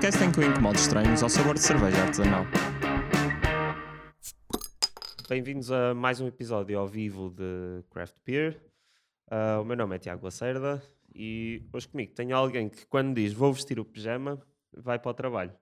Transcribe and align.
podcast 0.00 0.24
em 0.24 0.32
que 0.32 0.40
eu 0.40 0.50
incomodo 0.50 0.78
estranhos 0.78 1.22
ao 1.22 1.28
sabor 1.28 1.52
de 1.52 1.60
cerveja 1.60 2.02
artesanal. 2.02 2.46
Bem-vindos 5.28 5.70
a 5.70 5.92
mais 5.92 6.22
um 6.22 6.26
episódio 6.26 6.78
ao 6.78 6.88
vivo 6.88 7.28
de 7.28 7.84
Craft 7.90 8.14
Beer. 8.24 8.62
Uh, 9.30 9.60
o 9.60 9.64
meu 9.64 9.76
nome 9.76 9.96
é 9.96 9.98
Tiago 9.98 10.24
Lacerda 10.24 10.82
e 11.14 11.68
hoje 11.70 11.86
comigo 11.86 12.14
tenho 12.14 12.34
alguém 12.34 12.70
que, 12.70 12.86
quando 12.86 13.14
diz 13.14 13.34
vou 13.34 13.52
vestir 13.52 13.78
o 13.78 13.84
pijama, 13.84 14.40
vai 14.72 14.98
para 14.98 15.10
o 15.10 15.12
trabalho. 15.12 15.52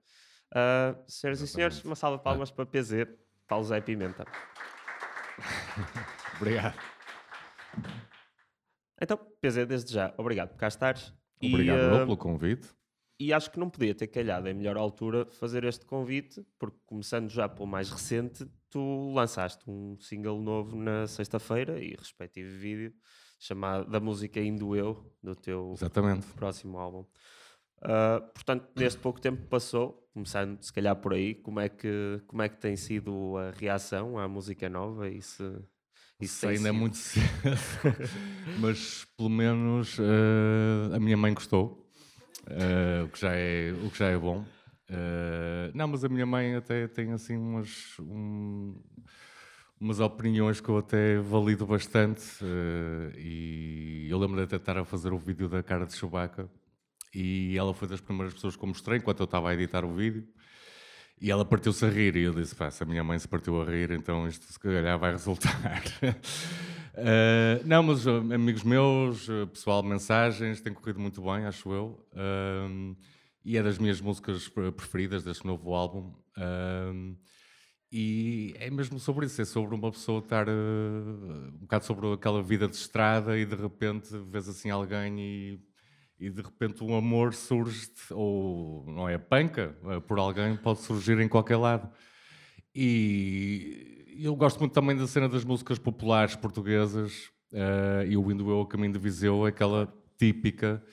Uh, 0.53 0.97
senhoras 1.05 1.41
e 1.41 1.47
senhores, 1.47 1.83
uma 1.83 1.95
salva 1.95 2.17
de 2.17 2.23
palmas 2.23 2.49
para 2.49 2.65
PZ, 2.65 3.07
Paulo 3.45 3.65
Zé 3.65 3.81
Pimenta. 3.81 4.23
Obrigado. 6.39 6.79
Então, 9.01 9.17
PZ, 9.41 9.65
desde 9.67 9.91
já, 9.91 10.13
obrigado 10.17 10.51
por 10.51 10.57
cá 10.57 10.69
estares. 10.69 11.13
Obrigado 11.43 11.77
e, 11.77 11.87
uh, 11.87 11.97
pelo 12.05 12.15
convite. 12.15 12.78
E 13.19 13.33
acho 13.33 13.51
que 13.51 13.59
não 13.59 13.69
podia 13.69 13.93
ter 13.93 14.07
calhado 14.07 14.47
em 14.47 14.53
melhor 14.53 14.77
altura 14.77 15.25
fazer 15.25 15.63
este 15.65 15.85
convite, 15.85 16.41
porque 16.57 16.77
começando 16.85 17.29
já 17.29 17.49
pelo 17.49 17.67
mais 17.67 17.89
recente, 17.89 18.45
tu 18.69 19.11
lançaste 19.13 19.69
um 19.69 19.97
single 19.99 20.39
novo 20.41 20.75
na 20.77 21.05
sexta-feira 21.05 21.83
e 21.83 21.95
respectivo 21.97 22.49
vídeo 22.57 22.93
chamado 23.39 23.89
da 23.89 23.99
música 23.99 24.39
Indo 24.39 24.75
Eu, 24.75 25.13
do 25.21 25.35
teu 25.35 25.73
Exatamente. 25.73 26.27
próximo 26.27 26.77
álbum. 26.77 27.05
Ah, 27.81 28.21
portanto, 28.33 28.67
neste 28.75 28.99
pouco 28.99 29.19
tempo 29.19 29.41
que 29.41 29.47
passou, 29.47 30.07
começando 30.13 30.61
se 30.61 30.71
calhar 30.71 30.95
por 30.95 31.13
aí, 31.13 31.33
como 31.35 31.59
é 31.59 31.69
que, 31.69 32.21
como 32.27 32.41
é 32.41 32.49
que 32.49 32.57
tem 32.57 32.75
sido 32.75 33.37
a 33.37 33.51
reação 33.51 34.17
à 34.17 34.27
música 34.27 34.69
nova 34.69 35.09
e 35.09 35.21
se, 35.21 35.43
Isso 36.19 36.47
ainda 36.47 36.69
é 36.69 36.71
muito 36.71 36.97
cedo, 36.97 37.25
mas 38.59 39.05
pelo 39.17 39.29
menos 39.29 39.97
eh, 39.97 40.95
a 40.95 40.99
minha 40.99 41.15
mãe 41.15 41.33
gostou, 41.33 41.88
eh, 42.49 43.03
o, 43.03 43.09
que 43.09 43.19
já 43.19 43.33
é, 43.33 43.71
o 43.85 43.89
que 43.89 43.97
já 43.99 44.07
é 44.07 44.17
bom. 44.17 44.45
Eh, 44.89 45.71
não, 45.73 45.87
mas 45.87 46.03
a 46.03 46.09
minha 46.09 46.25
mãe 46.25 46.55
até 46.55 46.87
tem 46.87 47.11
assim 47.13 47.37
umas, 47.37 47.97
um- 47.99 48.75
umas 49.79 49.99
opiniões 49.99 50.59
que 50.59 50.69
eu 50.69 50.77
até 50.77 51.17
valido 51.19 51.65
bastante. 51.65 52.21
eh, 52.43 53.11
e 53.17 54.07
eu 54.09 54.17
lembro 54.19 54.37
de 54.37 54.43
até 54.43 54.55
estar 54.57 54.77
a 54.77 54.85
fazer 54.85 55.13
o 55.13 55.17
vídeo 55.17 55.47
da 55.49 55.63
cara 55.63 55.85
de 55.85 55.93
Chewbacca 55.95 56.49
e 57.13 57.57
ela 57.57 57.73
foi 57.73 57.87
das 57.87 58.01
primeiras 58.01 58.33
pessoas 58.33 58.55
que 58.55 58.63
eu 58.63 58.67
mostrei 58.67 58.99
enquanto 58.99 59.21
eu 59.21 59.25
estava 59.25 59.49
a 59.49 59.53
editar 59.53 59.85
o 59.85 59.93
vídeo. 59.95 60.27
E 61.21 61.29
ela 61.31 61.45
partiu-se 61.45 61.85
a 61.85 61.89
rir 61.89 62.15
e 62.15 62.23
eu 62.23 62.33
disse, 62.33 62.55
pá, 62.55 62.71
se 62.71 62.81
a 62.83 62.85
minha 62.85 63.03
mãe 63.03 63.19
se 63.19 63.27
partiu 63.27 63.61
a 63.61 63.65
rir, 63.65 63.91
então 63.91 64.27
isto 64.27 64.45
se 64.51 64.59
calhar 64.59 64.97
vai 64.99 65.11
resultar. 65.11 65.51
Eh, 67.01 67.61
não, 67.65 67.81
mas 67.83 68.05
uh, 68.05 68.17
amigos 68.33 68.63
meus, 68.63 69.27
uh, 69.29 69.47
pessoal, 69.47 69.81
mensagens, 69.81 70.59
tem 70.59 70.73
corrido 70.73 70.99
muito 70.99 71.21
bem, 71.21 71.45
acho 71.45 71.71
eu. 71.71 72.05
Um, 72.13 72.95
e 73.43 73.57
é 73.57 73.63
das 73.63 73.77
minhas 73.77 74.01
músicas 74.01 74.49
pre- 74.49 74.71
preferidas 74.71 75.23
deste 75.23 75.45
novo 75.45 75.73
álbum. 75.73 76.13
Um, 76.37 77.15
e 77.91 78.53
é 78.59 78.69
mesmo 78.69 78.99
sobre 78.99 79.25
isso, 79.27 79.41
é 79.41 79.45
sobre 79.45 79.73
uma 79.75 79.91
pessoa 79.91 80.19
estar 80.19 80.47
uh, 80.49 80.51
um 80.51 81.59
bocado 81.61 81.85
sobre 81.85 82.11
aquela 82.13 82.43
vida 82.43 82.67
de 82.67 82.75
estrada 82.75 83.37
e 83.37 83.45
de 83.45 83.55
repente 83.55 84.09
vês 84.29 84.49
assim 84.49 84.69
alguém 84.69 85.19
e, 85.19 85.59
e 86.19 86.29
de 86.29 86.41
repente 86.41 86.83
um 86.83 86.95
amor 86.95 87.33
surge, 87.33 87.89
ou 88.11 88.85
não 88.87 89.07
é 89.07 89.17
panca, 89.17 89.75
uh, 89.83 90.01
por 90.01 90.19
alguém, 90.19 90.57
pode 90.57 90.81
surgir 90.81 91.17
em 91.19 91.29
qualquer 91.29 91.57
lado. 91.57 91.89
E 92.75 93.98
eu 94.25 94.35
gosto 94.35 94.59
muito 94.59 94.73
também 94.73 94.95
da 94.95 95.07
cena 95.07 95.27
das 95.29 95.43
músicas 95.43 95.77
populares 95.79 96.35
portuguesas 96.35 97.29
eh, 97.53 98.07
e 98.09 98.17
o 98.17 98.31
Indo 98.31 98.49
Eu 98.49 98.61
a 98.61 98.67
Caminho 98.67 98.93
de 98.93 98.99
Viseu, 98.99 99.45
é 99.45 99.49
aquela 99.49 99.91
típica. 100.17 100.83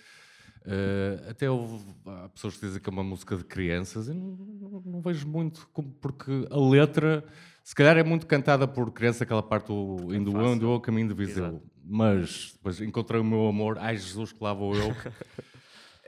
eh, 0.65 1.27
até 1.31 1.49
houve, 1.51 1.85
há 2.07 2.29
pessoas 2.29 2.57
que 2.57 2.67
dizem 2.67 2.81
que 2.83 2.89
é 2.89 2.93
uma 2.93 3.05
música 3.05 3.37
de 3.37 3.45
crianças, 3.45 4.09
eu 4.09 4.15
não, 4.15 4.37
não- 4.37 4.83
não 4.85 5.01
vejo 5.01 5.27
muito, 5.29 5.69
como- 5.73 5.93
porque 6.01 6.47
a 6.51 6.59
letra, 6.59 7.25
se 7.63 7.75
calhar 7.75 7.97
é 7.97 8.03
muito 8.03 8.27
cantada 8.27 8.67
por 8.67 8.91
criança, 8.91 9.23
aquela 9.25 9.43
parte 9.43 9.69
do 9.69 10.13
Indo 10.15 10.37
Eu, 10.41 10.55
Indo 10.55 10.67
Eu 10.67 10.75
a 10.75 10.81
Caminho 10.81 11.09
de 11.09 11.15
Viseu. 11.15 11.47
Exato. 11.47 11.63
Mas 11.89 12.51
depois 12.55 12.81
encontrei 12.81 13.21
o 13.21 13.25
meu 13.25 13.47
amor, 13.47 13.79
ai 13.79 13.97
Jesus, 13.97 14.33
que 14.33 14.43
lá 14.43 14.53
vou 14.53 14.75
eu. 14.75 14.89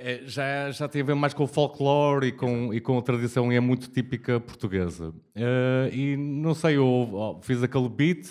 É, 0.01 0.23
já, 0.27 0.71
já 0.71 0.87
tem 0.87 1.03
a 1.03 1.05
ver 1.05 1.17
mais 1.17 1.35
com 1.35 1.43
o 1.43 1.47
folclore 1.49 2.29
e 2.29 2.33
com, 2.33 2.73
e 2.73 2.81
com 2.81 2.97
a 2.97 3.03
tradição 3.03 3.53
e 3.53 3.57
é 3.57 3.61
muito 3.61 3.91
típica 3.91 4.39
portuguesa. 4.39 5.13
Eh, 5.35 5.91
e 5.93 6.17
não 6.17 6.55
sei, 6.55 6.77
eu 6.77 7.41
fiz 7.43 7.65
aquele 7.65 7.89
beat 7.89 8.29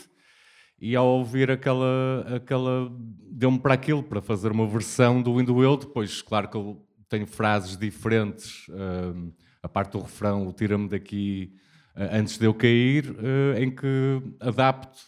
e 0.80 0.96
ao 0.96 1.06
ouvir 1.06 1.52
aquela, 1.52 2.38
aquela 2.38 2.90
deu-me 3.30 3.60
para 3.60 3.74
aquilo, 3.74 4.02
para 4.02 4.22
fazer 4.22 4.50
uma 4.50 4.66
versão 4.66 5.22
do 5.22 5.42
Indo 5.42 5.62
Eu. 5.62 5.76
Depois, 5.76 6.22
claro 6.22 6.48
que 6.48 6.56
eu 6.56 6.88
tenho 7.10 7.28
frases 7.28 7.76
diferentes, 7.76 8.66
eh, 8.70 9.32
a 9.62 9.68
parte 9.68 9.92
do 9.92 10.00
refrão, 10.00 10.48
o 10.48 10.54
tira-me 10.54 10.88
daqui 10.88 11.52
eh, 11.98 12.18
antes 12.18 12.38
de 12.38 12.46
eu 12.46 12.54
cair, 12.54 13.14
em 13.60 13.70
que 13.70 14.22
adapto, 14.40 15.00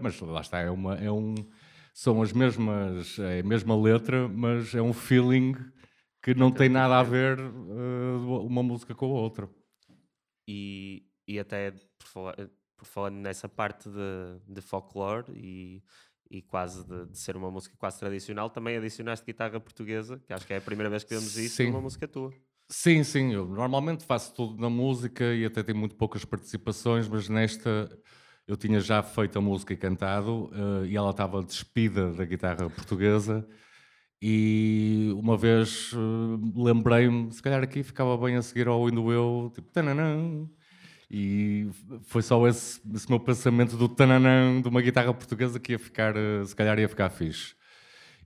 mas 0.00 0.18
lá 0.18 0.40
está, 0.40 0.60
é, 0.60 0.70
uma, 0.70 0.94
é 0.94 1.10
um 1.10 1.34
são 1.92 2.22
as 2.22 2.32
mesmas, 2.32 3.18
é 3.18 3.40
a 3.40 3.42
mesma 3.44 3.80
letra, 3.80 4.26
mas 4.28 4.74
é 4.74 4.80
um 4.80 4.92
feeling 4.92 5.54
que 6.24 6.34
não 6.34 6.50
tem 6.50 6.70
nada 6.70 6.98
a 6.98 7.02
ver 7.02 7.38
uh, 7.38 8.46
uma 8.46 8.62
música 8.62 8.94
com 8.94 9.04
a 9.04 9.20
outra. 9.20 9.46
E, 10.48 11.06
e 11.28 11.38
até 11.38 11.70
por 11.70 12.06
falar, 12.06 12.36
por 12.78 12.86
falar 12.86 13.10
nessa 13.10 13.46
parte 13.46 13.90
de, 13.90 14.40
de 14.54 14.62
folclore 14.62 15.30
e, 15.34 15.82
e 16.30 16.40
quase 16.40 16.82
de, 16.88 17.08
de 17.08 17.18
ser 17.18 17.36
uma 17.36 17.50
música 17.50 17.76
quase 17.76 18.00
tradicional, 18.00 18.48
também 18.48 18.78
adicionaste 18.78 19.26
guitarra 19.26 19.60
portuguesa, 19.60 20.18
que 20.26 20.32
acho 20.32 20.46
que 20.46 20.54
é 20.54 20.56
a 20.56 20.62
primeira 20.62 20.88
vez 20.88 21.04
que 21.04 21.10
vemos 21.10 21.36
isso 21.36 21.56
Sim. 21.56 21.66
numa 21.66 21.82
música 21.82 22.08
tua. 22.08 22.32
Sim, 22.70 23.04
sim, 23.04 23.34
eu 23.34 23.46
normalmente 23.46 24.02
faço 24.06 24.34
tudo 24.34 24.58
na 24.58 24.70
música 24.70 25.34
e 25.34 25.44
até 25.44 25.62
tenho 25.62 25.76
muito 25.76 25.94
poucas 25.94 26.24
participações, 26.24 27.06
mas 27.06 27.28
nesta 27.28 27.90
eu 28.46 28.56
tinha 28.56 28.80
já 28.80 29.02
feito 29.02 29.38
a 29.38 29.42
música 29.42 29.74
e 29.74 29.76
cantado 29.76 30.46
uh, 30.46 30.86
e 30.86 30.96
ela 30.96 31.10
estava 31.10 31.42
despida 31.42 32.14
da 32.14 32.24
guitarra 32.24 32.70
portuguesa 32.70 33.46
e 34.22 35.12
uma 35.16 35.36
vez 35.36 35.92
uh, 35.92 36.62
lembrei-me, 36.62 37.30
se 37.32 37.42
calhar 37.42 37.62
aqui 37.62 37.82
ficava 37.82 38.16
bem 38.16 38.36
a 38.36 38.42
seguir 38.42 38.68
ao 38.68 38.88
Indo 38.88 39.12
Eu, 39.12 39.52
tipo, 39.54 39.70
tananã, 39.70 40.48
e 41.10 41.68
foi 42.04 42.22
só 42.22 42.46
esse, 42.48 42.80
esse 42.94 43.08
meu 43.08 43.20
pensamento 43.20 43.76
do 43.76 43.88
tananã 43.88 44.60
de 44.62 44.68
uma 44.68 44.80
guitarra 44.80 45.12
portuguesa 45.12 45.60
que 45.60 45.72
ia 45.72 45.78
ficar, 45.78 46.14
uh, 46.16 46.44
se 46.46 46.56
calhar 46.56 46.78
ia 46.78 46.88
ficar 46.88 47.10
fixe. 47.10 47.54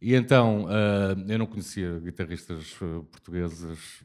E 0.00 0.15
então, 0.15 0.66
uh, 0.66 1.31
eu 1.31 1.38
não 1.38 1.47
conhecia 1.47 1.99
guitarristas 1.99 2.76
portugueses, 3.10 4.05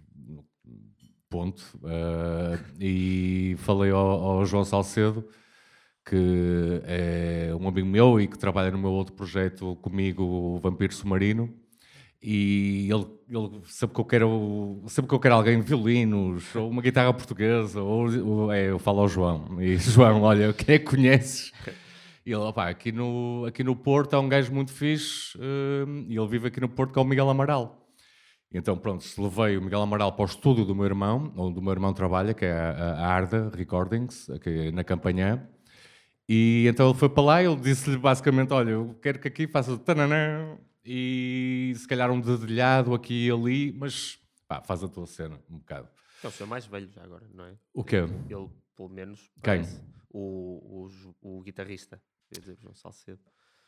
ponto, 1.30 1.64
e 2.80 3.56
falei 3.60 3.92
ao, 3.92 4.00
ao 4.00 4.46
João 4.46 4.64
Salcedo, 4.64 5.28
que 6.06 6.82
é 6.86 7.56
um 7.60 7.68
amigo 7.68 7.88
meu 7.88 8.20
e 8.20 8.28
que 8.28 8.38
trabalha 8.38 8.72
no 8.72 8.78
meu 8.78 8.92
outro 8.92 9.16
projeto 9.16 9.76
comigo, 9.78 10.24
o 10.24 10.60
Vampiro 10.60 10.94
Submarino, 10.94 11.63
e 12.24 12.90
ele, 12.90 13.06
ele 13.30 13.62
sempre 13.66 13.94
que 13.96 14.02
eu 14.02 14.06
quero 14.06 14.82
sempre 14.88 15.10
que 15.10 15.16
eu 15.16 15.20
quero 15.20 15.36
alguém 15.36 15.60
violinos 15.62 16.56
ou 16.56 16.70
uma 16.70 16.82
guitarra 16.82 17.14
portuguesa 17.14 17.82
ou, 17.82 18.08
ou- 18.26 18.52
é, 18.54 18.70
eu 18.70 18.80
falo 18.80 19.02
ao 19.02 19.08
João. 19.10 19.62
E 19.62 19.76
João 19.78 20.22
olha 20.22 20.54
quem 20.54 20.76
é 20.76 20.80
que 20.80 20.86
conheces? 20.86 21.52
E 22.26 22.32
ele 22.32 22.42
opá, 22.42 22.70
aqui 22.70 22.92
no 22.94 23.46
aqui 23.46 23.64
no 23.64 23.76
Porto 23.76 24.14
há 24.14 24.20
um 24.22 24.30
gajo 24.30 24.54
muito 24.54 24.72
fixe 24.72 25.38
hum, 25.38 26.06
e 26.08 26.16
ele 26.18 26.28
vive 26.28 26.48
aqui 26.48 26.62
no 26.62 26.70
Porto 26.70 26.94
que 26.94 27.00
é 27.00 27.02
o 27.02 27.06
Miguel 27.06 27.30
Amaral. 27.30 27.86
Então 28.54 28.78
pronto 28.78 29.04
levei 29.18 29.58
o 29.58 29.62
Miguel 29.62 29.82
Amaral 29.82 30.14
para 30.14 30.24
o 30.24 30.26
estúdio 30.26 30.64
do 30.64 30.74
meu 30.76 30.86
irmão 30.86 31.34
onde 31.36 31.60
o 31.60 31.62
meu 31.62 31.74
irmão 31.74 31.94
trabalha 31.94 32.34
que 32.34 32.46
é 32.46 32.52
a, 32.54 32.94
a 33.00 33.08
Arda 33.08 33.52
Recordings 33.54 34.30
aqui 34.30 34.72
na 34.72 34.84
Campanhã. 34.84 35.46
E 36.30 36.66
então 36.70 36.90
ele 36.90 36.98
foi 36.98 37.10
para 37.10 37.24
lá 37.24 37.44
e 37.44 37.46
ele 37.48 37.58
disse-lhe 37.58 37.98
basicamente: 37.98 38.54
Olha, 38.54 38.70
eu 38.72 38.96
quero 39.02 39.20
que 39.20 39.28
aqui 39.28 39.46
faça 39.48 39.78
tananã 39.78 40.58
e 40.86 41.74
se 41.76 41.88
calhar 41.88 42.12
um 42.12 42.20
dedilhado 42.20 42.94
aqui 42.94 43.28
e 43.28 43.32
ali, 43.32 43.72
mas 43.72 44.20
pá, 44.48 44.62
faz 44.62 44.84
a 44.84 44.88
tua 44.88 45.06
cena 45.06 45.40
um 45.50 45.58
bocado. 45.58 45.88
É 46.24 46.28
o 46.28 46.32
seu 46.32 46.48
mais 46.48 46.66
velho 46.66 46.90
já 46.90 47.04
agora, 47.04 47.26
não 47.34 47.46
é? 47.46 47.54
O 47.74 47.84
quê? 47.84 47.98
Ele, 48.30 48.50
pelo 48.76 48.90
menos, 48.90 49.32
Quem? 49.42 49.64
O, 50.10 50.88
o, 51.22 51.38
o 51.38 51.42
guitarrista, 51.42 52.02
quer 52.32 52.40
dizer, 52.40 52.58
João 52.62 52.76
Salcedo. 52.76 53.20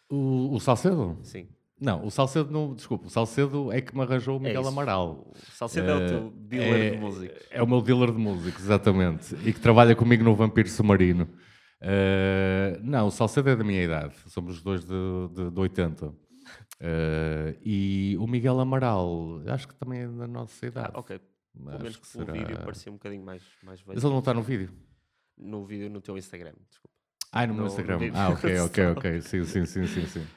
O, 0.10 0.54
o 0.54 0.60
Salcedo? 0.60 1.18
Sim. 1.24 1.50
Não, 1.80 2.06
o 2.06 2.12
Salcedo 2.12 2.52
não. 2.52 2.74
Desculpa, 2.74 3.08
o 3.08 3.10
Salcedo 3.10 3.72
é 3.72 3.82
que 3.82 3.94
me 3.94 4.02
arranjou 4.02 4.38
o 4.38 4.40
Miguel 4.40 4.62
isso. 4.62 4.70
Amaral. 4.70 5.30
O 5.32 5.52
Salcedo 5.52 5.90
é 5.90 5.96
o 5.96 6.08
teu 6.08 6.34
dealer 6.38 6.92
de 6.94 6.98
música. 6.98 7.42
É 7.52 7.62
o 7.62 7.68
meu 7.68 7.82
dealer 7.82 8.12
de 8.12 8.18
músicos, 8.18 8.64
exatamente. 8.64 9.36
e 9.44 9.52
que 9.52 9.60
trabalha 9.60 9.96
comigo 9.96 10.24
no 10.24 10.34
Vampiro 10.36 10.70
Submarino. 10.70 11.28
Eh, 11.82 12.80
não, 12.82 13.08
o 13.08 13.12
Salcedo 13.12 13.50
é 13.50 13.56
da 13.56 13.64
minha 13.64 13.84
idade. 13.84 14.16
Somos 14.28 14.58
os 14.58 14.64
dois 14.64 14.86
de, 14.86 14.96
de, 15.34 15.52
de 15.52 15.60
80. 15.60 16.14
Eh, 16.88 17.58
e 17.64 18.18
o 18.20 18.28
Miguel 18.28 18.60
Amaral, 18.60 19.42
acho 19.48 19.68
que 19.68 19.74
também 19.76 20.02
é 20.02 20.08
da 20.08 20.28
nossa 20.28 20.66
idade. 20.66 20.92
Ah, 20.94 21.00
ok. 21.00 21.20
Pelo 21.20 21.70
Acho 21.70 21.80
menos 21.84 21.96
que 21.98 22.12
pelo 22.12 22.26
será- 22.26 22.34
vídeo 22.34 22.60
parecia 22.64 22.92
um 22.92 22.96
bocadinho 22.96 23.24
mais, 23.26 23.42
mais 23.64 23.80
velho. 23.82 23.94
Mas 23.96 24.04
ele 24.04 24.14
não 24.14 24.20
está 24.20 24.34
no 24.34 24.44
vídeo? 24.44 24.72
No 25.38 25.66
vídeo 25.66 25.90
no 25.90 26.00
teu 26.02 26.18
Instagram, 26.18 26.54
desculpa. 26.70 26.94
Ah, 27.32 27.48
no 27.48 27.54
meu 27.54 27.64
No- 27.64 27.70
no 27.70 27.74
Instagram. 27.74 27.98
vídeo. 27.98 28.14
Ah, 28.18 28.30
ok, 28.30 28.60
ok, 28.60 28.86
ok. 28.92 29.22
Sim, 29.22 29.46
sim, 29.46 29.66
sim, 29.66 29.88
sim, 29.88 30.06
sim. 30.06 30.28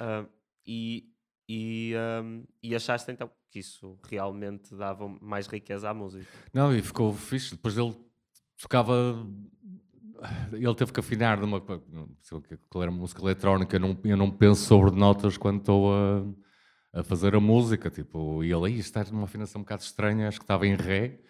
Ah, 0.00 0.24
e 0.66 1.10
E, 1.46 1.92
um, 2.22 2.42
e 2.62 2.74
achaste 2.74 3.12
então 3.12 3.30
que 3.50 3.58
isso 3.58 3.98
realmente 4.08 4.74
dava 4.74 5.06
mais 5.20 5.46
riqueza 5.46 5.90
à 5.90 5.92
música? 5.92 6.26
Não, 6.54 6.74
e 6.74 6.80
ficou 6.80 7.12
fixe. 7.12 7.50
Depois 7.50 7.76
ele 7.76 7.94
tocava. 8.58 9.26
Ele 10.52 10.74
teve 10.74 10.92
que 10.92 11.00
afinar 11.00 11.38
numa. 11.38 11.60
Qual 11.60 12.82
era 12.82 12.90
música 12.90 13.22
eletrónica? 13.22 13.76
Eu 13.76 13.80
não, 13.80 13.98
eu 14.04 14.16
não 14.16 14.30
penso 14.30 14.62
sobre 14.62 14.98
notas 14.98 15.36
quando 15.36 15.60
estou 15.60 15.92
a, 15.92 17.00
a 17.00 17.02
fazer 17.02 17.34
a 17.34 17.40
música. 17.40 17.90
Tipo, 17.90 18.42
e 18.44 18.52
ele 18.52 18.66
aí 18.66 18.78
está 18.78 19.04
numa 19.04 19.24
afinação 19.24 19.60
um 19.60 19.64
bocado 19.64 19.82
estranha, 19.82 20.28
acho 20.28 20.38
que 20.38 20.44
estava 20.44 20.66
em 20.66 20.74
Ré. 20.74 21.20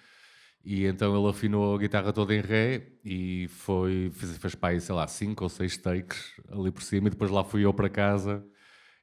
E 0.64 0.86
então 0.86 1.16
ele 1.16 1.28
afinou 1.28 1.74
a 1.74 1.78
guitarra 1.78 2.12
toda 2.12 2.34
em 2.34 2.40
Ré 2.40 2.88
e 3.04 3.48
foi, 3.48 4.10
fez, 4.14 4.36
fez 4.38 4.54
para 4.54 4.70
aí, 4.70 4.80
sei 4.80 4.94
lá, 4.94 5.06
cinco 5.06 5.44
ou 5.44 5.50
seis 5.50 5.76
takes 5.76 6.32
ali 6.50 6.70
por 6.70 6.82
cima. 6.82 7.08
E 7.08 7.10
depois 7.10 7.30
lá 7.30 7.44
fui 7.44 7.64
eu 7.64 7.74
para 7.74 7.88
casa 7.88 8.44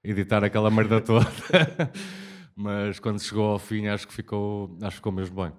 editar 0.04 0.44
aquela 0.44 0.70
merda 0.72 1.00
toda. 1.02 1.28
Mas 2.56 3.00
quando 3.00 3.22
chegou 3.22 3.46
ao 3.46 3.60
fim, 3.60 3.88
acho 3.88 4.08
que 4.08 4.14
ficou, 4.14 4.78
acho 4.82 4.92
que 4.92 4.96
ficou 4.96 5.12
mesmo 5.12 5.36
bem. 5.36 5.52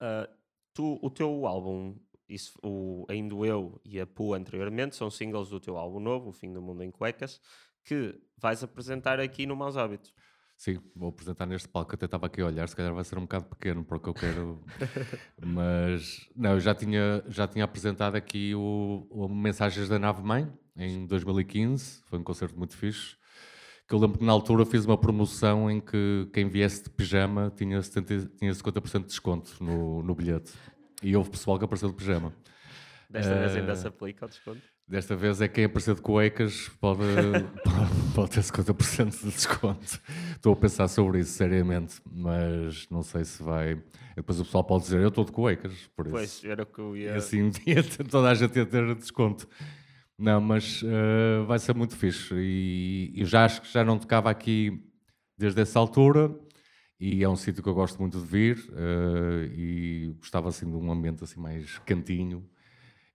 Uh, 0.00 0.28
tu, 0.74 0.98
o 1.02 1.10
teu 1.10 1.46
álbum, 1.46 1.96
isso, 2.28 2.58
o 2.62 3.04
Ainda 3.08 3.34
Eu 3.34 3.80
e 3.84 4.00
a 4.00 4.06
Pu 4.06 4.34
anteriormente, 4.34 4.96
são 4.96 5.10
singles 5.10 5.48
do 5.48 5.60
teu 5.60 5.76
álbum 5.76 6.00
novo, 6.00 6.30
O 6.30 6.32
Fim 6.32 6.52
do 6.52 6.62
Mundo 6.62 6.82
em 6.82 6.90
Cuecas, 6.90 7.40
que 7.84 8.14
vais 8.38 8.62
apresentar 8.62 9.20
aqui 9.20 9.46
no 9.46 9.56
Maus 9.56 9.76
Hábitos. 9.76 10.12
Sim, 10.62 10.78
vou 10.94 11.08
apresentar 11.08 11.44
neste 11.44 11.68
palco. 11.68 11.92
Até 11.92 12.04
estava 12.04 12.26
aqui 12.26 12.40
a 12.40 12.46
olhar, 12.46 12.68
se 12.68 12.76
calhar 12.76 12.94
vai 12.94 13.02
ser 13.02 13.18
um 13.18 13.22
bocado 13.22 13.46
pequeno 13.46 13.84
porque 13.84 14.08
eu 14.08 14.14
quero. 14.14 14.64
Mas 15.44 16.28
não, 16.36 16.52
eu 16.52 16.60
já 16.60 16.72
tinha, 16.72 17.20
já 17.26 17.48
tinha 17.48 17.64
apresentado 17.64 18.14
aqui 18.14 18.54
o, 18.54 19.04
o 19.10 19.28
Mensagens 19.28 19.88
da 19.88 19.98
Nave 19.98 20.22
Mãe 20.22 20.48
em 20.76 21.04
2015. 21.04 22.04
Foi 22.04 22.18
um 22.20 22.22
concerto 22.22 22.56
muito 22.56 22.76
fixe. 22.76 23.16
Que 23.88 23.94
eu 23.94 23.98
lembro 23.98 24.20
que 24.20 24.24
na 24.24 24.30
altura 24.30 24.64
fiz 24.64 24.84
uma 24.84 24.96
promoção 24.96 25.68
em 25.68 25.80
que 25.80 26.28
quem 26.32 26.48
viesse 26.48 26.84
de 26.84 26.90
pijama 26.90 27.52
tinha, 27.56 27.82
70, 27.82 28.30
tinha 28.38 28.52
50% 28.52 29.00
de 29.00 29.06
desconto 29.06 29.56
no, 29.62 30.00
no 30.00 30.14
bilhete. 30.14 30.52
E 31.02 31.16
houve 31.16 31.30
pessoal 31.30 31.58
que 31.58 31.64
apareceu 31.64 31.88
de 31.88 31.94
pijama. 31.94 32.32
Desta 33.10 33.34
uh, 33.34 33.38
vez 33.38 33.56
ainda 33.56 33.76
se 33.76 33.86
aplica 33.86 34.24
o 34.24 34.28
desconto? 34.28 34.62
Desta 34.88 35.14
vez 35.14 35.40
é 35.40 35.48
quem 35.48 35.64
aparecer 35.64 35.94
de 35.94 36.00
cuecas 36.00 36.70
pode, 36.80 37.00
pode, 37.62 38.12
pode 38.14 38.30
ter 38.30 38.40
50% 38.40 39.20
de 39.20 39.30
desconto. 39.30 40.00
Estou 40.32 40.52
a 40.54 40.56
pensar 40.56 40.88
sobre 40.88 41.20
isso 41.20 41.32
seriamente, 41.32 42.00
mas 42.10 42.88
não 42.90 43.02
sei 43.02 43.24
se 43.24 43.42
vai. 43.42 43.82
Depois 44.16 44.40
o 44.40 44.44
pessoal 44.44 44.64
pode 44.64 44.84
dizer 44.84 45.00
eu 45.00 45.08
estou 45.08 45.24
de 45.24 45.32
cuecas, 45.32 45.72
por 45.94 46.06
isso. 46.06 46.14
Pois, 46.14 46.44
era 46.44 46.62
o 46.62 46.66
que 46.66 46.78
eu 46.78 46.96
ia. 46.96 47.10
E 47.10 47.14
assim 47.14 47.50
toda 48.10 48.30
a 48.30 48.34
gente 48.34 48.56
ia 48.56 48.66
ter 48.66 48.94
desconto. 48.94 49.48
Não, 50.18 50.40
mas 50.40 50.82
uh, 50.82 51.44
vai 51.46 51.58
ser 51.58 51.74
muito 51.74 51.96
fixe. 51.96 52.34
E, 52.34 53.12
e 53.14 53.24
já 53.24 53.44
acho 53.44 53.62
que 53.62 53.72
já 53.72 53.84
não 53.84 53.98
tocava 53.98 54.30
aqui 54.30 54.82
desde 55.36 55.60
essa 55.60 55.78
altura. 55.78 56.34
E 57.04 57.24
é 57.24 57.28
um 57.28 57.34
sítio 57.34 57.64
que 57.64 57.68
eu 57.68 57.74
gosto 57.74 57.98
muito 57.98 58.20
de 58.20 58.24
vir. 58.24 58.58
Uh, 58.70 59.52
e 59.52 60.14
gostava 60.20 60.48
assim 60.48 60.70
de 60.70 60.76
um 60.76 60.92
ambiente 60.92 61.24
assim 61.24 61.40
mais 61.40 61.78
cantinho 61.78 62.48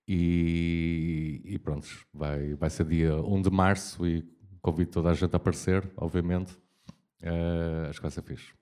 e, 0.06 1.42
e 1.46 1.58
pronto, 1.58 1.88
vai, 2.14 2.54
vai 2.56 2.70
ser 2.70 2.86
dia 2.86 3.16
1 3.16 3.42
de 3.44 3.50
março 3.50 4.06
e 4.06 4.30
convido 4.62 4.92
toda 4.92 5.10
a 5.10 5.14
gente 5.14 5.34
a 5.34 5.38
aparecer, 5.38 5.90
obviamente. 5.96 6.52
Uh, 7.24 7.88
acho 7.90 8.00
que 8.00 8.02
vai 8.02 8.12
ser 8.12 8.24
fixe. 8.24 8.54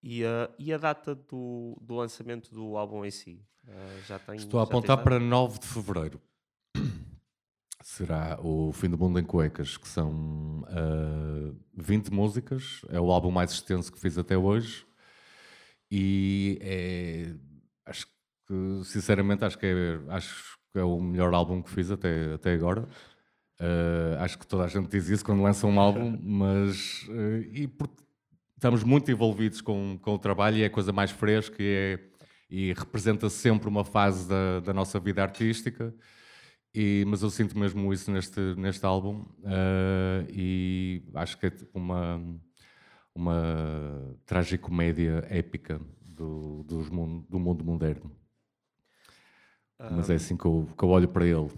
E 0.00 0.24
a, 0.24 0.48
e 0.60 0.72
a 0.72 0.78
data 0.78 1.16
do, 1.16 1.76
do 1.80 1.96
lançamento 1.96 2.54
do 2.54 2.76
álbum 2.76 3.04
em 3.04 3.10
si? 3.10 3.44
Uh, 3.66 4.06
já 4.06 4.16
tem, 4.20 4.36
Estou 4.36 4.60
a 4.60 4.62
apontar 4.62 5.02
para 5.02 5.18
9 5.18 5.58
de 5.58 5.66
fevereiro. 5.66 6.20
Será 7.86 8.38
o 8.42 8.72
Fim 8.72 8.88
do 8.88 8.98
Mundo 8.98 9.18
em 9.20 9.24
Cuecas, 9.24 9.76
que 9.76 9.86
são 9.86 10.62
uh, 10.62 11.54
ah, 11.54 11.54
20 11.76 12.10
músicas. 12.12 12.80
É 12.88 12.98
o 12.98 13.12
álbum 13.12 13.30
mais 13.30 13.52
extenso 13.52 13.92
que 13.92 14.00
fiz 14.00 14.16
até 14.18 14.36
hoje. 14.36 14.86
E 15.90 16.58
é, 16.62 17.34
acho 17.86 18.06
que 18.06 18.14
que 18.46 18.84
sinceramente 18.84 19.44
acho 19.44 19.58
que 19.58 19.66
é, 19.66 20.00
acho 20.08 20.58
que 20.72 20.78
é 20.78 20.84
o 20.84 21.00
melhor 21.00 21.32
álbum 21.34 21.62
que 21.62 21.70
fiz 21.70 21.90
até, 21.90 22.34
até 22.34 22.52
agora. 22.52 22.82
Uh, 23.60 24.18
acho 24.18 24.38
que 24.38 24.46
toda 24.46 24.64
a 24.64 24.68
gente 24.68 24.88
diz 24.88 25.08
isso 25.08 25.24
quando 25.24 25.42
lança 25.42 25.66
um 25.66 25.78
álbum, 25.78 26.18
mas 26.22 27.06
uh, 27.08 27.42
e 27.52 27.68
porque 27.68 28.02
estamos 28.56 28.82
muito 28.82 29.10
envolvidos 29.10 29.60
com, 29.60 29.98
com 30.00 30.14
o 30.14 30.18
trabalho 30.18 30.56
e 30.56 30.62
é 30.62 30.66
a 30.66 30.70
coisa 30.70 30.92
mais 30.92 31.10
fresca 31.10 31.62
e, 31.62 31.66
é, 31.66 32.00
e 32.50 32.72
representa 32.72 33.30
sempre 33.30 33.68
uma 33.68 33.84
fase 33.84 34.28
da, 34.28 34.60
da 34.60 34.72
nossa 34.72 34.98
vida 34.98 35.22
artística. 35.22 35.94
E, 36.74 37.04
mas 37.06 37.22
eu 37.22 37.30
sinto 37.30 37.56
mesmo 37.56 37.92
isso 37.92 38.10
neste, 38.10 38.40
neste 38.56 38.84
álbum 38.84 39.20
uh, 39.20 40.26
e 40.28 41.04
acho 41.14 41.38
que 41.38 41.46
é 41.46 41.50
tipo 41.50 41.78
uma, 41.78 42.20
uma 43.14 44.16
tragicomédia 44.26 45.24
épica 45.30 45.80
do, 46.00 46.64
dos 46.64 46.90
mundo, 46.90 47.24
do 47.28 47.38
mundo 47.38 47.64
moderno. 47.64 48.10
Mas 49.78 50.08
é 50.10 50.14
assim 50.14 50.36
que 50.36 50.44
eu, 50.44 50.68
que 50.76 50.84
eu 50.84 50.88
olho 50.88 51.08
para 51.08 51.26
ele. 51.26 51.50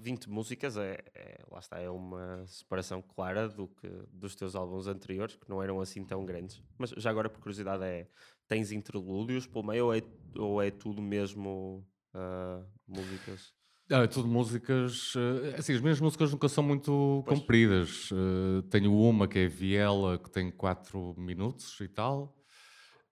20 0.00 0.24
ah, 0.24 0.30
músicas 0.30 0.76
é, 0.76 0.98
é, 1.14 1.38
lá 1.50 1.60
está, 1.60 1.78
é 1.78 1.88
uma 1.88 2.44
separação 2.46 3.00
clara 3.00 3.48
do 3.48 3.68
que, 3.68 3.88
dos 4.12 4.34
teus 4.34 4.54
álbuns 4.54 4.86
anteriores, 4.86 5.36
que 5.36 5.48
não 5.48 5.62
eram 5.62 5.80
assim 5.80 6.04
tão 6.04 6.24
grandes. 6.24 6.62
Mas 6.76 6.90
já 6.90 7.10
agora, 7.10 7.30
por 7.30 7.40
curiosidade, 7.40 7.84
é, 7.84 8.08
tens 8.46 8.72
interlúdios 8.72 9.46
pelo 9.46 9.64
meio 9.64 9.86
ou 9.86 9.94
é, 9.94 10.02
ou 10.36 10.60
é 10.62 10.70
tudo 10.70 11.00
mesmo 11.00 11.86
uh, 12.14 12.66
músicas? 12.86 13.54
É 13.90 14.06
tudo 14.06 14.28
músicas. 14.28 15.14
Uh, 15.14 15.54
assim, 15.58 15.74
as 15.74 15.80
minhas 15.80 16.00
músicas 16.00 16.30
nunca 16.30 16.48
são 16.48 16.62
muito 16.62 17.22
pois. 17.26 17.38
compridas. 17.38 18.10
Uh, 18.10 18.62
tenho 18.70 18.94
uma 18.94 19.26
que 19.26 19.38
é 19.38 19.48
Viela, 19.48 20.18
que 20.18 20.30
tem 20.30 20.50
4 20.50 21.14
minutos 21.16 21.80
e 21.80 21.88
tal. 21.88 22.36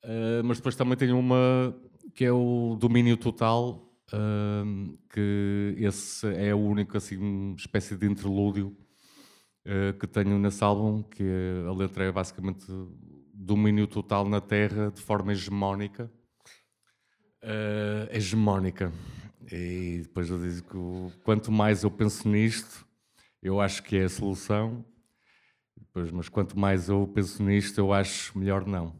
Uh, 0.04 0.44
mas 0.44 0.58
depois 0.58 0.76
também 0.76 0.96
tenho 0.96 1.18
uma 1.18 1.74
que 2.14 2.24
é 2.24 2.32
o 2.32 2.76
domínio 2.78 3.16
total, 3.16 3.92
que 5.12 5.74
esse 5.76 6.26
é 6.28 6.52
a 6.52 6.56
única 6.56 6.98
assim, 6.98 7.54
espécie 7.58 7.96
de 7.96 8.06
interlúdio 8.06 8.74
que 9.98 10.06
tenho 10.06 10.38
nesse 10.38 10.62
álbum, 10.62 11.02
que 11.02 11.24
a 11.68 11.72
letra 11.72 12.04
é 12.04 12.12
basicamente 12.12 12.64
domínio 13.34 13.86
total 13.86 14.26
na 14.28 14.40
Terra 14.40 14.90
de 14.90 15.02
forma 15.02 15.32
hegemónica. 15.32 16.10
Uh, 17.42 18.08
hegemónica. 18.10 18.92
E 19.50 20.00
depois 20.02 20.28
eu 20.30 20.38
digo 20.38 21.10
que 21.10 21.18
quanto 21.22 21.52
mais 21.52 21.82
eu 21.82 21.90
penso 21.90 22.28
nisto, 22.28 22.86
eu 23.42 23.60
acho 23.60 23.82
que 23.82 23.96
é 23.96 24.04
a 24.04 24.08
solução. 24.08 24.84
Depois, 25.76 26.10
mas 26.10 26.28
quanto 26.28 26.58
mais 26.58 26.88
eu 26.88 27.06
penso 27.14 27.42
nisto, 27.42 27.78
eu 27.78 27.92
acho 27.92 28.36
melhor 28.38 28.66
não. 28.66 28.94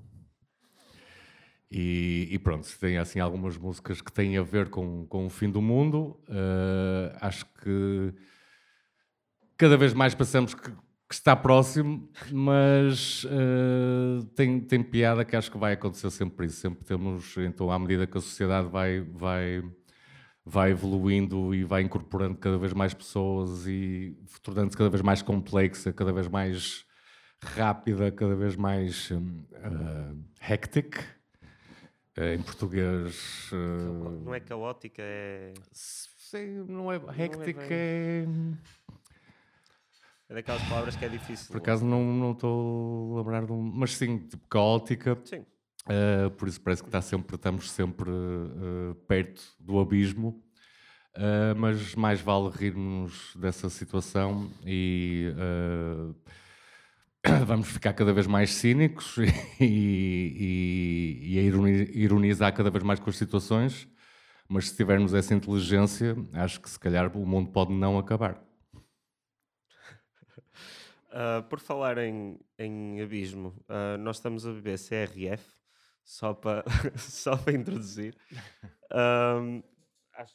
E, 1.71 2.29
e, 2.31 2.39
pronto, 2.39 2.69
tem 2.79 2.97
assim 2.97 3.19
algumas 3.19 3.57
músicas 3.57 4.01
que 4.01 4.13
têm 4.13 4.37
a 4.39 4.43
ver 4.43 4.69
com, 4.69 5.05
com 5.07 5.27
o 5.27 5.31
fim 5.31 5.51
do 5.51 5.61
mundo. 5.61 6.19
Uh, 6.29 7.17
acho 7.21 7.45
que 7.63 8.15
cada 9.57 9.77
vez 9.77 9.93
mais 9.93 10.15
pensamos 10.15 10.55
que, 10.55 10.71
que 10.71 11.15
está 11.15 11.35
próximo, 11.35 12.09
mas 12.31 13.25
uh, 13.25 14.25
tem, 14.37 14.61
tem 14.61 14.83
piada 14.83 15.25
que 15.25 15.35
acho 15.35 15.51
que 15.51 15.59
vai 15.59 15.73
acontecer 15.73 16.11
sempre 16.11 16.47
isso. 16.47 16.61
Sempre 16.61 16.85
temos, 16.85 17.37
então, 17.37 17.71
à 17.71 17.79
medida 17.79 18.07
que 18.07 18.17
a 18.17 18.21
sociedade 18.21 18.69
vai, 18.69 19.01
vai, 19.01 19.63
vai 20.47 20.71
evoluindo 20.71 21.53
e 21.53 21.65
vai 21.65 21.83
incorporando 21.83 22.37
cada 22.37 22.57
vez 22.57 22.73
mais 22.73 22.95
pessoas 22.95 23.67
e 23.67 24.17
tornando-se 24.43 24.77
cada 24.77 24.89
vez 24.89 25.03
mais 25.03 25.21
complexa, 25.21 25.93
cada 25.93 26.13
vez 26.13 26.29
mais 26.29 26.87
rápida, 27.43 28.13
cada 28.13 28.37
vez 28.37 28.55
mais 28.55 29.11
uh, 29.11 30.25
hectic 30.49 31.05
é, 32.17 32.35
em 32.35 32.43
português. 32.43 33.51
Uh... 33.53 34.25
Não 34.25 34.35
é 34.35 34.41
caótica, 34.41 35.03
é. 35.03 35.53
Sim, 35.73 36.65
não 36.69 36.91
é. 36.91 36.97
Hectic 36.97 37.59
é. 37.71 38.27
É 40.29 40.35
daquelas 40.35 40.63
palavras 40.63 40.97
que 40.97 41.05
é 41.05 41.09
difícil. 41.09 41.49
Por 41.49 41.59
acaso 41.59 41.85
não 41.85 42.33
estou 42.33 43.15
a 43.15 43.19
lembrar 43.19 43.45
de 43.45 43.53
um. 43.53 43.61
Mas 43.61 43.97
sim, 43.97 44.19
tipo 44.19 44.47
caótica. 44.49 45.19
Sim. 45.25 45.45
Uh, 45.87 46.29
por 46.33 46.49
isso 46.49 46.61
parece 46.61 46.83
que 46.83 46.89
está 46.89 47.01
sempre, 47.01 47.37
estamos 47.37 47.71
sempre 47.71 48.11
uh, 48.11 48.95
perto 49.07 49.43
do 49.61 49.79
abismo. 49.79 50.43
Uh, 51.17 51.57
mas 51.57 51.95
mais 51.95 52.21
vale 52.21 52.51
rirmos 52.51 53.35
dessa 53.37 53.71
situação 53.71 54.51
e 54.67 55.33
vamos 57.47 57.69
ficar 57.69 57.95
cada 57.95 58.13
vez 58.13 58.27
mais 58.27 58.53
cínicos 58.53 59.17
e, 59.59 61.25
e, 61.25 61.35
e, 61.35 61.39
a 61.39 61.43
ironizar 61.43 62.53
cada 62.55 62.69
vez 62.69 62.85
mais 62.85 63.01
com 63.01 63.09
as 63.09 63.17
situações, 63.17 63.89
mas 64.47 64.69
se 64.69 64.77
tivermos 64.77 65.15
essa 65.15 65.33
inteligência, 65.33 66.15
acho 66.35 66.61
que 66.61 66.69
se 66.69 66.79
calhar 66.79 67.17
o 67.17 67.25
mundo 67.25 67.51
pode 67.51 67.73
não 67.73 67.99
acabar. 67.99 68.45
Por 71.49 71.61
falar 71.61 71.97
em, 71.97 72.39
em 72.59 73.01
abismo, 73.01 73.55
nós 74.01 74.17
estamos 74.17 74.47
a 74.47 74.53
beber 74.53 74.79
CRF, 74.79 75.56
só 76.07 76.33
para 76.33 76.65
só 76.97 77.37
para 77.37 77.53
introduzir. 77.53 78.17
Um, 78.93 79.63
acho... 80.15 80.35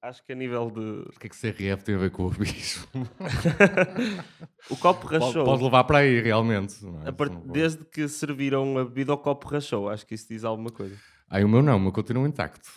acho 0.00 0.24
que 0.24 0.32
a 0.32 0.36
nível 0.36 0.70
de. 0.70 0.80
O 0.80 1.18
que 1.18 1.26
é 1.26 1.28
que 1.28 1.36
CRF 1.36 1.84
tem 1.84 1.96
a 1.96 1.98
ver 1.98 2.10
com 2.12 2.26
o 2.26 2.30
bicho? 2.30 2.88
o 4.70 4.76
copo 4.76 5.08
rachou. 5.08 5.32
Pode, 5.32 5.44
pode 5.44 5.64
levar 5.64 5.84
para 5.84 5.98
aí, 5.98 6.20
realmente. 6.20 6.76
é? 7.04 7.08
a 7.08 7.12
part-. 7.12 7.36
Desde 7.46 7.84
que 7.84 8.08
serviram 8.08 8.78
a 8.78 8.84
bebida, 8.84 9.12
o 9.12 9.18
copo 9.18 9.48
rachou. 9.48 9.90
Acho 9.90 10.06
que 10.06 10.14
isso 10.14 10.28
diz 10.28 10.44
alguma 10.44 10.70
coisa. 10.70 10.96
Aí 11.28 11.44
o 11.44 11.48
meu 11.48 11.60
não, 11.60 11.76
o 11.76 11.80
meu 11.80 11.92
continua 11.92 12.26
intacto. 12.26 12.70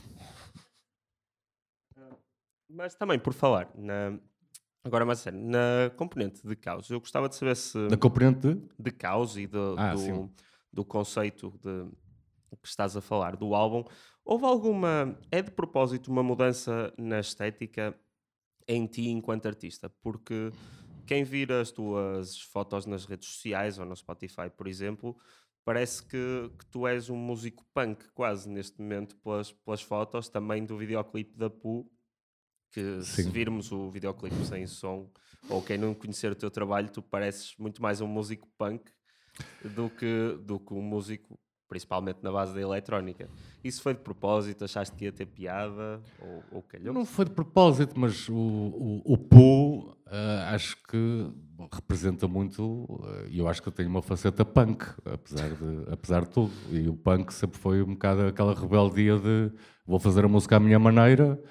Mas 2.67 2.95
também, 2.95 3.19
por 3.19 3.33
falar, 3.33 3.69
na... 3.75 4.17
agora 4.83 5.05
mais 5.05 5.19
sério, 5.19 5.39
na 5.39 5.91
componente 5.95 6.45
de 6.47 6.55
caos, 6.55 6.89
eu 6.89 6.99
gostava 6.99 7.29
de 7.29 7.35
saber 7.35 7.55
se. 7.55 7.87
Da 7.87 7.97
componente 7.97 8.39
de... 8.39 8.61
de 8.79 8.91
caos 8.91 9.37
e 9.37 9.45
do, 9.45 9.75
Ah, 9.77 9.93
do, 9.93 9.99
sim. 9.99 10.29
Do 10.71 10.85
conceito 10.85 11.51
de, 11.63 11.89
que 12.61 12.67
estás 12.67 12.95
a 12.95 13.01
falar 13.01 13.35
do 13.35 13.53
álbum, 13.53 13.83
houve 14.23 14.45
alguma. 14.45 15.17
É 15.31 15.41
de 15.41 15.51
propósito 15.51 16.11
uma 16.11 16.23
mudança 16.23 16.93
na 16.97 17.19
estética 17.19 17.97
em 18.67 18.85
ti 18.85 19.09
enquanto 19.09 19.47
artista? 19.47 19.89
Porque 20.01 20.51
quem 21.05 21.23
vira 21.23 21.61
as 21.61 21.71
tuas 21.71 22.39
fotos 22.39 22.85
nas 22.85 23.05
redes 23.05 23.27
sociais 23.27 23.77
ou 23.79 23.85
no 23.85 23.95
Spotify, 23.95 24.49
por 24.55 24.67
exemplo, 24.67 25.17
parece 25.65 26.03
que, 26.03 26.51
que 26.57 26.65
tu 26.67 26.87
és 26.87 27.09
um 27.09 27.17
músico 27.17 27.65
punk 27.73 28.05
quase 28.13 28.49
neste 28.49 28.79
momento 28.79 29.15
pelas, 29.17 29.51
pelas 29.51 29.81
fotos, 29.81 30.29
também 30.29 30.65
do 30.65 30.77
videoclipe 30.77 31.37
da 31.37 31.49
Pu. 31.49 31.89
Que 32.73 33.03
se 33.03 33.23
Sim. 33.23 33.31
virmos 33.31 33.69
o 33.73 33.89
videoclipe 33.89 34.45
sem 34.45 34.65
som, 34.65 35.11
ou 35.49 35.61
quem 35.61 35.77
não 35.77 35.93
conhecer 35.93 36.31
o 36.31 36.35
teu 36.35 36.49
trabalho, 36.49 36.89
tu 36.89 37.01
pareces 37.01 37.53
muito 37.57 37.81
mais 37.81 37.99
um 37.99 38.07
músico 38.07 38.47
punk 38.57 38.89
do 39.75 39.89
que, 39.89 40.38
do 40.45 40.60
que 40.60 40.74
um 40.74 40.81
músico, 40.81 41.39
principalmente 41.67 42.19
na 42.21 42.31
base 42.31 42.53
da 42.53 42.62
eletrónica. 42.62 43.29
Isso 43.63 43.81
foi 43.81 43.93
de 43.93 44.01
propósito? 44.01 44.65
Achaste 44.65 44.95
que 44.95 45.05
ia 45.05 45.12
ter 45.12 45.25
piada? 45.25 46.01
Ou, 46.19 46.43
ou 46.51 46.63
calhou? 46.63 46.93
Não 46.93 47.05
foi 47.05 47.25
de 47.25 47.31
propósito, 47.31 48.00
mas 48.00 48.27
o, 48.27 48.36
o, 48.36 49.01
o 49.13 49.17
Poo 49.17 49.95
ah, 50.07 50.53
acho 50.53 50.75
que 50.89 51.31
representa 51.71 52.27
muito, 52.27 52.86
ah, 53.03 53.27
e 53.29 53.39
eu 53.39 53.48
acho 53.48 53.62
que 53.62 53.69
eu 53.69 53.71
tenho 53.71 53.89
uma 53.89 54.01
faceta 54.01 54.43
punk, 54.43 54.83
apesar 55.05 55.50
de, 55.50 55.91
apesar 55.91 56.21
de 56.24 56.29
tudo. 56.29 56.51
E 56.69 56.89
o 56.89 56.93
punk 56.93 57.33
sempre 57.33 57.57
foi 57.57 57.81
um 57.81 57.93
bocado 57.93 58.27
aquela 58.27 58.53
rebeldia 58.53 59.17
de 59.17 59.51
vou 59.86 60.00
fazer 60.00 60.25
a 60.25 60.27
música 60.27 60.57
à 60.57 60.60
minha 60.60 60.77
maneira, 60.77 61.41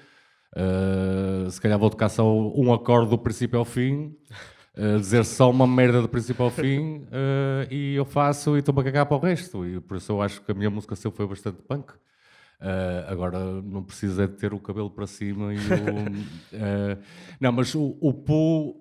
ah, 0.55 1.49
se 1.49 1.59
calhar 1.59 1.79
vou 1.79 1.89
tocar 1.89 2.09
só 2.09 2.31
um 2.31 2.71
acorde 2.71 3.09
do 3.09 3.17
princípio 3.17 3.57
ao 3.57 3.65
fim. 3.65 4.15
Dizer 4.99 5.25
só 5.25 5.49
uma 5.51 5.67
merda 5.67 6.01
do 6.01 6.07
princípio 6.07 6.45
ao 6.45 6.51
fim 6.51 7.05
ah, 7.11 7.67
e 7.71 7.95
eu 7.95 8.05
faço 8.05 8.55
e 8.55 8.59
estou-me 8.59 8.81
a 8.81 8.83
cagar 8.85 9.05
para 9.05 9.17
o 9.17 9.19
resto. 9.19 9.65
E 9.65 9.79
por 9.81 9.97
isso 9.97 10.11
eu 10.11 10.21
acho 10.21 10.41
que 10.41 10.51
a 10.51 10.55
minha 10.55 10.69
música 10.69 10.95
sempre 10.95 11.17
foi 11.17 11.27
bastante 11.27 11.61
punk. 11.61 11.91
Uh, 12.61 13.09
agora 13.09 13.39
não 13.63 13.83
precisa 13.83 14.27
de 14.27 14.35
ter 14.35 14.53
o 14.53 14.59
cabelo 14.59 14.91
para 14.91 15.07
cima 15.07 15.51
e 15.51 15.57
o, 15.57 15.61
uh, 15.61 17.03
não, 17.41 17.51
mas 17.51 17.73
o, 17.73 17.97
o 17.99 18.13
Poo 18.13 18.79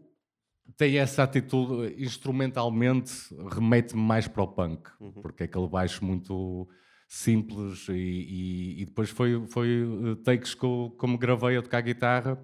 tem 0.76 0.98
essa 0.98 1.22
atitude 1.22 1.94
instrumentalmente 1.98 3.10
remete-me 3.50 4.02
mais 4.02 4.28
para 4.28 4.42
o 4.42 4.48
punk 4.48 4.90
porque 5.22 5.44
é 5.44 5.46
aquele 5.46 5.66
baixo 5.66 6.04
muito 6.04 6.68
simples 7.08 7.88
e, 7.88 7.92
e- 7.92 8.82
e 8.82 8.84
depois 8.84 9.08
foi, 9.08 9.46
foi 9.46 9.82
uh, 9.82 10.16
takes 10.16 10.52
que 10.54 10.62
eu, 10.64 10.94
como 10.98 11.16
gravei 11.16 11.56
a 11.56 11.62
tocar 11.62 11.80
guitarra 11.80 12.38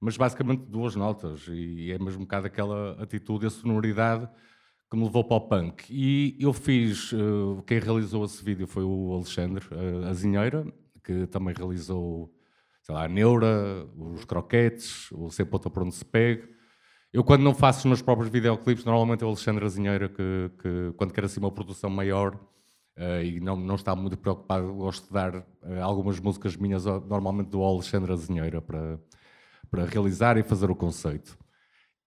mas 0.00 0.16
basicamente 0.16 0.64
duas 0.66 0.94
notas 0.94 1.46
e 1.48 1.92
é 1.92 1.98
mesmo 1.98 2.20
um 2.20 2.24
bocado 2.24 2.46
aquela 2.46 3.00
atitude, 3.02 3.46
a 3.46 3.50
sonoridade 3.50 4.28
que 4.90 4.96
me 4.96 5.04
levou 5.04 5.24
para 5.24 5.36
o 5.36 5.40
punk. 5.40 5.84
E 5.90 6.36
eu 6.40 6.52
fiz, 6.52 7.12
eh, 7.12 7.62
quem 7.66 7.78
realizou 7.78 8.24
esse 8.24 8.42
vídeo 8.42 8.66
foi 8.66 8.84
o 8.84 9.12
Alexandre 9.14 9.66
eh, 9.70 10.08
Azinheira, 10.08 10.66
que 11.04 11.26
também 11.26 11.54
realizou, 11.54 12.32
sei 12.82 12.94
lá, 12.94 13.04
a 13.04 13.08
Neura, 13.08 13.86
os 13.96 14.24
Croquetes, 14.24 15.10
o 15.12 15.30
Sem 15.30 15.44
Ponta 15.44 15.68
por 15.68 15.82
onde 15.82 15.94
se 15.94 16.04
pegue. 16.04 16.48
Eu 17.12 17.24
quando 17.24 17.42
não 17.42 17.54
faço 17.54 17.80
os 17.80 17.84
meus 17.86 18.02
próprios 18.02 18.30
videoclipes, 18.30 18.84
normalmente 18.84 19.22
é 19.22 19.26
o 19.26 19.30
Alexandre 19.30 19.64
Azinheira 19.64 20.08
que, 20.08 20.50
que 20.62 20.92
quando 20.96 21.12
quer 21.12 21.24
assim 21.24 21.40
uma 21.40 21.52
produção 21.52 21.90
maior 21.90 22.38
eh, 22.96 23.24
e 23.24 23.40
não, 23.40 23.56
não 23.56 23.74
está 23.74 23.94
muito 23.94 24.16
preocupado, 24.16 24.72
gosto 24.74 25.06
de 25.06 25.12
dar 25.12 25.46
algumas 25.82 26.18
músicas 26.20 26.56
minhas, 26.56 26.84
normalmente 26.86 27.48
do 27.48 27.62
Alexandre 27.62 28.12
Azinheira 28.12 28.60
para, 28.62 28.98
para 29.70 29.84
realizar 29.84 30.36
e 30.36 30.42
fazer 30.42 30.70
o 30.70 30.74
conceito. 30.74 31.38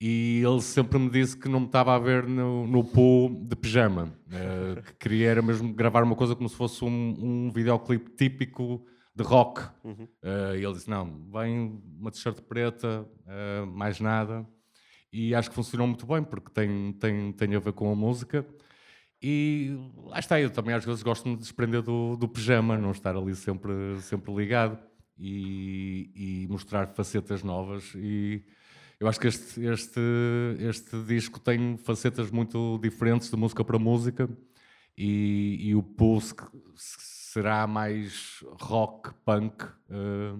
E 0.04 0.42
ele 0.44 0.62
sempre 0.62 0.98
me 0.98 1.12
disse 1.12 1.38
que 1.38 1.48
não 1.48 1.60
me 1.60 1.66
estava 1.68 1.96
a 1.96 2.00
ver 2.00 2.26
no, 2.26 2.66
no 2.66 2.84
pool 2.84 3.30
de 3.46 3.56
pijama, 3.56 4.12
eh, 4.32 4.82
que 4.82 4.94
queria 4.96 5.30
era 5.30 5.44
mesmo 5.44 5.72
gravar 5.72 6.02
uma 6.02 6.16
coisa 6.16 6.36
como 6.36 6.50
se 6.50 6.56
fosse 6.56 6.84
um, 6.84 6.88
um 7.20 7.52
videoclipe 7.52 8.10
típico 8.16 8.84
de 9.16 9.24
rock. 9.24 9.62
Eh, 10.24 10.58
e 10.58 10.66
ele 10.66 10.74
disse: 10.74 10.90
Não, 10.90 11.30
vem 11.32 11.80
uma 12.00 12.10
t-shirt 12.10 12.42
preta, 12.42 13.08
eh, 13.28 13.64
mais 13.68 14.00
nada. 14.00 14.44
E 15.14 15.36
acho 15.36 15.50
que 15.50 15.56
funcionou 15.56 15.86
muito 15.86 16.08
bem, 16.08 16.24
porque 16.24 16.50
tem, 16.50 16.94
tem, 16.94 17.32
tem 17.34 17.56
a 17.56 17.60
ver 17.60 17.74
com 17.74 17.92
a 17.92 17.96
música. 17.96 18.44
E 19.22 19.78
lá 20.06 20.18
está, 20.18 20.42
eu 20.42 20.50
também 20.50 20.74
às 20.74 20.84
vezes 20.84 21.04
gosto 21.04 21.26
de 21.26 21.30
me 21.30 21.38
desprender 21.38 21.84
do, 21.84 22.16
do 22.16 22.28
pijama, 22.28 22.76
não 22.76 22.90
estar 22.90 23.16
ali 23.16 23.36
sempre, 23.36 23.72
sempre 24.02 24.34
ligado 24.34 24.80
e, 25.22 26.44
e 26.44 26.48
mostrar 26.48 26.88
facetas 26.88 27.44
novas. 27.44 27.94
E 27.96 28.44
eu 29.00 29.08
acho 29.08 29.20
que 29.20 29.28
este, 29.28 29.64
este, 29.66 30.00
este 30.60 31.04
disco 31.04 31.40
tem 31.40 31.78
facetas 31.78 32.32
muito 32.32 32.80
diferentes 32.80 33.30
de 33.30 33.38
música 33.38 33.64
para 33.64 33.78
música 33.78 34.28
e, 34.98 35.70
e 35.70 35.76
o 35.76 35.84
pulse 35.84 36.34
será 36.76 37.68
mais 37.68 38.44
rock, 38.60 39.14
punk 39.24 39.64
eh, 39.90 40.36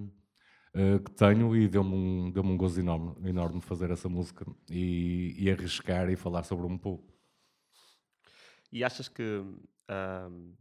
eh, 0.74 0.98
que 0.98 1.10
tenho 1.12 1.56
e 1.56 1.68
deu-me 1.68 1.94
um, 1.94 2.30
deu 2.30 2.42
um 2.42 2.56
gozo 2.56 2.80
enorme, 2.80 3.14
enorme 3.28 3.60
fazer 3.60 3.90
essa 3.90 4.08
música 4.08 4.44
e, 4.68 5.34
e 5.38 5.50
arriscar 5.50 6.10
e 6.10 6.16
falar 6.16 6.42
sobre 6.42 6.66
um 6.66 6.76
pouco. 6.76 7.12
E 8.70 8.82
achas 8.82 9.08
que 9.08 9.42
ahm, 9.88 10.54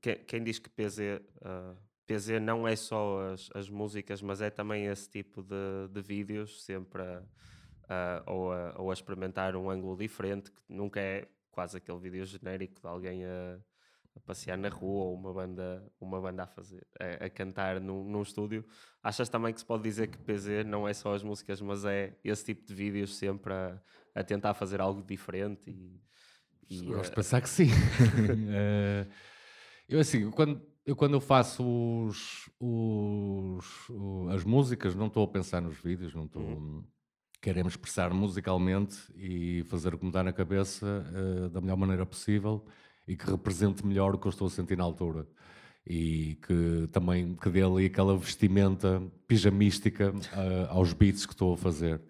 que- 0.00 0.16
quem 0.26 0.42
diz 0.42 0.58
que 0.58 0.68
PZ, 0.70 1.20
PZ 2.10 2.40
não 2.40 2.66
é 2.66 2.74
só 2.74 3.30
as, 3.32 3.48
as 3.54 3.70
músicas, 3.70 4.20
mas 4.20 4.40
é 4.40 4.50
também 4.50 4.86
esse 4.86 5.08
tipo 5.08 5.44
de, 5.44 5.88
de 5.92 6.02
vídeos, 6.02 6.64
sempre 6.64 7.02
a, 7.02 7.22
a- 7.88 8.22
ou, 8.26 8.52
a, 8.52 8.74
ou 8.78 8.90
a 8.90 8.92
experimentar 8.92 9.54
um 9.54 9.70
ângulo 9.70 9.96
diferente, 9.96 10.50
que 10.50 10.60
nunca 10.68 10.98
é 11.00 11.28
quase 11.52 11.76
aquele 11.76 11.98
vídeo 12.00 12.24
genérico 12.24 12.80
de 12.80 12.86
alguém 12.88 13.24
a, 13.24 13.58
a 14.16 14.20
passear 14.26 14.58
na 14.58 14.68
rua 14.68 15.04
ou 15.04 15.14
uma 15.14 15.32
banda, 15.32 15.88
uma 16.00 16.20
banda 16.20 16.42
a 16.42 16.46
fazer, 16.48 16.84
a, 16.98 17.26
a 17.26 17.30
cantar 17.30 17.80
num, 17.80 18.02
num 18.02 18.22
estúdio. 18.22 18.64
Achas 19.00 19.28
também 19.28 19.54
que 19.54 19.60
se 19.60 19.66
pode 19.66 19.84
dizer 19.84 20.08
que 20.08 20.18
PZ 20.18 20.64
não 20.66 20.88
é 20.88 20.92
só 20.92 21.14
as 21.14 21.22
músicas, 21.22 21.60
mas 21.60 21.84
é 21.84 22.16
esse 22.24 22.44
tipo 22.44 22.66
de 22.66 22.74
vídeos 22.74 23.16
sempre 23.16 23.52
a, 23.52 23.80
a 24.16 24.24
tentar 24.24 24.54
fazer 24.54 24.80
algo 24.80 25.00
diferente 25.00 25.70
e, 25.70 26.00
e, 26.68 26.86
Gosto 26.86 27.06
eh, 27.06 27.10
de 27.10 27.14
pensar 27.14 27.40
que 27.40 27.48
sim. 27.48 27.68
Eh, 28.52 29.06
eu 29.88 29.98
assim, 30.00 30.28
quando 30.30 30.69
eu, 30.86 30.96
quando 30.96 31.14
eu 31.14 31.20
faço 31.20 31.62
os, 32.06 32.50
os- 32.58 33.88
as 34.34 34.44
músicas, 34.44 34.94
não 34.94 35.06
estou 35.06 35.24
a 35.24 35.28
pensar 35.28 35.60
nos 35.60 35.78
vídeos, 35.78 36.14
não 36.14 36.24
estou. 36.24 36.84
Queremos 37.42 37.72
expressar 37.72 38.12
musicalmente 38.12 38.96
e 39.16 39.64
fazer 39.64 39.94
o 39.94 39.98
que 39.98 40.04
me 40.04 40.12
dá 40.12 40.22
na 40.22 40.32
cabeça 40.32 41.06
eh, 41.14 41.48
da 41.48 41.60
melhor 41.60 41.76
maneira 41.76 42.04
possível 42.04 42.66
e 43.08 43.16
que 43.16 43.30
represente 43.30 43.84
melhor 43.86 44.14
o 44.14 44.18
que 44.18 44.26
eu 44.26 44.30
estou 44.30 44.46
a 44.46 44.50
sentir 44.50 44.76
na 44.76 44.84
altura. 44.84 45.26
E 45.86 46.36
que 46.46 46.86
também 46.92 47.34
que 47.34 47.48
dê 47.48 47.62
ali 47.62 47.86
aquela 47.86 48.14
vestimenta 48.16 49.02
pijamística 49.26 50.12
eh, 50.34 50.66
aos 50.68 50.92
beats 50.92 51.24
que 51.24 51.32
estou 51.32 51.54
a 51.54 51.56
fazer. 51.56 52.02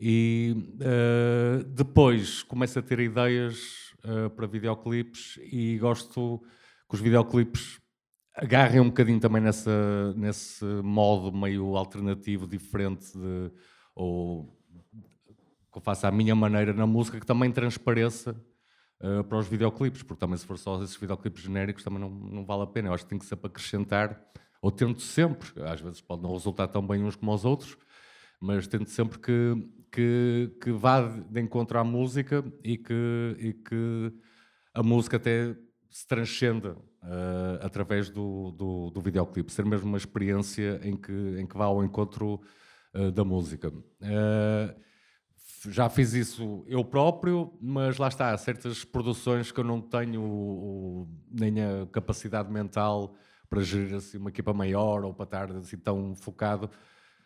E 0.00 0.74
eh, 0.80 1.64
depois 1.68 2.42
começo 2.42 2.78
a 2.78 2.82
ter 2.82 2.98
ideias 3.00 3.86
para 4.36 4.46
videoclipes 4.46 5.38
e 5.52 5.76
gosto 5.78 6.40
que 6.88 6.94
os 6.94 7.00
videoclipes 7.00 7.80
agarrem 8.38 8.80
um 8.80 8.86
bocadinho 8.86 9.18
também 9.18 9.42
nessa, 9.42 10.14
nesse 10.14 10.64
modo 10.64 11.36
meio 11.36 11.76
alternativo, 11.76 12.46
diferente 12.46 13.12
de, 13.18 13.50
ou 13.94 14.56
que 15.72 15.78
eu 15.78 15.82
faça 15.82 16.06
à 16.06 16.10
minha 16.12 16.34
maneira 16.34 16.72
na 16.72 16.86
música, 16.86 17.18
que 17.18 17.26
também 17.26 17.50
transpareça 17.50 18.40
eh, 19.00 19.22
para 19.24 19.38
os 19.38 19.48
videoclipes, 19.48 20.02
porque 20.04 20.20
também 20.20 20.36
se 20.36 20.46
for 20.46 20.56
só 20.56 20.80
esses 20.82 20.96
videoclipes 20.96 21.42
genéricos 21.42 21.82
também 21.82 21.98
não, 21.98 22.10
não 22.10 22.44
vale 22.44 22.62
a 22.62 22.66
pena. 22.66 22.88
Eu 22.88 22.94
acho 22.94 23.04
que 23.04 23.10
tem 23.10 23.18
que 23.18 23.26
sempre 23.26 23.48
acrescentar, 23.48 24.20
ou 24.62 24.70
tento 24.70 25.02
sempre, 25.02 25.50
às 25.64 25.80
vezes 25.80 26.00
pode 26.00 26.22
não 26.22 26.32
resultar 26.32 26.68
tão 26.68 26.86
bem 26.86 27.02
uns 27.02 27.16
como 27.16 27.34
os 27.34 27.44
outros, 27.44 27.76
mas 28.40 28.68
tento 28.68 28.88
sempre 28.88 29.18
que, 29.18 29.68
que, 29.90 30.56
que 30.62 30.70
vá 30.70 31.00
de 31.02 31.40
encontro 31.40 31.76
à 31.76 31.82
música 31.82 32.44
e 32.62 32.78
que, 32.78 33.36
e 33.40 33.52
que 33.52 34.12
a 34.72 34.82
música 34.82 35.16
até 35.16 35.56
se 35.90 36.06
transcenda 36.06 36.76
eh, 37.02 37.58
através 37.62 38.10
do, 38.10 38.50
do, 38.52 38.90
do 38.90 39.00
videoclipe, 39.00 39.52
ser 39.52 39.64
mesmo 39.64 39.86
uma 39.88 39.98
experiência 39.98 40.80
em 40.82 40.96
que, 40.96 41.12
em 41.38 41.46
que 41.46 41.56
vá 41.56 41.66
ao 41.66 41.84
encontro 41.84 42.40
eh, 42.94 43.10
da 43.10 43.24
música. 43.24 43.72
Eh, 44.02 44.74
já 45.70 45.88
fiz 45.88 46.12
isso 46.14 46.64
eu 46.68 46.84
próprio, 46.84 47.52
mas 47.60 47.98
lá 47.98 48.08
está, 48.08 48.30
há 48.32 48.38
certas 48.38 48.84
produções 48.84 49.50
que 49.50 49.58
eu 49.60 49.64
não 49.64 49.80
tenho 49.80 50.22
o- 50.22 51.08
nem 51.30 51.60
a 51.62 51.86
capacidade 51.90 52.50
mental 52.50 53.14
para 53.50 53.60
gerir 53.62 53.94
assim, 53.96 54.18
uma 54.18 54.30
equipa 54.30 54.52
maior 54.52 55.04
ou 55.04 55.12
para 55.14 55.24
estar 55.24 55.52
assim 55.56 55.76
tão 55.78 56.14
focado. 56.14 56.70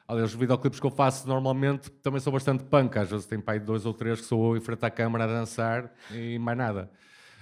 Aliás, 0.06 0.30
os 0.32 0.38
videoclipes 0.38 0.78
que 0.80 0.86
eu 0.86 0.90
faço 0.90 1.26
normalmente 1.28 1.90
também 1.90 2.20
são 2.20 2.32
bastante 2.32 2.64
punk. 2.64 2.96
Às 2.98 3.10
vezes 3.10 3.26
tem 3.26 3.40
pai 3.40 3.58
dois 3.60 3.86
ou 3.86 3.94
três 3.94 4.20
que 4.20 4.26
sou 4.26 4.52
eu 4.52 4.56
em 4.56 4.60
frente 4.60 4.84
à 4.84 4.90
câmara 4.90 5.24
a 5.24 5.26
dançar 5.26 5.92
e 6.10 6.38
mais 6.38 6.56
nada. 6.58 6.90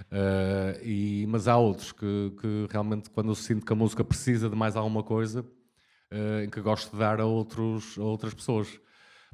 Uh, 0.09 0.83
e, 0.83 1.27
mas 1.29 1.49
há 1.49 1.57
outros 1.57 1.93
que, 1.93 2.33
que, 2.41 2.67
realmente, 2.71 3.11
quando 3.11 3.31
eu 3.31 3.35
sinto 3.35 3.67
que 3.67 3.73
a 3.73 3.77
música 3.77 4.05
precisa 4.05 4.49
de 4.49 4.57
mais 4.57 4.77
alguma 4.77 5.03
coisa, 5.03 5.41
uh, 5.41 6.45
em 6.45 6.49
que 6.49 6.61
gosto 6.61 6.93
de 6.93 6.99
dar 6.99 7.21
a, 7.21 7.27
outros, 7.27 7.99
a 7.99 8.03
outras 8.03 8.33
pessoas. 8.33 8.81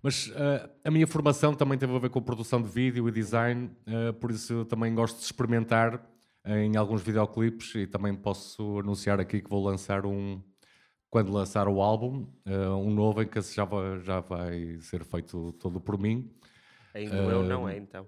Mas 0.03 0.29
uh, 0.29 0.69
a 0.85 0.91
minha 0.91 1.07
formação 1.07 1.55
também 1.55 1.79
teve 1.79 1.95
a 1.95 1.99
ver 1.99 2.11
com 2.11 2.21
produção 2.21 2.61
de 2.61 2.69
vídeo 2.69 3.09
e 3.09 3.13
design, 3.13 3.71
por 4.21 4.31
isso 4.31 4.53
eu 4.53 4.65
também 4.65 4.95
gosto 4.95 5.19
de 5.19 5.25
experimentar 5.25 6.05
em 6.45 6.77
alguns 6.77 7.03
videoclipes 7.03 7.75
e 7.75 7.87
também 7.87 8.15
posso 8.15 8.79
anunciar 8.79 9.19
aqui 9.19 9.41
que 9.41 9.51
vou 9.51 9.65
lançar 9.65 10.07
um, 10.07 10.41
quando 11.11 11.33
lançar 11.33 11.67
o 11.67 11.81
álbum, 11.81 12.29
um 12.47 12.91
novo 12.91 13.23
em 13.23 13.27
que 13.27 13.41
já 13.41 13.65
vai, 13.65 13.99
já 14.01 14.21
vai 14.21 14.79
ser 14.81 15.03
feito 15.03 15.53
todo 15.55 15.81
por 15.81 15.99
mim. 15.99 16.31
Ainda 16.95 17.17
eu 17.17 17.43
não 17.43 17.69
é 17.69 17.77
então. 17.77 18.07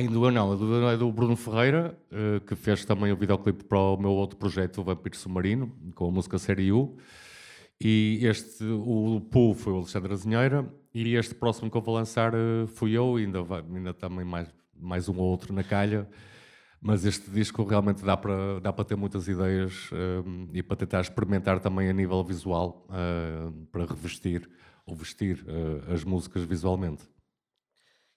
Ainda 0.00 0.14
eu 0.14 0.30
não, 0.30 0.56
do, 0.56 0.88
é 0.88 0.96
do 0.96 1.12
Bruno 1.12 1.36
Ferreira, 1.36 1.94
uh, 2.10 2.40
que 2.46 2.56
fez 2.56 2.86
também 2.86 3.12
o 3.12 3.16
videoclipe 3.16 3.64
para 3.64 3.78
o 3.78 3.98
meu 3.98 4.12
outro 4.12 4.38
projeto, 4.38 4.80
o 4.80 4.84
Vampiro 4.84 5.14
Submarino, 5.14 5.70
com 5.94 6.08
a 6.08 6.10
música 6.10 6.38
Série 6.38 6.72
U. 6.72 6.96
E 7.78 8.18
este, 8.22 8.64
o 8.64 9.20
Poo 9.30 9.52
foi 9.52 9.74
o 9.74 9.76
Alexandre 9.76 10.14
Azinheira, 10.14 10.66
e 10.94 11.14
este 11.16 11.34
próximo 11.34 11.70
que 11.70 11.76
eu 11.76 11.82
vou 11.82 11.94
lançar 11.94 12.32
uh, 12.34 12.66
fui 12.66 12.92
eu, 12.92 13.16
ainda, 13.16 13.42
vai, 13.42 13.62
ainda 13.62 13.92
também 13.92 14.24
mais, 14.24 14.48
mais 14.74 15.06
um 15.06 15.18
ou 15.18 15.26
outro 15.26 15.52
na 15.52 15.62
calha. 15.62 16.08
Mas 16.80 17.04
este 17.04 17.30
disco 17.30 17.62
realmente 17.62 18.02
dá 18.02 18.16
para, 18.16 18.58
dá 18.58 18.72
para 18.72 18.86
ter 18.86 18.96
muitas 18.96 19.28
ideias 19.28 19.90
uh, 19.92 20.48
e 20.54 20.62
para 20.62 20.78
tentar 20.78 21.02
experimentar 21.02 21.60
também 21.60 21.90
a 21.90 21.92
nível 21.92 22.24
visual, 22.24 22.88
para 23.70 23.84
revestir 23.84 24.48
ou 24.86 24.96
vestir 24.96 25.44
as 25.92 26.04
músicas 26.04 26.42
visualmente. 26.44 27.02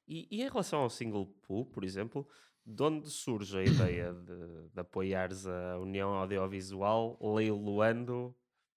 E, 0.07 0.27
e, 0.29 0.41
em 0.41 0.49
relação 0.49 0.79
ao 0.79 0.89
single 0.89 1.25
pool, 1.47 1.65
por 1.65 1.83
exemplo, 1.83 2.27
de 2.65 2.83
onde 2.83 3.09
surge 3.09 3.57
a 3.57 3.63
ideia 3.63 4.13
de, 4.13 4.69
de 4.73 4.79
apoiares 4.79 5.45
a 5.45 5.77
União 5.79 6.09
Audiovisual 6.13 7.17
leiloando 7.21 8.35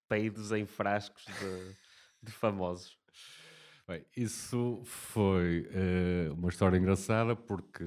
peidos 0.08 0.52
em 0.52 0.66
frascos 0.66 1.24
de, 1.24 1.74
de 2.22 2.32
famosos? 2.32 2.98
Bem, 3.86 4.04
isso 4.16 4.80
foi 4.84 5.68
uh, 5.68 6.34
uma 6.34 6.48
história 6.48 6.76
engraçada 6.76 7.36
porque, 7.36 7.84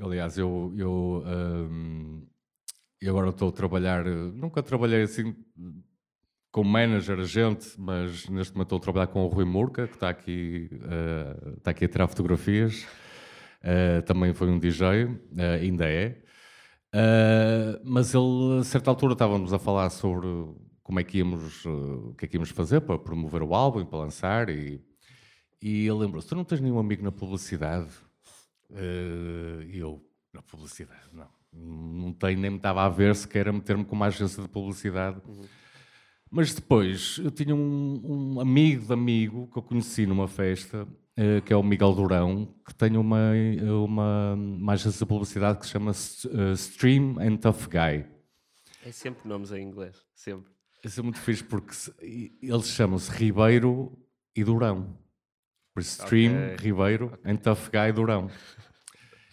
aliás, 0.00 0.36
eu, 0.36 0.74
eu, 0.76 1.22
um, 1.24 2.26
eu 3.00 3.10
agora 3.10 3.30
estou 3.30 3.50
a 3.50 3.52
trabalhar, 3.52 4.04
nunca 4.04 4.62
trabalhei 4.64 5.02
assim 5.02 5.36
como 6.54 6.70
manager, 6.70 7.18
agente, 7.18 7.74
mas 7.76 8.28
neste 8.28 8.54
momento 8.54 8.66
estou 8.66 8.76
a 8.76 8.80
trabalhar 8.80 9.06
com 9.08 9.24
o 9.24 9.26
Rui 9.26 9.44
Murca, 9.44 9.88
que 9.88 9.94
está 9.94 10.08
aqui, 10.08 10.70
uh, 10.72 11.54
está 11.58 11.72
aqui 11.72 11.84
a 11.84 11.88
tirar 11.88 12.06
fotografias. 12.06 12.86
Uh, 13.60 14.00
também 14.06 14.32
foi 14.32 14.48
um 14.48 14.56
DJ, 14.56 15.06
uh, 15.06 15.18
ainda 15.60 15.84
é. 15.90 16.22
mas 17.82 18.14
ele, 18.14 18.60
a 18.60 18.62
certa 18.62 18.88
altura, 18.88 19.14
estávamos 19.14 19.52
a 19.52 19.58
falar 19.58 19.90
sobre 19.90 20.28
como 20.80 21.00
é 21.00 21.02
que 21.02 21.18
íamos, 21.18 21.64
o 21.64 22.14
que 22.16 22.24
é 22.24 22.28
que 22.28 22.36
íamos 22.36 22.50
fazer 22.50 22.82
para 22.82 23.00
promover 23.00 23.42
o 23.42 23.52
álbum, 23.52 23.84
para 23.84 23.98
lançar, 23.98 24.48
e, 24.48 24.80
e 25.60 25.88
ele 25.88 25.98
lembrou-se: 25.98 26.28
Tu 26.28 26.36
não 26.36 26.44
tens 26.44 26.60
nenhum 26.60 26.78
amigo 26.78 27.02
na 27.02 27.10
publicidade? 27.10 27.90
E 28.70 29.76
eu, 29.76 30.00
na 30.32 30.40
publicidade, 30.40 31.10
não. 31.12 31.26
Não 31.52 32.12
tenho, 32.12 32.38
nem 32.38 32.52
me 32.52 32.58
estava 32.58 32.84
a 32.84 32.88
ver 32.88 33.16
sequer 33.16 33.48
a 33.48 33.52
meter-me 33.52 33.84
com 33.84 33.96
uma 33.96 34.06
agência 34.06 34.40
de 34.40 34.48
publicidade. 34.48 35.20
Uhum 35.26 35.63
mas 36.34 36.52
depois, 36.52 37.20
eu 37.22 37.30
tinha 37.30 37.54
um, 37.54 38.34
um 38.34 38.40
amigo 38.40 38.86
de 38.86 38.92
amigo 38.92 39.48
que 39.52 39.56
eu 39.56 39.62
conheci 39.62 40.04
numa 40.04 40.26
festa, 40.26 40.82
uh, 40.82 41.40
que 41.44 41.52
é 41.52 41.56
o 41.56 41.62
Miguel 41.62 41.94
Durão, 41.94 42.52
que 42.66 42.74
tem 42.74 42.96
uma, 42.96 43.30
uma, 43.84 44.34
uma 44.34 44.72
agência 44.72 44.98
de 44.98 45.06
publicidade 45.06 45.60
que 45.60 45.66
se 45.66 45.72
chama 45.72 45.92
uh, 45.92 46.52
Stream 46.54 47.16
and 47.20 47.36
Tough 47.36 47.68
Guy. 47.68 48.04
É 48.84 48.90
sempre 48.90 49.28
nomes 49.28 49.52
em 49.52 49.62
inglês, 49.62 49.96
sempre. 50.12 50.52
Isso 50.84 50.98
é 50.98 51.02
muito 51.04 51.20
fixe 51.20 51.44
porque 51.44 51.72
se, 51.72 51.94
eles 52.42 52.66
chamam-se 52.66 53.12
Ribeiro 53.12 53.96
e 54.34 54.42
Durão. 54.42 54.98
Por 55.72 55.82
Stream, 55.82 56.32
okay. 56.32 56.56
Ribeiro 56.56 57.06
okay. 57.06 57.32
and 57.32 57.36
Tough 57.36 57.70
Guy 57.70 57.92
Durão. 57.92 58.28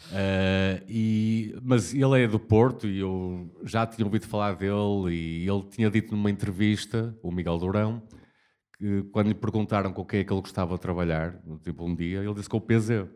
Uh, 0.10 0.84
e, 0.90 1.56
mas 1.64 1.94
ele 1.94 2.24
é 2.24 2.28
do 2.28 2.40
Porto 2.40 2.88
e 2.88 3.00
eu 3.00 3.50
já 3.64 3.86
tinha 3.86 4.06
ouvido 4.06 4.28
falar 4.28 4.56
dele 4.56 5.10
e 5.10 5.48
ele 5.48 5.64
tinha 5.70 5.90
dito 5.90 6.12
numa 6.14 6.30
entrevista, 6.30 7.18
o 7.22 7.32
Miguel 7.32 7.58
Dourão, 7.58 8.02
que 8.78 9.04
quando 9.12 9.28
lhe 9.28 9.34
perguntaram 9.34 9.94
com 9.94 10.04
quem 10.04 10.20
é 10.20 10.24
que 10.24 10.34
ele 10.34 10.42
gostava 10.42 10.76
de 10.76 10.82
trabalhar, 10.82 11.40
tipo 11.64 11.86
um 11.86 11.96
dia, 11.96 12.20
ele 12.20 12.34
disse 12.34 12.50
com 12.50 12.58
o 12.58 12.62
PZ. 12.62 13.08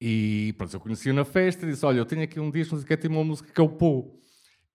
E 0.00 0.54
pronto, 0.56 0.74
eu 0.74 0.80
conheci-o 0.80 1.14
na 1.14 1.24
festa 1.24 1.66
e 1.66 1.70
disse, 1.70 1.84
olha, 1.84 1.98
eu 1.98 2.06
tenho 2.06 2.22
aqui 2.22 2.40
um 2.40 2.50
disco, 2.50 2.76
que 2.84 2.96
tem 2.96 3.10
uma 3.10 3.22
música 3.22 3.52
que 3.52 3.60
é 3.60 3.64
o 3.64 3.68
Pô. 3.68 4.18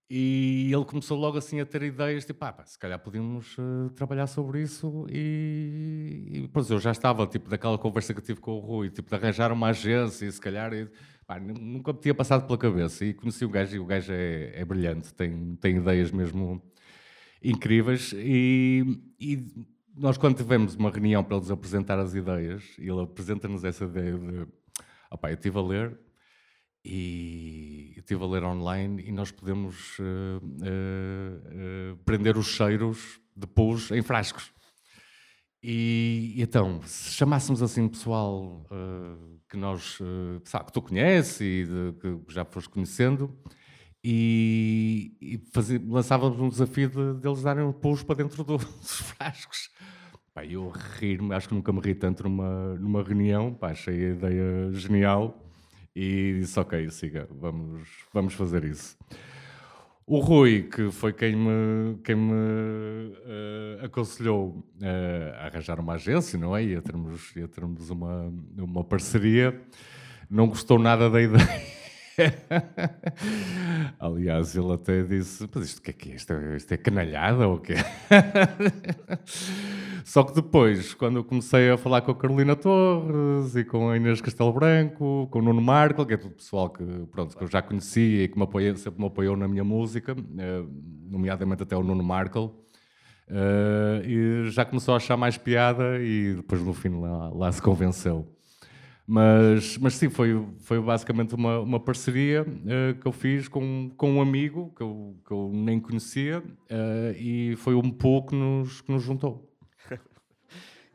E 0.10 0.72
ele 0.74 0.86
começou 0.86 1.18
logo 1.18 1.38
assim 1.38 1.60
a 1.60 1.66
ter 1.66 1.84
ideias, 1.84 2.26
tipo, 2.26 2.44
ah, 2.46 2.54
pá, 2.54 2.66
se 2.66 2.80
calhar 2.80 2.98
podíamos 2.98 3.58
uh, 3.58 3.90
trabalhar 3.94 4.28
sobre 4.28 4.62
isso 4.62 5.06
e, 5.10 6.30
e 6.32 6.48
pronto, 6.48 6.72
eu 6.72 6.80
já 6.80 6.92
estava, 6.92 7.28
tipo, 7.28 7.50
daquela 7.50 7.78
conversa 7.78 8.14
que 8.14 8.22
tive 8.22 8.40
com 8.40 8.52
o 8.52 8.60
Rui, 8.60 8.90
tipo, 8.90 9.10
de 9.10 9.16
arranjar 9.16 9.52
uma 9.52 9.68
agência 9.68 10.26
e 10.26 10.32
se 10.32 10.40
calhar, 10.40 10.74
e, 10.74 10.90
pá, 11.26 11.38
nunca 11.40 11.92
me 11.92 12.00
tinha 12.00 12.16
passado 12.16 12.46
pela 12.48 12.58
cabeça. 12.58 13.04
E 13.04 13.14
conheci 13.14 13.44
o 13.44 13.50
gajo 13.50 13.76
e 13.76 13.80
o 13.80 13.86
gajo 13.86 14.14
é, 14.14 14.54
é 14.62 14.64
brilhante, 14.64 15.14
tem, 15.14 15.58
tem 15.58 15.76
ideias 15.76 16.10
mesmo 16.10 16.62
incríveis. 17.44 18.14
E, 18.14 18.86
e 19.20 19.46
nós 19.94 20.18
quando 20.18 20.38
tivemos 20.38 20.76
uma 20.76 20.90
reunião 20.90 21.22
para 21.22 21.36
eles 21.36 21.52
apresentar 21.52 22.00
as 22.00 22.16
ideias, 22.16 22.64
ele 22.78 23.02
apresenta-nos 23.02 23.66
essa 23.66 23.84
ideia 23.84 24.18
de, 24.18 24.48
opá, 25.12 25.32
eu 25.32 25.36
estive 25.36 25.58
a 25.58 25.62
ler 25.62 26.07
e 26.90 27.94
estive 27.98 28.24
a 28.24 28.28
ler 28.28 28.44
online 28.46 29.04
e 29.06 29.12
nós 29.12 29.30
podemos 29.30 30.00
uh, 30.00 30.04
uh, 30.42 31.94
uh, 31.94 31.98
prender 32.06 32.38
os 32.38 32.48
cheiros 32.48 33.20
de 33.36 33.46
pus 33.46 33.92
em 33.92 34.02
frascos. 34.02 34.54
E, 35.62 36.36
e, 36.38 36.42
então, 36.42 36.82
se 36.84 37.12
chamássemos 37.12 37.62
assim 37.62 37.90
pessoal 37.90 38.66
que 39.50 39.58
nós, 39.58 40.00
sabe, 40.46 40.68
que 40.68 40.72
tu 40.72 40.82
conheces 40.82 41.42
e 41.42 41.66
de, 41.66 42.00
que 42.00 42.34
já 42.34 42.46
foste 42.46 42.70
conhecendo, 42.70 43.36
e, 44.04 45.18
e 45.20 45.42
lançávamos 45.88 46.40
um 46.40 46.48
desafio 46.48 46.90
de, 46.90 47.20
de 47.20 47.44
darem 47.44 47.64
um 47.64 47.74
pus 47.74 48.04
para 48.04 48.16
dentro 48.16 48.44
do, 48.44 48.56
dos 48.80 49.02
frascos. 49.02 49.70
Eu 50.48 50.70
rir-me, 50.70 51.34
acho 51.34 51.50
que 51.50 51.56
nunca 51.56 51.74
me 51.74 51.82
ri 51.82 51.96
tanto 51.96 52.24
numa, 52.24 52.76
numa 52.76 53.04
reunião, 53.04 53.54
pá, 53.54 53.72
achei 53.72 54.12
a 54.12 54.14
ideia 54.14 54.72
genial 54.72 55.47
e 55.98 56.42
disse: 56.42 56.60
Ok, 56.60 56.90
siga, 56.92 57.28
vamos, 57.32 57.90
vamos 58.14 58.36
fazer 58.36 58.64
isso. 58.64 58.96
O 60.06 60.20
Rui, 60.20 60.64
que 60.64 60.92
foi 60.92 61.12
quem 61.12 61.36
me, 61.36 61.98
quem 62.04 62.16
me 62.16 62.32
uh, 62.32 63.84
aconselhou 63.84 64.64
uh, 64.80 65.34
a 65.40 65.48
arranjar 65.48 65.80
uma 65.80 65.94
agência, 65.94 66.40
não 66.40 66.56
é? 66.56 66.64
E 66.64 66.76
a 66.76 66.82
termos, 66.82 67.34
a 67.44 67.48
termos 67.48 67.90
uma, 67.90 68.32
uma 68.56 68.84
parceria, 68.84 69.60
não 70.30 70.48
gostou 70.48 70.78
nada 70.78 71.10
da 71.10 71.20
ideia. 71.20 71.78
Aliás, 74.00 74.56
ele 74.56 74.74
até 74.74 75.02
disse: 75.02 75.50
Mas 75.54 75.66
isto 75.66 75.80
o 75.80 75.82
que 75.82 75.90
é 75.90 75.94
que 75.94 76.12
é? 76.12 76.16
Isto, 76.16 76.34
é, 76.34 76.58
isto 76.58 76.72
é 76.72 76.78
canalhada 76.78 77.48
ou 77.48 77.56
o 77.56 77.60
quê? 77.60 77.74
Só 80.04 80.24
que 80.24 80.34
depois, 80.34 80.94
quando 80.94 81.18
eu 81.18 81.24
comecei 81.24 81.70
a 81.70 81.78
falar 81.78 82.02
com 82.02 82.12
a 82.12 82.16
Carolina 82.16 82.56
Torres 82.56 83.56
e 83.56 83.64
com 83.64 83.90
a 83.90 83.98
Inês 83.98 84.22
Castelo 84.22 84.54
Branco, 84.54 85.28
com 85.32 85.40
o 85.40 85.42
Nuno 85.42 85.62
Marco, 85.62 86.06
que 86.06 86.14
é 86.14 86.18
tudo 86.18 86.36
pessoal 86.36 86.70
que, 86.70 86.84
pronto, 87.12 87.38
que 87.38 87.44
eu 87.44 87.48
já 87.48 87.62
conhecia 87.62 88.24
e 88.24 88.28
que 88.28 88.38
me 88.38 88.44
apoia, 88.44 88.76
sempre 88.76 89.00
me 89.02 89.08
apoiou 89.08 89.36
na 89.36 89.48
minha 89.48 89.64
música, 89.64 90.16
eh, 90.38 90.64
nomeadamente 91.10 91.64
até 91.64 91.76
o 91.76 91.84
Nuno 91.84 92.04
Marco, 92.04 92.54
eh, 93.30 94.02
e 94.06 94.50
já 94.50 94.66
começou 94.66 94.94
a 94.94 94.98
achar 94.98 95.18
mais 95.18 95.38
piada 95.38 96.00
e 96.00 96.36
depois 96.36 96.62
no 96.62 96.74
fim 96.74 96.90
lá, 97.00 97.30
lá 97.30 97.52
se 97.52 97.62
convenceu. 97.62 98.38
Mas, 99.10 99.78
mas 99.78 99.94
sim, 99.94 100.10
foi, 100.10 100.46
foi 100.60 100.82
basicamente 100.82 101.34
uma, 101.34 101.62
uma 101.62 101.80
parceria 101.80 102.42
uh, 102.42 103.00
que 103.00 103.08
eu 103.08 103.12
fiz 103.14 103.48
com, 103.48 103.90
com 103.96 104.12
um 104.16 104.22
amigo 104.22 104.74
que 104.76 104.84
eu, 104.84 105.16
que 105.26 105.32
eu 105.32 105.50
nem 105.54 105.80
conhecia 105.80 106.40
uh, 106.40 107.18
e 107.18 107.56
foi 107.56 107.74
um 107.74 107.90
pouco 107.90 108.32
que 108.32 108.36
nos, 108.36 108.82
que 108.82 108.92
nos 108.92 109.02
juntou. 109.02 109.47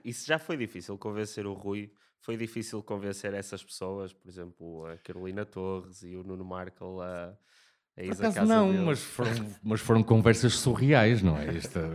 Isso 0.05 0.27
já 0.27 0.39
foi 0.39 0.57
difícil 0.57 0.97
convencer 0.99 1.47
o 1.47 1.53
Rui? 1.53 1.93
Foi 2.21 2.37
difícil 2.37 2.83
convencer 2.83 3.35
essas 3.35 3.65
pessoas, 3.65 4.13
por 4.13 4.29
exemplo, 4.29 4.87
a 4.87 4.97
Carolina 4.99 5.45
Torres 5.45 6.03
e 6.03 6.15
o 6.15 6.23
Nuno 6.23 6.45
Markel 6.45 7.01
a. 7.01 7.37
É 7.95 8.07
Por 8.07 8.25
acaso 8.25 8.47
não, 8.47 8.73
mas 8.85 9.03
foram, 9.03 9.31
mas 9.63 9.81
foram 9.81 10.03
conversas 10.03 10.55
surreais, 10.55 11.21
não 11.23 11.37
é? 11.37 11.57
Esta, 11.57 11.87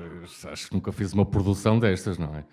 acho 0.51 0.67
que 0.67 0.75
nunca 0.75 0.91
fiz 0.91 1.11
uma 1.11 1.25
produção 1.25 1.79
destas, 1.79 2.19
não 2.19 2.35
é? 2.35 2.45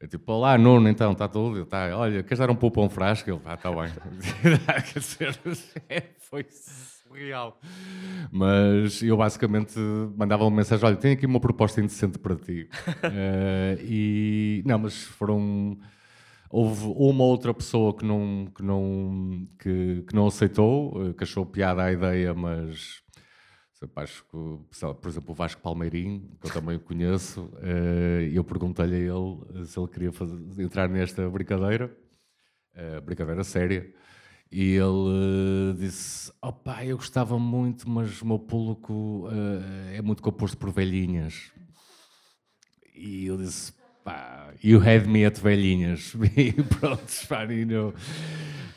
É 0.00 0.06
tipo, 0.06 0.30
olá, 0.30 0.56
Nuno, 0.56 0.88
então, 0.88 1.10
está 1.10 1.26
tudo? 1.26 1.66
Tá, 1.66 1.96
olha, 1.96 2.22
queres 2.22 2.38
dar 2.38 2.50
um 2.50 2.54
pouco 2.54 2.80
a 2.80 2.84
um 2.84 2.88
frasco? 2.88 3.28
Ele, 3.28 3.40
ah, 3.44 3.54
está 3.54 3.68
bem. 3.72 3.92
Quer 4.92 5.00
dizer, 5.00 5.34
foi 6.20 6.46
Real. 7.12 7.58
Mas 8.30 9.02
eu 9.02 9.16
basicamente 9.16 9.78
mandava 10.16 10.44
uma 10.44 10.56
mensagem: 10.56 10.84
olha, 10.84 10.96
tenho 10.96 11.14
aqui 11.14 11.26
uma 11.26 11.40
proposta 11.40 11.80
indecente 11.80 12.18
para 12.18 12.36
ti. 12.36 12.68
uh, 12.88 13.80
e 13.82 14.62
não, 14.66 14.78
mas 14.78 15.02
foram. 15.04 15.78
Houve 16.50 16.86
uma 16.86 17.24
outra 17.24 17.52
pessoa 17.52 17.94
que 17.94 18.06
não, 18.06 18.46
que 18.54 18.62
não, 18.62 19.44
que, 19.58 20.02
que 20.08 20.14
não 20.14 20.26
aceitou, 20.26 21.12
que 21.12 21.22
achou 21.22 21.44
piada 21.44 21.82
a 21.82 21.92
ideia, 21.92 22.32
mas 22.32 23.02
acho 23.96 24.24
que, 24.24 24.94
por 25.00 25.08
exemplo, 25.08 25.32
o 25.32 25.34
Vasco 25.34 25.60
Palmeirinho, 25.60 26.26
que 26.40 26.46
eu 26.46 26.50
também 26.50 26.76
o 26.76 26.80
conheço, 26.80 27.50
e 28.26 28.34
eu 28.34 28.42
perguntei-lhe 28.42 28.94
a 28.94 28.98
ele 28.98 29.66
se 29.66 29.78
ele 29.78 29.88
queria 29.88 30.10
fazer, 30.10 30.38
entrar 30.62 30.88
nesta 30.88 31.28
brincadeira, 31.28 31.94
brincadeira 33.04 33.44
séria, 33.44 33.92
e 34.50 34.72
ele 34.72 34.82
uh, 34.82 35.74
disse: 35.74 36.32
Opá, 36.42 36.84
eu 36.84 36.96
gostava 36.96 37.38
muito, 37.38 37.88
mas 37.88 38.22
o 38.22 38.26
meu 38.26 38.38
público 38.38 39.28
uh, 39.28 39.94
é 39.94 40.00
muito 40.00 40.22
composto 40.22 40.56
por 40.56 40.70
velhinhas. 40.70 41.52
E 42.94 43.26
eu 43.26 43.36
disse: 43.36 43.72
Pá, 44.02 44.52
you 44.64 44.80
had 44.80 45.06
me 45.06 45.24
at 45.24 45.38
velhinhas. 45.38 46.14
e 46.36 46.52
pronto, 46.52 47.04
know. 47.66 47.94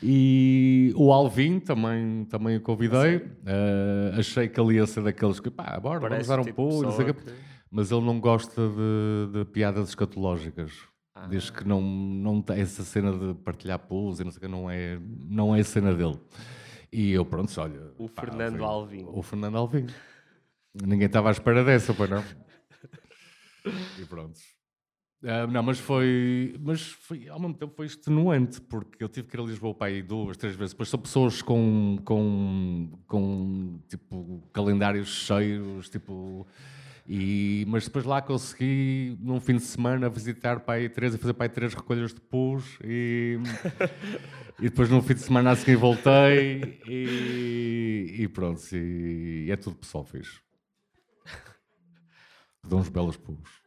E 0.02 0.92
o 0.96 1.12
Alvin 1.12 1.60
também, 1.60 2.24
também 2.26 2.56
o 2.56 2.60
convidei. 2.60 3.16
Uh, 3.16 4.18
achei 4.18 4.48
que 4.48 4.60
ele 4.60 4.74
ia 4.74 4.86
ser 4.86 5.02
daqueles 5.04 5.40
que, 5.40 5.48
pá, 5.48 5.78
bora, 5.80 6.00
Parece 6.00 6.26
vamos 6.26 6.28
dar 6.28 6.40
um 6.40 6.44
tipo 6.44 6.68
pulo. 6.68 7.14
Que... 7.14 7.32
Mas 7.70 7.90
ele 7.90 8.02
não 8.02 8.20
gosta 8.20 8.60
de, 8.68 9.38
de 9.38 9.44
piadas 9.46 9.88
escatológicas. 9.88 10.91
Ah. 11.22 11.26
Diz 11.28 11.50
que 11.50 11.66
não, 11.66 11.80
não 11.80 12.42
tem 12.42 12.60
essa 12.60 12.82
cena 12.82 13.12
de 13.12 13.34
partilhar 13.34 13.78
pulos 13.78 14.18
e 14.18 14.24
não 14.24 14.32
sei 14.32 14.38
o 14.38 14.40
que, 14.40 14.48
não 14.48 14.68
é, 14.68 14.98
não 15.28 15.54
é 15.54 15.60
a 15.60 15.64
cena 15.64 15.94
dele. 15.94 16.18
E 16.92 17.12
eu, 17.12 17.24
pronto, 17.24 17.52
olha. 17.60 17.92
O 17.96 18.08
pá, 18.08 18.22
Fernando 18.22 18.58
foi, 18.58 18.66
Alvim. 18.66 19.06
O 19.06 19.22
Fernando 19.22 19.56
Alvim. 19.56 19.86
Ninguém 20.74 21.06
estava 21.06 21.28
à 21.28 21.32
espera 21.32 21.62
dessa, 21.62 21.94
pois 21.94 22.10
não? 22.10 22.24
e 24.00 24.04
pronto. 24.04 24.40
Uh, 25.22 25.46
não, 25.48 25.62
mas 25.62 25.78
foi, 25.78 26.56
mas 26.58 26.82
foi, 26.82 27.28
ao 27.28 27.38
mesmo 27.38 27.54
tempo 27.54 27.72
foi 27.76 27.86
extenuante, 27.86 28.60
porque 28.60 29.04
eu 29.04 29.08
tive 29.08 29.28
que 29.28 29.36
ir 29.36 29.40
a 29.40 29.44
Lisboa 29.44 29.72
para 29.72 29.86
aí 29.86 30.02
duas, 30.02 30.36
três 30.36 30.56
vezes. 30.56 30.72
Depois 30.72 30.88
são 30.88 30.98
pessoas 30.98 31.40
com, 31.40 31.98
com, 32.04 32.98
com 33.06 33.78
tipo, 33.88 34.42
calendários 34.52 35.08
cheios, 35.08 35.88
tipo 35.88 36.44
e, 37.06 37.64
mas 37.68 37.84
depois 37.84 38.04
lá 38.04 38.22
consegui, 38.22 39.16
num 39.20 39.40
fim 39.40 39.56
de 39.56 39.62
semana, 39.62 40.08
visitar 40.08 40.60
pai 40.60 40.88
três 40.88 41.14
e 41.14 41.18
fazer 41.18 41.34
pai 41.34 41.48
três 41.48 41.74
recolhas 41.74 42.14
de 42.14 42.20
pus 42.20 42.78
e, 42.84 43.38
e 44.60 44.62
depois 44.70 44.88
num 44.88 45.02
fim 45.02 45.14
de 45.14 45.20
semana 45.20 45.50
a 45.50 45.56
seguir 45.56 45.76
voltei 45.76 46.80
e, 46.86 48.16
e 48.20 48.28
pronto, 48.28 48.62
e, 48.72 49.48
é 49.50 49.56
tudo 49.56 49.76
pessoal 49.76 50.04
fixe. 50.04 50.40
Dão 52.64 52.78
uns 52.78 52.88
belos 52.88 53.16
pus. 53.16 53.62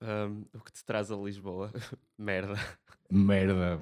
Um, 0.00 0.44
o 0.54 0.60
que 0.60 0.72
te 0.72 0.84
traz 0.84 1.10
a 1.10 1.16
Lisboa? 1.16 1.72
Merda. 2.16 2.54
Merda. 3.10 3.80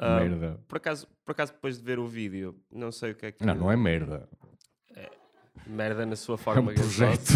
Um, 0.00 0.14
merda. 0.14 0.60
Por 0.66 0.78
acaso, 0.78 1.06
por 1.24 1.32
acaso, 1.32 1.52
depois 1.52 1.76
de 1.76 1.84
ver 1.84 1.98
o 1.98 2.06
vídeo, 2.06 2.58
não 2.70 2.90
sei 2.90 3.10
o 3.10 3.14
que 3.14 3.26
é 3.26 3.32
que. 3.32 3.44
Não, 3.44 3.54
não 3.54 3.72
é 3.72 3.76
merda. 3.76 4.28
Merda 5.66 6.06
na 6.06 6.16
sua 6.16 6.38
forma 6.38 6.70
é 6.70 6.72
um 6.72 6.76
projeto. 6.76 7.32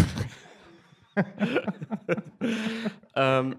um, 3.15 3.51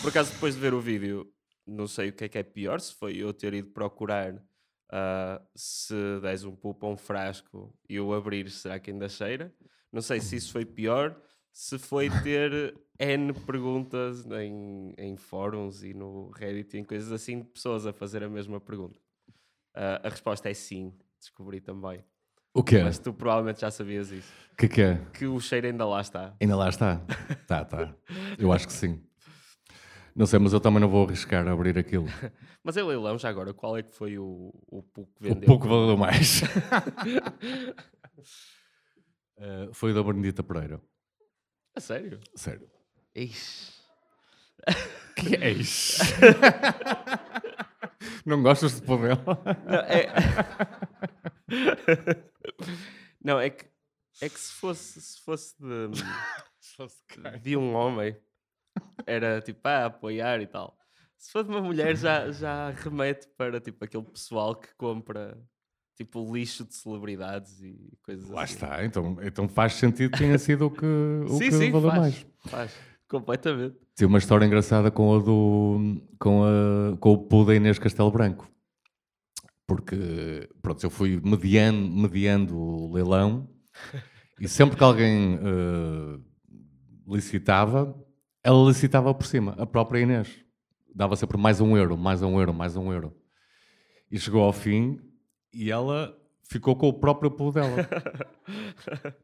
por 0.00 0.10
acaso, 0.10 0.32
depois 0.32 0.54
de 0.54 0.60
ver 0.60 0.74
o 0.74 0.80
vídeo, 0.80 1.26
não 1.66 1.86
sei 1.86 2.10
o 2.10 2.12
que 2.12 2.24
é 2.24 2.28
que 2.28 2.38
é 2.38 2.42
pior, 2.42 2.80
se 2.80 2.94
foi 2.94 3.16
eu 3.16 3.32
ter 3.32 3.54
ido 3.54 3.70
procurar 3.70 4.34
uh, 4.34 5.42
se 5.54 5.94
des 6.20 6.44
um 6.44 6.54
pulo 6.54 6.76
a 6.82 6.86
um 6.86 6.96
frasco 6.96 7.76
e 7.88 7.98
o 7.98 8.14
abrir, 8.14 8.50
será 8.50 8.78
que 8.78 8.90
ainda 8.90 9.08
cheira? 9.08 9.52
Não 9.92 10.00
sei 10.00 10.20
se 10.20 10.36
isso 10.36 10.52
foi 10.52 10.64
pior, 10.64 11.20
se 11.52 11.78
foi 11.78 12.08
ter 12.22 12.74
N 12.98 13.32
perguntas 13.32 14.24
em, 14.26 14.94
em 14.96 15.16
fóruns 15.16 15.82
e 15.82 15.92
no 15.92 16.30
Reddit 16.30 16.76
e 16.76 16.80
em 16.80 16.84
coisas 16.84 17.12
assim 17.12 17.40
de 17.40 17.44
pessoas 17.44 17.86
a 17.86 17.92
fazer 17.92 18.22
a 18.22 18.28
mesma 18.28 18.60
pergunta. 18.60 18.98
Uh, 19.74 20.04
a 20.04 20.08
resposta 20.08 20.50
é 20.50 20.54
sim, 20.54 20.94
descobri 21.18 21.60
também. 21.60 22.04
O 22.54 22.62
quê? 22.62 22.82
Mas 22.82 22.98
tu 22.98 23.14
provavelmente 23.14 23.62
já 23.62 23.70
sabias 23.70 24.10
isso. 24.10 24.30
O 24.52 24.56
que, 24.56 24.68
que 24.68 24.82
é? 24.82 25.00
Que 25.14 25.26
o 25.26 25.40
cheiro 25.40 25.66
ainda 25.66 25.86
lá 25.86 26.02
está. 26.02 26.34
Ainda 26.38 26.54
lá 26.54 26.68
está? 26.68 27.00
tá, 27.48 27.64
tá. 27.64 27.94
Eu 28.38 28.52
acho 28.52 28.66
que 28.66 28.72
sim. 28.72 29.02
Não 30.14 30.26
sei, 30.26 30.38
mas 30.38 30.52
eu 30.52 30.60
também 30.60 30.78
não 30.78 30.90
vou 30.90 31.06
arriscar 31.06 31.48
a 31.48 31.52
abrir 31.52 31.78
aquilo. 31.78 32.04
mas 32.62 32.76
em 32.76 32.82
leilão, 32.82 33.18
já 33.18 33.30
agora, 33.30 33.54
qual 33.54 33.78
é 33.78 33.82
que 33.82 33.94
foi 33.94 34.18
o, 34.18 34.52
o 34.66 34.82
pouco 34.82 35.10
que 35.14 35.22
vendeu? 35.22 35.42
O 35.44 35.46
pouco 35.46 35.66
valeu 35.66 35.96
mais. 35.96 36.42
uh, 39.38 39.72
foi 39.72 39.92
o 39.92 39.94
da 39.94 40.02
Benedita 40.02 40.42
Pereira. 40.42 40.78
A 41.74 41.80
sério? 41.80 42.20
Sério. 42.34 42.68
Ixi. 43.14 43.72
Que 45.16 45.36
é 45.36 45.50
isso? 45.50 46.02
não 48.26 48.42
gostas 48.42 48.74
de 48.78 48.82
poder? 48.86 49.16
Não, 49.16 49.80
é... 49.88 50.12
Não, 53.24 53.38
é 53.38 53.50
que, 53.50 53.66
é 54.20 54.28
que 54.28 54.38
se 54.38 54.52
fosse, 54.52 55.00
se 55.00 55.20
fosse 55.20 55.54
de, 55.58 55.98
se 56.60 56.76
fosse 56.76 56.96
de 57.40 57.56
um 57.56 57.74
homem, 57.74 58.16
era 59.06 59.40
tipo, 59.40 59.60
ah, 59.64 59.86
apoiar 59.86 60.40
e 60.40 60.46
tal. 60.46 60.76
Se 61.16 61.30
for 61.30 61.44
de 61.44 61.50
uma 61.50 61.60
mulher, 61.60 61.96
já, 61.96 62.30
já 62.32 62.70
remete 62.70 63.28
para 63.36 63.60
tipo 63.60 63.84
aquele 63.84 64.02
pessoal 64.02 64.56
que 64.56 64.74
compra 64.76 65.38
tipo 65.96 66.34
lixo 66.34 66.64
de 66.64 66.74
celebridades 66.74 67.60
e 67.60 67.96
coisas 68.02 68.28
Lá 68.28 68.42
assim. 68.42 68.54
Lá 68.60 68.66
está, 68.66 68.84
então, 68.84 69.16
então 69.22 69.48
faz 69.48 69.74
sentido 69.74 70.10
que 70.10 70.18
tenha 70.18 70.38
sido 70.38 70.66
o 70.66 70.70
que, 70.70 70.84
o 70.84 71.38
sim, 71.38 71.44
que 71.44 71.52
sim, 71.52 71.70
valeu 71.70 71.90
faz, 71.90 72.00
mais. 72.00 72.26
Faz, 72.46 72.74
completamente. 73.08 73.76
Tinha 73.94 74.08
uma 74.08 74.18
história 74.18 74.44
engraçada 74.44 74.90
com 74.90 75.14
a 75.14 75.18
do 75.20 76.02
com, 76.18 76.42
a, 76.44 76.96
com 76.96 77.12
o 77.12 77.18
Pu 77.18 77.44
da 77.44 77.54
Inês 77.54 77.78
Castelo 77.78 78.10
Branco 78.10 78.50
porque 79.66 80.48
pronto, 80.60 80.84
eu 80.84 80.90
fui 80.90 81.20
mediando, 81.22 81.88
mediando 81.90 82.56
o 82.56 82.92
leilão 82.92 83.48
e 84.40 84.48
sempre 84.48 84.76
que 84.76 84.84
alguém 84.84 85.36
uh, 85.36 86.22
licitava, 87.06 87.94
ela 88.42 88.66
licitava 88.68 89.14
por 89.14 89.26
cima, 89.26 89.54
a 89.58 89.66
própria 89.66 90.00
Inês. 90.00 90.44
Dava 90.94 91.16
sempre 91.16 91.38
mais 91.38 91.60
um 91.60 91.76
euro, 91.76 91.96
mais 91.96 92.22
um 92.22 92.38
euro, 92.38 92.52
mais 92.52 92.76
um 92.76 92.92
euro. 92.92 93.16
E 94.10 94.18
chegou 94.18 94.42
ao 94.42 94.52
fim 94.52 94.98
e 95.54 95.70
ela 95.70 96.14
ficou 96.48 96.76
com 96.76 96.88
o 96.88 96.92
próprio 96.92 97.30
pulo 97.30 97.52
dela. 97.52 97.88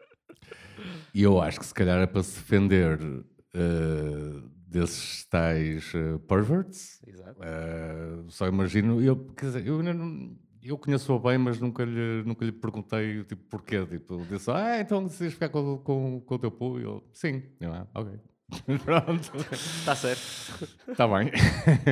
e 1.13 1.23
eu 1.23 1.41
acho 1.41 1.61
que 1.61 1.67
se 1.67 1.75
calhar 1.75 1.99
é 2.01 2.07
para 2.07 2.23
se 2.23 2.39
defender 2.39 2.99
uh, 3.03 4.51
desses 4.69 5.25
tais 5.25 5.93
uh, 5.95 6.19
perverts. 6.21 7.01
Exato. 7.07 7.41
Uh, 7.41 8.31
só 8.31 8.47
imagino, 8.47 9.01
eu, 9.03 9.17
quer 9.35 9.47
dizer, 9.47 9.67
eu, 9.67 9.83
eu 10.63 10.77
conheço-a 10.77 11.19
bem, 11.19 11.39
mas 11.39 11.59
nunca 11.59 11.85
lhe, 11.85 12.23
nunca 12.25 12.45
lhe 12.45 12.53
perguntei 12.53 13.25
tipo, 13.25 13.43
porquê. 13.49 13.85
Tipo, 13.87 14.25
disse, 14.29 14.51
ah, 14.51 14.81
então 14.81 15.05
decides 15.05 15.35
ficar 15.35 15.49
com, 15.49 15.79
com, 15.79 16.21
com 16.21 16.35
o 16.35 16.39
teu 16.39 16.51
pu? 16.51 16.79
Eu, 16.79 17.03
sim. 17.13 17.43
Eu, 17.61 17.73
ah, 17.73 17.87
ok. 17.95 18.19
Pronto. 18.85 19.33
Está 19.53 19.95
certo. 19.95 20.69
Está 20.89 21.07
bem. 21.07 21.31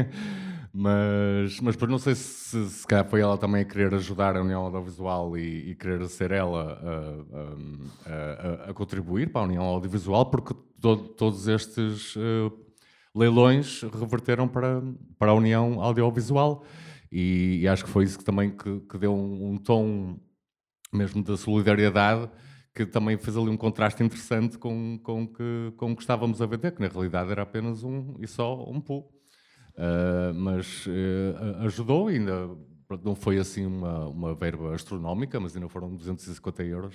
mas, 0.72 1.60
mas 1.60 1.76
não 1.76 1.98
sei 1.98 2.14
se, 2.14 2.68
se 2.68 2.86
calhar 2.86 3.06
foi 3.06 3.20
ela 3.20 3.38
também 3.38 3.62
a 3.62 3.64
querer 3.64 3.94
ajudar 3.94 4.36
a 4.36 4.42
União 4.42 4.62
Audiovisual 4.62 5.36
e, 5.36 5.70
e 5.70 5.74
querer 5.74 6.06
ser 6.08 6.30
ela 6.30 6.78
a, 6.82 8.10
a, 8.10 8.66
a, 8.66 8.70
a, 8.70 8.74
contribuir 8.74 9.30
para 9.30 9.42
a 9.42 9.44
União 9.44 9.64
Audiovisual, 9.64 10.30
porque 10.30 10.54
to, 10.80 10.96
todos 10.96 11.46
estes 11.46 12.16
uh, 12.16 12.65
leilões 13.16 13.82
reverteram 13.82 14.46
para, 14.46 14.82
para 15.18 15.30
a 15.30 15.34
União 15.34 15.80
Audiovisual 15.80 16.64
e, 17.10 17.60
e 17.62 17.68
acho 17.68 17.84
que 17.84 17.90
foi 17.90 18.04
isso 18.04 18.18
que 18.18 18.24
também 18.24 18.50
que, 18.50 18.80
que 18.80 18.98
deu 18.98 19.14
um, 19.14 19.52
um, 19.52 19.56
tom 19.56 20.20
mesmo 20.92 21.22
da 21.22 21.36
solidariedade 21.36 22.28
que 22.74 22.84
também 22.84 23.16
fez 23.16 23.34
ali 23.36 23.48
um 23.48 23.56
contraste 23.56 24.02
interessante 24.02 24.58
com, 24.58 24.98
com, 25.02 25.26
que, 25.26 25.72
com 25.78 25.92
o 25.92 25.96
que 25.96 26.02
estávamos 26.02 26.42
a 26.42 26.46
vender, 26.46 26.72
que 26.72 26.82
na 26.82 26.88
realidade 26.88 27.30
era 27.30 27.40
apenas 27.40 27.82
um 27.82 28.14
e 28.20 28.26
só 28.26 28.68
um 28.70 28.82
pool. 28.82 29.10
Uh, 29.72 30.34
mas 30.34 30.86
uh, 30.86 31.64
ajudou 31.64 32.08
ainda, 32.08 32.50
não 33.02 33.14
foi 33.14 33.38
assim 33.38 33.64
uma, 33.64 34.06
uma 34.08 34.34
verba 34.34 34.74
astronómica, 34.74 35.40
mas 35.40 35.56
ainda 35.56 35.70
foram 35.70 35.96
250 35.96 36.64
euros 36.64 36.94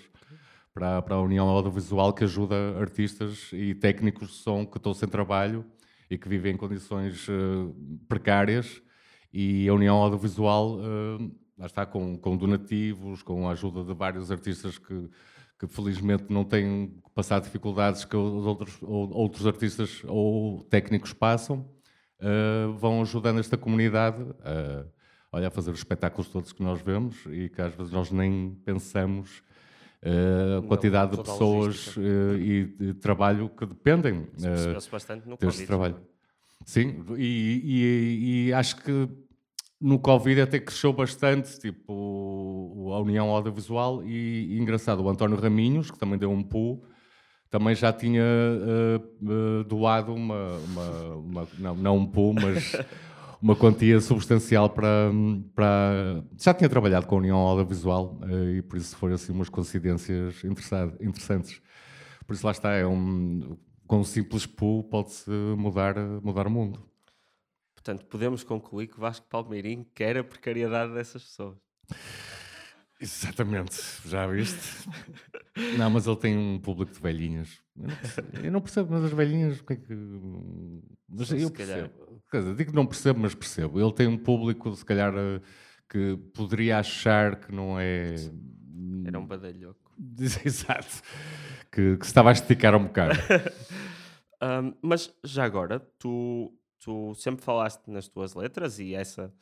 para, 0.71 1.01
para 1.01 1.15
a 1.15 1.21
União 1.21 1.47
Audiovisual 1.47 2.13
que 2.13 2.25
ajuda 2.25 2.55
artistas 2.79 3.49
e 3.51 3.73
técnicos 3.73 4.29
de 4.29 4.35
som 4.35 4.65
que 4.67 4.77
estão 4.77 4.93
sem 4.93 5.09
trabalho 5.09 5.65
e 6.11 6.17
que 6.17 6.27
vivem 6.27 6.53
em 6.53 6.57
condições 6.57 7.25
uh, 7.29 7.73
precárias 8.07 8.81
e 9.33 9.67
a 9.69 9.73
União 9.73 9.95
Audiovisual 9.95 10.77
uh, 10.77 11.41
lá 11.57 11.65
está 11.65 11.85
com, 11.85 12.17
com 12.17 12.35
donativos, 12.35 13.23
com 13.23 13.47
a 13.47 13.53
ajuda 13.53 13.81
de 13.83 13.93
vários 13.93 14.29
artistas 14.29 14.77
que, 14.77 15.09
que 15.57 15.67
felizmente 15.67 16.25
não 16.29 16.43
têm 16.43 17.01
passado 17.15 17.43
dificuldades 17.43 18.03
que 18.03 18.17
os 18.17 18.45
outros, 18.45 18.77
outros 18.81 19.47
artistas 19.47 20.03
ou 20.05 20.63
técnicos 20.63 21.13
passam, 21.13 21.65
uh, 22.19 22.73
vão 22.73 23.01
ajudando 23.01 23.39
esta 23.39 23.55
comunidade 23.55 24.21
uh, 24.21 24.91
olha, 25.31 25.47
a 25.47 25.51
fazer 25.51 25.71
os 25.71 25.77
espetáculos 25.77 26.27
todos 26.27 26.51
que 26.51 26.61
nós 26.61 26.81
vemos 26.81 27.25
e 27.27 27.47
que 27.47 27.61
às 27.61 27.73
vezes 27.73 27.93
nós 27.93 28.11
nem 28.11 28.53
pensamos 28.65 29.41
a 30.03 30.67
quantidade 30.67 31.15
de 31.15 31.23
pessoas 31.23 31.95
uh, 31.95 32.35
e 32.35 32.65
de 32.65 32.93
trabalho 32.95 33.49
que 33.49 33.65
dependem 33.65 34.21
uh, 34.21 34.91
bastante 34.91 35.27
no 35.27 35.37
deste 35.37 35.65
trabalho. 35.65 35.97
Sim, 36.65 37.03
e, 37.17 37.61
e, 37.63 38.47
e, 38.47 38.53
acho 38.53 38.77
que 38.77 39.09
no 39.79 39.97
Covid 39.99 40.41
até 40.41 40.59
cresceu 40.59 40.93
bastante, 40.93 41.59
tipo, 41.59 42.91
a 42.93 42.99
União 42.99 43.29
Audiovisual 43.29 44.03
e, 44.03 44.53
e 44.53 44.59
engraçado, 44.59 45.03
o 45.03 45.09
António 45.09 45.37
Raminhos, 45.39 45.89
que 45.89 45.97
também 45.97 46.19
deu 46.19 46.31
um 46.31 46.43
pulo, 46.43 46.83
também 47.49 47.75
já 47.75 47.91
tinha 47.91 48.23
uh, 48.23 49.25
uh, 49.27 49.63
doado 49.65 50.13
uma, 50.13 50.55
uma, 50.57 51.15
uma, 51.15 51.47
não, 51.59 51.75
não 51.75 51.97
um 51.97 52.05
pulo, 52.05 52.35
mas 52.41 52.73
uma 53.41 53.55
quantia 53.55 53.99
substancial 53.99 54.69
para, 54.69 55.11
para... 55.55 56.23
Já 56.37 56.53
tinha 56.53 56.69
trabalhado 56.69 57.07
com 57.07 57.15
a 57.15 57.17
União 57.17 57.37
Audiovisual 57.37 58.19
uh, 58.21 58.49
e 58.49 58.61
por 58.61 58.77
isso 58.77 58.95
foram 58.95 59.15
assim 59.15 59.31
umas 59.31 59.49
coincidências 59.49 60.43
interessantes. 60.43 61.61
Por 62.25 62.33
isso 62.33 62.45
lá 62.45 62.51
está, 62.51 62.71
é 62.73 62.85
um, 62.85 63.57
com 63.87 63.99
um 63.99 64.03
simples 64.03 64.45
pulo 64.45 64.83
pode-se 64.83 65.29
mudar, 65.57 65.97
mudar 66.21 66.47
o 66.47 66.51
mundo. 66.51 66.79
Portanto, 67.73 68.05
podemos 68.05 68.43
concluir 68.43 68.87
que 68.87 68.99
Vasco 68.99 69.25
Palmeirim 69.27 69.85
quer 69.95 70.17
a 70.17 70.23
precariedade 70.23 70.93
dessas 70.93 71.23
pessoas. 71.23 71.57
Exatamente, 73.01 73.81
já 74.05 74.27
viste? 74.27 74.87
não, 75.75 75.89
mas 75.89 76.05
ele 76.05 76.17
tem 76.17 76.37
um 76.37 76.59
público 76.59 76.93
de 76.93 76.99
velhinhas. 76.99 77.59
Eu 77.75 77.87
não 77.87 77.95
percebo, 77.95 78.37
eu 78.43 78.51
não 78.51 78.61
percebo 78.61 78.93
mas 78.93 79.03
as 79.05 79.11
velhinhas, 79.11 79.59
o 79.59 79.65
que 79.65 79.73
é 79.73 79.75
que. 79.75 79.93
Mas 81.09 81.27
se 81.27 81.41
eu 81.41 81.49
percebo. 81.49 82.21
Quer 82.29 82.41
dizer, 82.41 82.55
digo 82.55 82.69
que 82.69 82.75
não 82.75 82.85
percebo, 82.85 83.19
mas 83.19 83.33
percebo. 83.33 83.81
Ele 83.81 83.91
tem 83.91 84.07
um 84.07 84.17
público, 84.17 84.73
se 84.75 84.85
calhar, 84.85 85.11
eh, 85.17 85.41
que 85.89 86.15
poderia 86.33 86.77
achar 86.77 87.37
que 87.37 87.51
não 87.51 87.79
é. 87.79 88.15
Era 89.03 89.19
um 89.19 89.25
badalhoco. 89.25 89.91
Exato. 90.45 91.01
Que, 91.71 91.97
que 91.97 92.05
se 92.05 92.11
estava 92.11 92.29
a 92.29 92.33
esticar 92.33 92.75
um 92.75 92.83
bocado. 92.83 93.17
um, 94.41 94.73
mas 94.81 95.11
já 95.23 95.43
agora, 95.43 95.79
tu, 95.97 96.53
tu 96.79 97.15
sempre 97.15 97.43
falaste 97.43 97.87
nas 97.87 98.07
tuas 98.07 98.35
letras 98.35 98.77
e 98.77 98.93
essa 98.93 99.33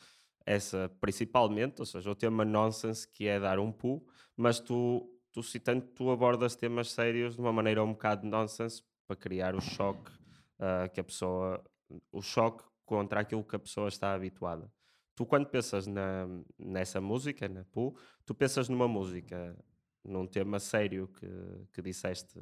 essa 0.45 0.89
principalmente, 0.99 1.79
ou 1.79 1.85
seja, 1.85 2.09
o 2.09 2.15
tema 2.15 2.43
nonsense, 2.43 3.07
que 3.07 3.27
é 3.27 3.39
dar 3.39 3.59
um 3.59 3.71
pu, 3.71 4.05
mas 4.35 4.59
tu, 4.59 5.09
tu 5.31 5.43
citando, 5.43 5.85
tu 5.95 6.09
abordas 6.09 6.55
temas 6.55 6.91
sérios 6.91 7.35
de 7.35 7.41
uma 7.41 7.53
maneira 7.53 7.83
um 7.83 7.93
bocado 7.93 8.27
nonsense 8.27 8.83
para 9.07 9.15
criar 9.15 9.55
o 9.55 9.61
choque 9.61 10.11
uh, 10.59 10.89
que 10.93 10.99
a 10.99 11.03
pessoa, 11.03 11.63
o 12.11 12.21
choque 12.21 12.63
contra 12.85 13.21
aquilo 13.21 13.43
que 13.43 13.55
a 13.55 13.59
pessoa 13.59 13.87
está 13.87 14.13
habituada. 14.13 14.71
Tu 15.15 15.25
quando 15.25 15.47
pensas 15.47 15.85
na, 15.85 16.27
nessa 16.57 17.01
música, 17.01 17.47
na 17.47 17.63
pu, 17.65 17.95
tu 18.25 18.33
pensas 18.33 18.69
numa 18.69 18.87
música, 18.87 19.55
num 20.03 20.25
tema 20.25 20.59
sério 20.59 21.07
que, 21.09 21.27
que 21.73 21.81
disseste 21.81 22.39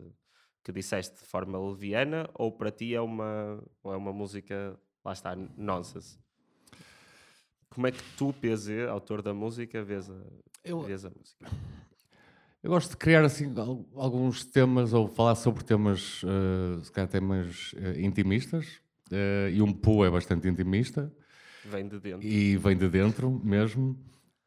que 0.67 0.71
disseste 0.73 1.15
de 1.15 1.25
forma 1.25 1.57
leviana 1.57 2.29
ou 2.33 2.51
para 2.51 2.69
ti 2.69 2.93
é 2.93 2.99
uma, 2.99 3.63
é 3.85 3.95
uma 3.95 4.11
música, 4.11 4.77
lá 5.01 5.13
está, 5.13 5.33
nonsense? 5.33 6.19
Como 7.77 7.85
é 7.85 7.91
que 7.91 8.01
tu, 8.17 8.33
PZ, 8.33 8.89
autor 8.89 9.21
da 9.21 9.35
música, 9.35 9.83
vês 9.83 10.09
a, 10.09 10.15
eu, 10.65 10.81
vês 10.81 11.05
a 11.05 11.11
música? 11.11 11.45
Eu 12.63 12.71
gosto 12.71 12.89
de 12.89 12.97
criar 12.97 13.23
assim 13.23 13.53
alguns 13.93 14.43
temas 14.43 14.93
ou 14.93 15.07
falar 15.07 15.35
sobre 15.35 15.63
temas, 15.63 16.23
uh, 16.23 16.83
se 16.83 16.91
calhar 16.91 17.07
temas 17.07 17.73
uh, 17.73 17.99
intimistas. 17.99 18.65
Uh, 19.11 19.49
e 19.53 19.61
um 19.61 19.71
Poo 19.71 20.03
é 20.03 20.09
bastante 20.09 20.47
intimista. 20.47 21.13
Vem 21.65 21.87
de 21.87 21.99
dentro. 21.99 22.27
E 22.27 22.57
vem 22.57 22.75
de 22.75 22.89
dentro 22.89 23.29
mesmo. 23.45 23.95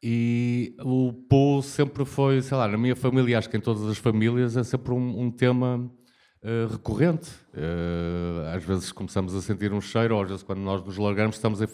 E 0.03 0.75
o 0.81 1.13
Poo 1.13 1.63
sempre 1.63 2.05
foi, 2.05 2.43
sei 2.43 2.57
lá, 2.57 2.67
na 2.67 2.77
minha 2.77 2.97
família, 2.97 3.39
acho 3.39 3.49
que 3.49 3.57
em 3.57 3.61
todas 3.61 3.85
as 3.85 3.99
famílias, 3.99 4.57
é 4.57 4.65
sempre 4.65 4.93
um, 4.93 5.21
um 5.21 5.31
tema 5.31 5.89
uh, 6.43 6.73
recorrente. 6.73 7.31
Uh, 7.55 8.55
às 8.55 8.65
vezes 8.65 8.93
começamos 8.93 9.35
a 9.35 9.43
sentir 9.43 9.73
um 9.73 9.81
cheiro, 9.81 10.17
ou 10.17 10.23
às 10.23 10.29
vezes 10.29 10.43
quando 10.43 10.61
nós 10.61 10.85
nos 10.85 10.97
largamos 10.97 11.37
estamos 11.37 11.61
em, 11.61 11.67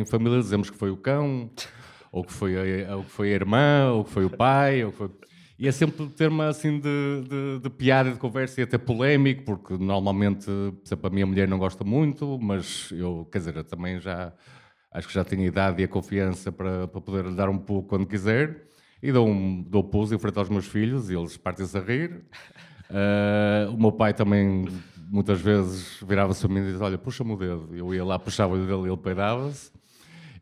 em 0.00 0.04
família, 0.04 0.38
dizemos 0.38 0.70
que 0.70 0.76
foi 0.76 0.90
o 0.90 0.96
cão, 0.96 1.50
ou 2.12 2.24
que 2.24 2.32
foi 2.32 2.84
a, 2.84 2.96
ou 2.96 3.04
que 3.04 3.10
foi 3.10 3.32
a 3.32 3.34
irmã, 3.34 3.92
ou 3.92 4.04
que 4.04 4.10
foi 4.10 4.24
o 4.24 4.30
pai, 4.30 4.84
ou 4.84 4.92
que 4.92 4.98
foi... 4.98 5.10
E 5.58 5.66
é 5.66 5.72
sempre 5.72 6.02
um 6.02 6.08
termo 6.08 6.42
assim 6.42 6.78
de, 6.78 7.22
de, 7.28 7.60
de, 7.60 7.70
piada, 7.70 8.10
de 8.10 8.18
conversa 8.18 8.60
e 8.60 8.64
até 8.64 8.76
polémico, 8.76 9.42
porque 9.42 9.82
normalmente, 9.82 10.44
por 10.44 10.82
exemplo, 10.84 11.06
a 11.06 11.10
minha 11.10 11.24
mulher 11.24 11.48
não 11.48 11.58
gosta 11.58 11.82
muito, 11.82 12.38
mas 12.38 12.90
eu, 12.92 13.26
quer 13.32 13.38
dizer, 13.38 13.56
eu 13.56 13.64
também 13.64 13.98
já 13.98 14.34
acho 14.92 15.08
que 15.08 15.14
já 15.14 15.24
tenho 15.24 15.44
idade 15.44 15.80
e 15.80 15.84
a 15.84 15.88
confiança 15.88 16.52
para, 16.52 16.86
para 16.86 17.00
poder 17.00 17.34
dar 17.34 17.48
um 17.48 17.56
pouco 17.56 17.88
quando 17.88 18.06
quiser. 18.06 18.66
E 19.02 19.10
dou, 19.10 19.26
um, 19.26 19.62
dou 19.62 19.82
pouso 19.84 20.14
em 20.14 20.18
frente 20.18 20.38
aos 20.38 20.50
meus 20.50 20.66
filhos 20.66 21.08
e 21.10 21.14
eles 21.14 21.38
partem-se 21.38 21.76
a 21.76 21.80
rir. 21.80 22.22
Uh, 22.90 23.74
o 23.74 23.80
meu 23.80 23.92
pai 23.92 24.14
também 24.14 24.66
muitas 25.10 25.40
vezes 25.40 25.98
virava-se 26.06 26.44
a 26.44 26.48
mim 26.48 26.60
e 26.60 26.64
dizia: 26.64 26.84
Olha, 26.84 26.98
puxa-me 26.98 27.32
o 27.32 27.36
dedo. 27.36 27.68
Eu 27.72 27.94
ia 27.94 28.04
lá, 28.04 28.18
puxava 28.18 28.54
o 28.54 28.58
dedo 28.58 28.86
e 28.86 28.90
ele 28.90 28.96
peidava-se. 28.96 29.70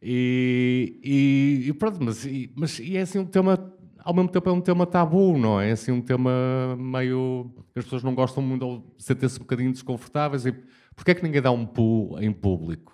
E, 0.02 1.00
e, 1.02 1.68
e, 1.68 1.72
pronto, 1.72 1.98
mas, 2.02 2.26
e, 2.26 2.52
mas 2.54 2.78
e 2.78 2.96
é 2.96 3.00
assim 3.00 3.18
um 3.18 3.24
tema, 3.24 3.72
ao 3.98 4.12
mesmo 4.12 4.28
tempo 4.28 4.50
é 4.50 4.52
um 4.52 4.60
tema 4.60 4.84
tabu, 4.84 5.38
não 5.38 5.58
é? 5.58 5.70
É 5.70 5.72
assim 5.72 5.92
um 5.92 6.00
tema 6.00 6.30
meio. 6.78 7.50
as 7.74 7.84
pessoas 7.84 8.02
não 8.02 8.14
gostam 8.14 8.42
muito, 8.42 8.84
sentem-se 8.98 9.36
um 9.38 9.42
bocadinho 9.42 9.72
desconfortáveis. 9.72 10.44
E 10.44 10.52
porquê 10.94 11.12
é 11.12 11.14
que 11.14 11.22
ninguém 11.22 11.40
dá 11.40 11.50
um 11.50 11.64
pulo 11.64 12.22
em 12.22 12.30
público? 12.30 12.93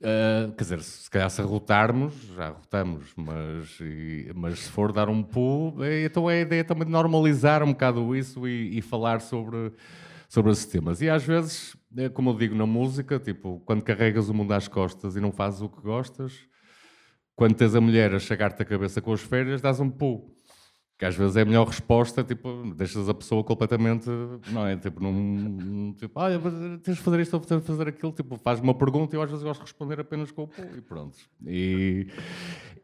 Uh, 0.00 0.52
quer 0.52 0.62
dizer, 0.62 0.80
se 0.80 1.10
calhar 1.10 1.28
se 1.28 1.40
arrotarmos, 1.40 2.14
já 2.36 2.46
arrotamos, 2.46 3.12
mas, 3.16 3.78
mas 4.32 4.60
se 4.60 4.70
for 4.70 4.92
dar 4.92 5.08
um 5.08 5.24
pulo, 5.24 5.82
é, 5.82 6.04
então 6.04 6.30
é 6.30 6.38
a 6.38 6.40
ideia 6.42 6.64
também 6.64 6.86
de 6.86 6.92
normalizar 6.92 7.64
um 7.64 7.72
bocado 7.72 8.14
isso 8.14 8.46
e, 8.46 8.78
e, 8.78 8.80
falar 8.80 9.20
sobre, 9.20 9.72
sobre 10.28 10.52
esses 10.52 10.66
temas. 10.66 11.02
E 11.02 11.10
às 11.10 11.24
vezes, 11.24 11.76
é 11.96 12.08
como 12.08 12.30
eu 12.30 12.36
digo 12.36 12.54
na 12.54 12.66
música, 12.66 13.18
tipo, 13.18 13.60
quando 13.66 13.82
carregas 13.82 14.28
o 14.28 14.34
mundo 14.34 14.52
às 14.52 14.68
costas 14.68 15.16
e 15.16 15.20
não 15.20 15.32
fazes 15.32 15.60
o 15.62 15.68
que 15.68 15.80
gostas, 15.82 16.46
quando 17.34 17.56
tens 17.56 17.74
a 17.74 17.80
mulher 17.80 18.14
a 18.14 18.20
chegar-te 18.20 18.62
a 18.62 18.64
cabeça 18.64 19.00
com 19.00 19.12
as 19.12 19.20
férias, 19.20 19.60
dás 19.60 19.80
um 19.80 19.90
pulo. 19.90 20.37
Que 20.98 21.04
às 21.04 21.14
vezes 21.14 21.36
é 21.36 21.42
a 21.42 21.44
melhor 21.44 21.64
resposta, 21.68 22.24
tipo, 22.24 22.74
deixas 22.74 23.08
a 23.08 23.14
pessoa 23.14 23.44
completamente, 23.44 24.10
não 24.50 24.66
é? 24.66 24.76
Tipo, 24.76 25.00
num, 25.00 25.94
tipo, 25.96 26.18
olha, 26.18 26.40
tens 26.82 26.96
de 26.96 27.02
fazer 27.02 27.20
isto 27.20 27.34
ou 27.34 27.40
tens 27.40 27.60
de 27.60 27.66
fazer 27.66 27.86
aquilo, 27.86 28.10
tipo, 28.10 28.36
faz 28.36 28.58
uma 28.58 28.74
pergunta 28.74 29.14
e 29.14 29.16
eu 29.16 29.22
às 29.22 29.30
vezes 29.30 29.44
gosto 29.44 29.60
de 29.60 29.66
responder 29.66 30.00
apenas 30.00 30.32
com 30.32 30.42
o 30.42 30.48
pô 30.48 30.62
e 30.76 30.80
pronto. 30.80 31.16
E, 31.46 32.08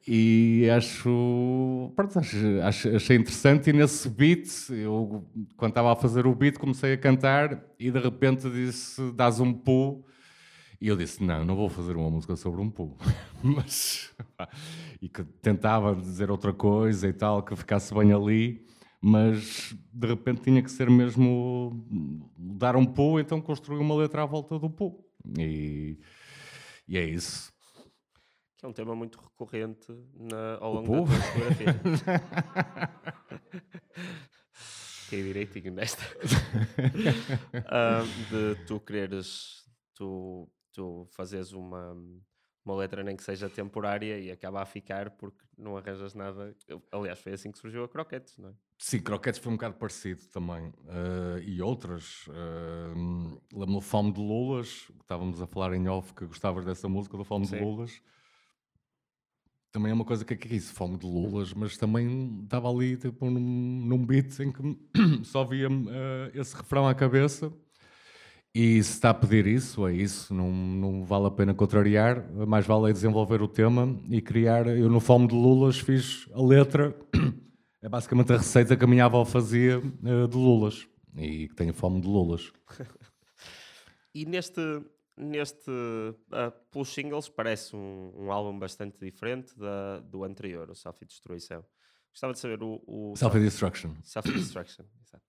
e 0.06 0.70
acho, 0.70 1.92
pronto, 1.96 2.16
acho, 2.62 2.88
achei 2.94 3.16
interessante 3.16 3.70
e 3.70 3.72
nesse 3.72 4.08
beat, 4.08 4.48
eu, 4.70 5.24
quando 5.56 5.72
estava 5.72 5.92
a 5.92 5.96
fazer 5.96 6.24
o 6.24 6.34
beat, 6.36 6.56
comecei 6.56 6.92
a 6.92 6.96
cantar 6.96 7.64
e 7.80 7.90
de 7.90 7.98
repente 7.98 8.48
disse, 8.48 9.10
dás 9.10 9.40
um 9.40 9.52
pô 9.52 10.04
e 10.84 10.88
eu 10.88 10.96
disse: 10.98 11.24
Não, 11.24 11.46
não 11.46 11.56
vou 11.56 11.70
fazer 11.70 11.96
uma 11.96 12.10
música 12.10 12.36
sobre 12.36 12.60
um 12.60 12.70
pulo. 12.70 12.94
mas. 13.42 14.14
e 15.00 15.08
que 15.08 15.24
tentava 15.24 15.96
dizer 15.96 16.30
outra 16.30 16.52
coisa 16.52 17.08
e 17.08 17.12
tal, 17.14 17.42
que 17.42 17.56
ficasse 17.56 17.94
bem 17.94 18.12
ali, 18.12 18.66
mas 19.00 19.74
de 19.90 20.06
repente 20.06 20.42
tinha 20.42 20.62
que 20.62 20.70
ser 20.70 20.90
mesmo 20.90 21.86
dar 22.36 22.76
um 22.76 22.84
pulo, 22.84 23.18
então 23.18 23.40
construí 23.40 23.78
uma 23.78 23.94
letra 23.94 24.24
à 24.24 24.26
volta 24.26 24.58
do 24.58 24.68
pulo. 24.68 25.02
E, 25.38 25.98
e 26.86 26.98
é 26.98 27.04
isso. 27.06 27.50
Que 28.58 28.66
é 28.66 28.68
um 28.68 28.72
tema 28.74 28.94
muito 28.94 29.18
recorrente 29.18 29.90
na, 30.14 30.58
ao 30.60 30.74
longo 30.74 31.06
da 31.06 31.14
fotografia. 31.14 31.80
Fiquei 34.52 35.22
direitinho 35.22 35.72
nesta. 35.72 36.04
de 38.30 38.54
tu 38.66 38.78
quereres. 38.80 39.64
Tu 39.94 40.46
tu 40.74 41.06
fazes 41.12 41.52
uma, 41.52 41.96
uma 42.64 42.74
letra 42.74 43.02
nem 43.02 43.16
que 43.16 43.22
seja 43.22 43.48
temporária 43.48 44.18
e 44.18 44.30
acaba 44.30 44.60
a 44.60 44.66
ficar 44.66 45.10
porque 45.12 45.42
não 45.56 45.76
arranjas 45.76 46.14
nada. 46.14 46.54
Aliás, 46.90 47.20
foi 47.20 47.32
assim 47.32 47.50
que 47.50 47.58
surgiu 47.58 47.84
a 47.84 47.88
Croquetes, 47.88 48.36
não 48.36 48.50
é? 48.50 48.52
Sim, 48.76 49.00
Croquetes 49.00 49.38
foi 49.38 49.52
um 49.52 49.56
bocado 49.56 49.76
parecido 49.76 50.20
também. 50.32 50.68
Uh, 50.68 51.38
e 51.42 51.62
outras. 51.62 52.26
Uh, 52.26 53.40
Lembro-me 53.52 53.80
Fome 53.80 54.12
de 54.12 54.20
Lulas, 54.20 54.90
estávamos 55.00 55.40
a 55.40 55.46
falar 55.46 55.72
em 55.74 55.88
off 55.88 56.12
que 56.12 56.26
gostavas 56.26 56.64
dessa 56.64 56.88
música 56.88 57.16
do 57.16 57.24
Fome 57.24 57.46
Sim. 57.46 57.56
de 57.56 57.62
Lulas. 57.62 58.02
Também 59.70 59.90
é 59.90 59.94
uma 59.94 60.04
coisa 60.04 60.24
que 60.24 60.36
que 60.36 60.52
é 60.52 60.56
isso, 60.56 60.72
Fome 60.72 60.96
de 60.96 61.06
Lulas, 61.06 61.52
mas 61.52 61.76
também 61.76 62.42
estava 62.44 62.68
ali 62.68 62.96
tipo, 62.96 63.28
num, 63.28 63.40
num 63.40 64.04
beat 64.04 64.38
em 64.40 64.52
que 64.52 64.62
só 65.24 65.44
via 65.44 65.68
uh, 65.68 66.30
esse 66.32 66.56
refrão 66.56 66.86
à 66.86 66.94
cabeça 66.94 67.52
e 68.54 68.80
se 68.84 68.92
está 68.92 69.10
a 69.10 69.14
pedir 69.14 69.48
isso, 69.48 69.84
é 69.84 69.92
isso, 69.92 70.32
não, 70.32 70.52
não 70.52 71.04
vale 71.04 71.26
a 71.26 71.30
pena 71.30 71.52
contrariar, 71.52 72.30
mais 72.46 72.64
vale 72.64 72.88
é 72.88 72.92
desenvolver 72.92 73.42
o 73.42 73.48
tema 73.48 74.00
e 74.08 74.22
criar. 74.22 74.68
Eu, 74.68 74.88
no 74.88 75.00
Fome 75.00 75.26
de 75.26 75.34
Lulas, 75.34 75.80
fiz 75.80 76.28
a 76.32 76.40
letra, 76.40 76.96
é 77.82 77.88
basicamente 77.88 78.32
a 78.32 78.36
receita 78.36 78.76
que 78.76 78.84
a 78.84 78.86
minha 78.86 79.06
avó 79.06 79.24
fazia 79.24 79.78
uh, 79.78 80.28
de 80.28 80.36
Lulas 80.36 80.86
e 81.16 81.48
que 81.48 81.54
tenho 81.54 81.74
fome 81.74 82.00
de 82.00 82.06
Lulas. 82.06 82.52
e 84.14 84.24
neste, 84.24 84.60
neste, 85.16 85.68
uh, 85.70 86.50
pelos 86.70 86.88
singles, 86.94 87.28
parece 87.28 87.74
um, 87.74 88.12
um 88.16 88.32
álbum 88.32 88.58
bastante 88.58 88.98
diferente 88.98 89.52
da, 89.58 89.98
do 89.98 90.24
anterior, 90.24 90.70
o 90.70 90.74
Self-Destruição. 90.74 91.64
Gostava 92.10 92.32
de 92.32 92.38
saber 92.38 92.62
o. 92.62 92.80
o 92.86 93.16
Self-Destruction. 93.16 93.94
Self-Destruction, 94.02 94.84
exato. 95.02 95.24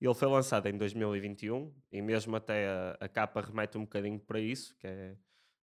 Ele 0.00 0.14
foi 0.14 0.28
lançado 0.28 0.66
em 0.66 0.76
2021 0.76 1.74
e 1.90 2.00
mesmo 2.00 2.36
até 2.36 2.68
a, 2.68 2.96
a, 3.00 3.08
capa 3.08 3.40
remete 3.40 3.76
um 3.76 3.82
bocadinho 3.82 4.20
para 4.20 4.38
isso, 4.38 4.76
que 4.76 4.86
é 4.86 5.16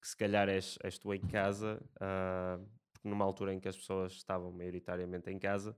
que 0.01 0.07
se 0.07 0.15
calhar 0.15 0.47
és, 0.47 0.77
és 0.83 0.97
tu 0.97 1.13
em 1.13 1.21
casa, 1.21 1.81
uh, 1.95 2.65
porque 2.93 3.09
numa 3.09 3.25
altura 3.25 3.53
em 3.53 3.59
que 3.59 3.67
as 3.67 3.75
pessoas 3.75 4.13
estavam 4.13 4.51
maioritariamente 4.51 5.29
em 5.29 5.37
casa, 5.37 5.77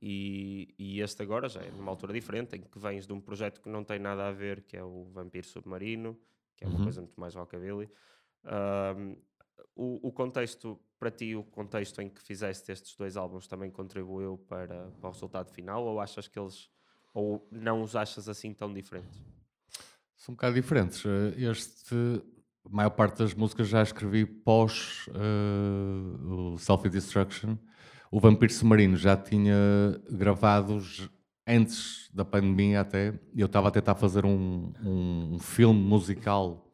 e, 0.00 0.74
e, 0.78 1.00
este 1.00 1.22
agora 1.22 1.48
já 1.48 1.62
é 1.62 1.70
numa 1.70 1.90
altura 1.90 2.12
diferente, 2.12 2.54
em 2.54 2.60
que 2.60 2.78
vens 2.78 3.06
de 3.06 3.12
um 3.12 3.20
projeto 3.20 3.62
que 3.62 3.68
não 3.68 3.82
tem 3.82 3.98
nada 3.98 4.28
a 4.28 4.32
ver, 4.32 4.62
que 4.62 4.76
é 4.76 4.84
o 4.84 5.06
Vampiro 5.06 5.46
Submarino, 5.46 6.20
que 6.54 6.64
é 6.64 6.68
uma 6.68 6.78
uhum. 6.78 6.84
coisa 6.84 7.00
muito 7.00 7.18
mais 7.18 7.34
rockabilly. 7.34 7.88
Uh, 8.44 9.16
o, 9.74 10.08
o, 10.08 10.12
contexto, 10.12 10.78
para 10.98 11.10
ti, 11.10 11.34
o 11.34 11.44
contexto 11.44 12.00
em 12.02 12.10
que 12.10 12.20
fizeste 12.20 12.70
estes 12.70 12.94
dois 12.94 13.16
álbuns 13.16 13.46
também 13.46 13.70
contribuiu 13.70 14.38
para, 14.46 14.90
para 14.90 15.08
o 15.08 15.12
resultado 15.12 15.50
final, 15.50 15.84
ou 15.84 15.98
achas 15.98 16.28
que 16.28 16.38
eles, 16.38 16.70
ou 17.16 17.48
não 17.50 17.80
os 17.80 17.96
achas 17.96 18.28
assim 18.28 18.52
tão 18.52 18.70
diferentes? 18.70 19.18
São 20.18 20.34
um 20.34 20.36
bocado 20.36 20.54
diferentes. 20.54 21.02
Eh, 21.06 21.50
este, 21.50 21.94
a 22.62 22.68
maior 22.68 22.90
parte 22.90 23.18
das 23.20 23.32
músicas 23.32 23.68
já 23.68 23.82
escrevi 23.82 24.26
pós 24.26 25.06
uh, 25.08 26.52
o 26.52 26.58
Self-Destruction. 26.58 27.56
O 28.10 28.20
Vampiro 28.20 28.52
Submarino 28.52 28.98
já 28.98 29.16
tinha 29.16 29.56
gravados 30.10 31.08
antes 31.46 32.10
da 32.12 32.24
pandemia 32.24 32.82
até. 32.82 33.18
Eu 33.34 33.46
estava 33.46 33.68
a 33.68 33.70
tentar 33.70 33.94
fazer 33.94 34.26
um, 34.26 34.74
um, 34.84 35.38
filme 35.38 35.80
musical 35.80 36.70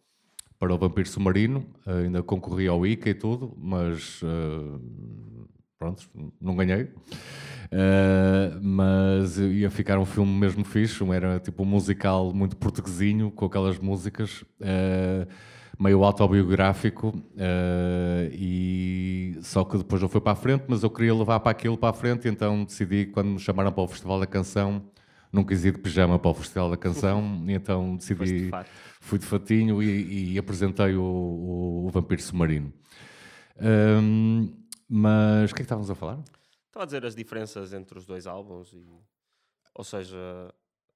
para 0.59 0.75
o 0.75 0.79
Vampiro 0.79 1.09
Submarino, 1.09 1.73
uh, 1.87 1.99
ainda 2.05 2.21
concorri 2.21 2.67
ao 2.67 2.85
ICA 2.85 3.11
e 3.11 3.15
tudo, 3.15 3.57
mas 3.57 4.21
uh, 4.23 5.49
pronto, 5.79 6.11
não 6.41 6.57
ganhei. 6.57 6.91
Uh, 7.73 8.61
mas 8.61 9.39
ia 9.39 9.71
ficar 9.71 9.99
um 9.99 10.05
filme 10.05 10.31
mesmo 10.31 10.63
fixe, 10.63 11.03
era 11.11 11.41
tipo 11.41 11.63
um 11.63 11.67
musical 11.67 12.33
muito 12.33 12.57
portuguesinho, 12.57 13.31
com 13.31 13.47
aquelas 13.47 13.79
músicas 13.79 14.45
meio 15.83 16.05
autobiográfico 16.05 17.09
uh, 17.09 18.31
e 18.33 19.37
só 19.43 19.65
que 19.65 19.79
depois 19.79 20.01
não 20.01 20.09
foi 20.09 20.21
para 20.21 20.33
a 20.33 20.37
frente, 20.37 20.65
mas 20.69 20.83
eu 20.83 20.91
queria 20.91 21.15
levar 21.15 21.41
para 21.41 21.51
aquilo 21.51 21.77
para 21.77 21.91
a 21.91 21.93
frente, 21.93 22.29
então 22.29 22.65
decidi 22.65 23.07
quando 23.07 23.31
me 23.31 23.39
chamaram 23.39 23.73
para 23.73 23.83
o 23.83 23.89
Festival 23.89 24.21
da 24.21 24.27
Canção, 24.27 24.83
não 25.33 25.43
quis 25.43 25.65
ir 25.65 25.73
de 25.73 25.79
pijama 25.79 26.19
para 26.19 26.31
o 26.31 26.35
Festival 26.35 26.71
da 26.71 26.77
Canção, 26.77 27.43
então 27.49 27.97
decidi, 27.97 28.51
de 28.51 28.51
fui 29.01 29.19
de 29.19 29.27
fatinho 29.27 29.83
e, 29.83 30.35
e 30.35 30.39
apresentei 30.39 30.95
o, 30.95 31.03
o, 31.03 31.87
o, 31.87 31.91
Vampiro 31.91 32.23
Submarino. 32.23 32.73
Um, 33.61 34.53
mas 34.89 35.51
o 35.51 35.55
que 35.55 35.63
é 35.63 35.63
que 35.63 35.67
estávamos 35.67 35.91
a 35.91 35.95
falar? 35.95 36.19
Estava 36.73 36.85
a 36.85 36.87
dizer 36.87 37.05
as 37.05 37.15
diferenças 37.15 37.75
entre 37.75 37.99
os 37.99 38.07
dois 38.07 38.27
álbuns, 38.27 38.73
e, 38.73 38.83
ou 39.75 39.85
seja, 39.85 40.17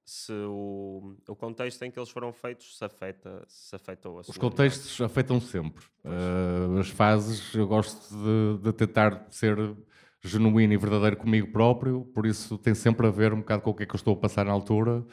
se 0.07 0.33
o, 0.33 1.15
o 1.29 1.37
contexto 1.37 1.83
em 1.83 1.91
que 1.91 1.99
eles 1.99 2.09
foram 2.09 2.33
feitos 2.33 2.79
se 2.79 2.83
afeta, 2.83 3.45
se 3.47 3.77
afetou 3.77 4.17
a 4.17 4.21
Os 4.23 4.39
contextos 4.39 4.99
afetam 5.03 5.39
sempre. 5.39 5.85
Uh, 6.03 6.79
as 6.79 6.89
fases, 6.89 7.55
eu 7.55 7.67
gosto 7.67 8.09
de, 8.17 8.63
de, 8.63 8.73
tentar 8.73 9.27
ser 9.29 9.77
genuíno 10.23 10.73
e 10.73 10.79
verdadeiro 10.79 11.19
comigo 11.19 11.53
próprio, 11.53 12.07
por 12.15 12.25
isso 12.25 12.57
tem 12.57 12.75
sempre 12.75 13.07
a 13.07 13.11
ver 13.11 13.35
um 13.35 13.41
bocado 13.41 13.61
com 13.61 13.69
o 13.69 13.75
que 13.75 13.83
é 13.83 13.87
que 13.87 13.95
eu 13.95 13.99
estou 13.99 14.15
a 14.15 14.17
passar 14.17 14.47
na 14.47 14.53
altura. 14.53 15.05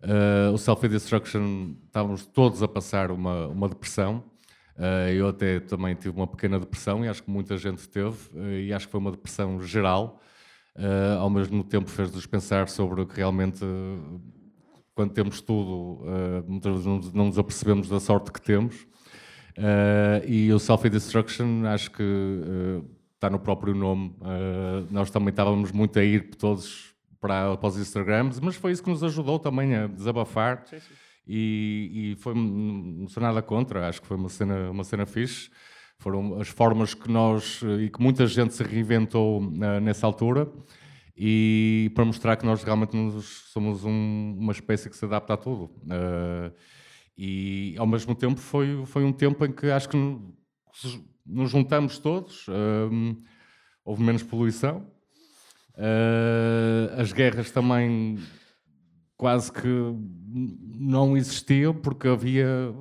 Uh, 0.00 0.52
o 0.54 0.58
Self-Destruction, 0.58 1.74
estávamos 1.86 2.24
todos 2.24 2.62
a 2.62 2.68
passar 2.68 3.10
uma, 3.10 3.48
uma 3.48 3.68
depressão. 3.68 4.22
Uh, 4.78 5.10
eu 5.10 5.26
até 5.26 5.58
também 5.58 5.92
tive 5.96 6.16
uma 6.16 6.26
pequena 6.26 6.60
depressão 6.60 7.04
e 7.04 7.08
acho 7.08 7.24
que 7.24 7.30
muita 7.30 7.56
gente 7.56 7.88
teve, 7.88 8.16
e 8.64 8.72
acho 8.72 8.86
que 8.86 8.92
foi 8.92 9.00
uma 9.00 9.10
depressão 9.10 9.60
geral 9.60 10.20
uh, 10.76 11.18
ao 11.18 11.28
mesmo 11.28 11.64
tempo 11.64 11.90
fez-nos 11.90 12.26
pensar 12.26 12.68
sobre 12.68 13.04
que 13.04 13.16
realmente, 13.16 13.60
quando 14.94 15.12
temos 15.12 15.40
tudo, 15.40 16.04
muitas 16.46 16.84
vezes 16.84 17.12
não, 17.12 17.26
nos 17.26 17.38
apercebemos 17.38 17.88
da 17.88 17.98
sorte 17.98 18.30
que 18.32 18.40
temos. 18.40 18.86
E 20.26 20.52
o 20.52 20.58
Self-Destruction, 20.58 21.66
acho 21.66 21.90
que 21.90 22.02
está 23.14 23.28
no 23.30 23.38
próprio 23.38 23.74
nome. 23.74 24.14
nós 24.90 25.10
também 25.10 25.30
estávamos 25.30 25.70
muito 25.72 25.98
a 25.98 26.04
ir 26.04 26.30
todos 26.36 26.94
para, 27.20 27.56
para 27.56 27.68
os 27.68 27.76
Instagrams, 27.76 28.40
mas 28.40 28.56
foi 28.56 28.72
isso 28.72 28.82
que 28.82 28.90
nos 28.90 29.02
ajudou 29.04 29.38
também 29.38 29.74
a 29.74 29.86
desabafar. 29.86 30.64
Sim, 30.66 30.78
sim. 30.80 30.94
E, 31.28 32.12
e 32.12 32.16
foi, 32.16 32.34
não 32.34 33.06
sou 33.06 33.22
nada 33.22 33.42
contra, 33.42 33.86
acho 33.86 34.00
que 34.00 34.08
foi 34.08 34.16
uma 34.16 34.30
cena, 34.30 34.70
uma 34.70 34.82
cena 34.82 35.04
fixe. 35.04 35.50
Foram 35.98 36.40
as 36.40 36.48
formas 36.48 36.94
que 36.94 37.10
nós 37.10 37.60
eh, 37.62 37.84
e 37.84 37.90
que 37.90 38.00
muita 38.00 38.26
gente 38.26 38.54
se 38.54 38.62
reinventou 38.62 39.42
uh, 39.42 39.80
nessa 39.80 40.06
altura 40.06 40.48
e 41.16 41.90
para 41.94 42.04
mostrar 42.04 42.36
que 42.36 42.46
nós 42.46 42.62
realmente 42.62 42.96
somos 43.52 43.84
um, 43.84 44.36
uma 44.38 44.52
espécie 44.52 44.88
que 44.88 44.96
se 44.96 45.04
adapta 45.04 45.34
a 45.34 45.36
tudo. 45.36 45.64
Uh, 45.64 46.54
e 47.16 47.74
ao 47.76 47.86
mesmo 47.86 48.14
tempo 48.14 48.38
foi, 48.40 48.86
foi 48.86 49.02
um 49.02 49.12
tempo 49.12 49.44
em 49.44 49.50
que 49.50 49.66
acho 49.66 49.88
que 49.88 49.96
nos 51.26 51.50
juntamos 51.50 51.98
todos, 51.98 52.46
uh, 52.46 53.22
houve 53.84 54.02
menos 54.02 54.22
poluição, 54.22 54.86
uh, 55.74 57.00
as 57.00 57.12
guerras 57.12 57.50
também 57.50 58.16
quase 59.16 59.52
que 59.52 59.68
não 60.30 61.16
existiam 61.16 61.74
porque 61.74 62.08
havia 62.08 62.74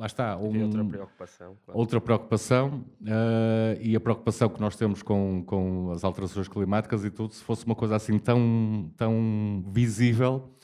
lá 0.00 0.06
está. 0.06 0.36
Um, 0.38 0.64
outra 0.64 0.84
preocupação. 0.84 1.56
Claro. 1.64 1.78
Outra 1.78 2.00
preocupação 2.00 2.84
uh, 3.02 3.80
e 3.80 3.94
a 3.94 4.00
preocupação 4.00 4.48
que 4.48 4.58
nós 4.58 4.74
temos 4.74 5.02
com, 5.02 5.44
com 5.44 5.90
as 5.92 6.02
alterações 6.02 6.48
climáticas 6.48 7.04
e 7.04 7.10
tudo, 7.10 7.34
se 7.34 7.44
fosse 7.44 7.66
uma 7.66 7.74
coisa 7.74 7.96
assim 7.96 8.18
tão, 8.18 8.90
tão 8.96 9.62
visível, 9.70 10.56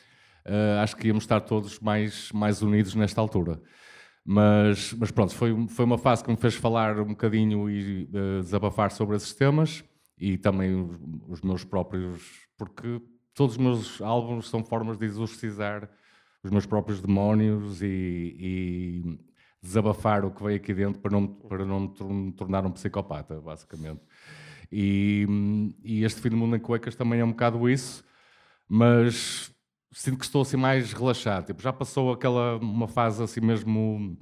uh, 0.46 0.80
acho 0.82 0.96
que 0.96 1.08
íamos 1.08 1.24
estar 1.24 1.40
todos 1.42 1.78
mais, 1.80 2.32
mais 2.32 2.62
unidos 2.62 2.94
nesta 2.94 3.20
altura. 3.20 3.60
Mas, 4.24 4.92
mas 4.94 5.10
pronto, 5.10 5.34
foi, 5.34 5.68
foi 5.68 5.84
uma 5.84 5.98
fase 5.98 6.24
que 6.24 6.30
me 6.30 6.36
fez 6.36 6.54
falar 6.54 6.98
um 6.98 7.08
bocadinho 7.08 7.68
e 7.68 8.04
uh, 8.04 8.42
desabafar 8.42 8.90
sobre 8.90 9.16
esses 9.16 9.34
temas 9.34 9.84
e 10.18 10.38
também 10.38 10.74
os, 10.74 10.98
os 11.28 11.40
meus 11.42 11.62
próprios, 11.62 12.48
porque 12.56 13.02
todos 13.34 13.56
os 13.56 13.62
meus 13.62 14.00
álbuns 14.00 14.48
são 14.48 14.64
formas 14.64 14.96
de 14.96 15.04
exorcizar 15.04 15.90
os 16.42 16.50
meus 16.50 16.66
próprios 16.66 17.00
demónios 17.00 17.82
e, 17.82 18.36
e, 18.38 19.18
desabafar 19.62 20.24
o 20.24 20.30
que 20.30 20.42
veio 20.42 20.56
aqui 20.56 20.72
dentro 20.72 21.00
para 21.00 21.10
não, 21.10 21.26
para 21.26 21.64
não 21.64 21.92
me 21.98 22.32
tornar 22.32 22.64
um 22.64 22.70
psicopata, 22.70 23.40
basicamente. 23.40 24.00
E, 24.70 25.26
e 25.82 26.04
este 26.04 26.20
fim 26.20 26.30
do 26.30 26.36
mundo 26.36 26.56
em 26.56 26.60
cuecas 26.60 26.94
também 26.94 27.20
é 27.20 27.24
um 27.24 27.30
bocado 27.30 27.68
isso, 27.68 28.04
mas 28.68 29.52
sinto 29.92 30.18
que 30.18 30.24
estou 30.24 30.42
assim 30.42 30.56
mais 30.56 30.92
relaxado. 30.92 31.46
Tipo, 31.46 31.62
já 31.62 31.72
passou 31.72 32.12
aquela 32.12 32.58
uma 32.58 32.86
fase 32.86 33.22
assim 33.22 33.40
mesmo 33.40 34.16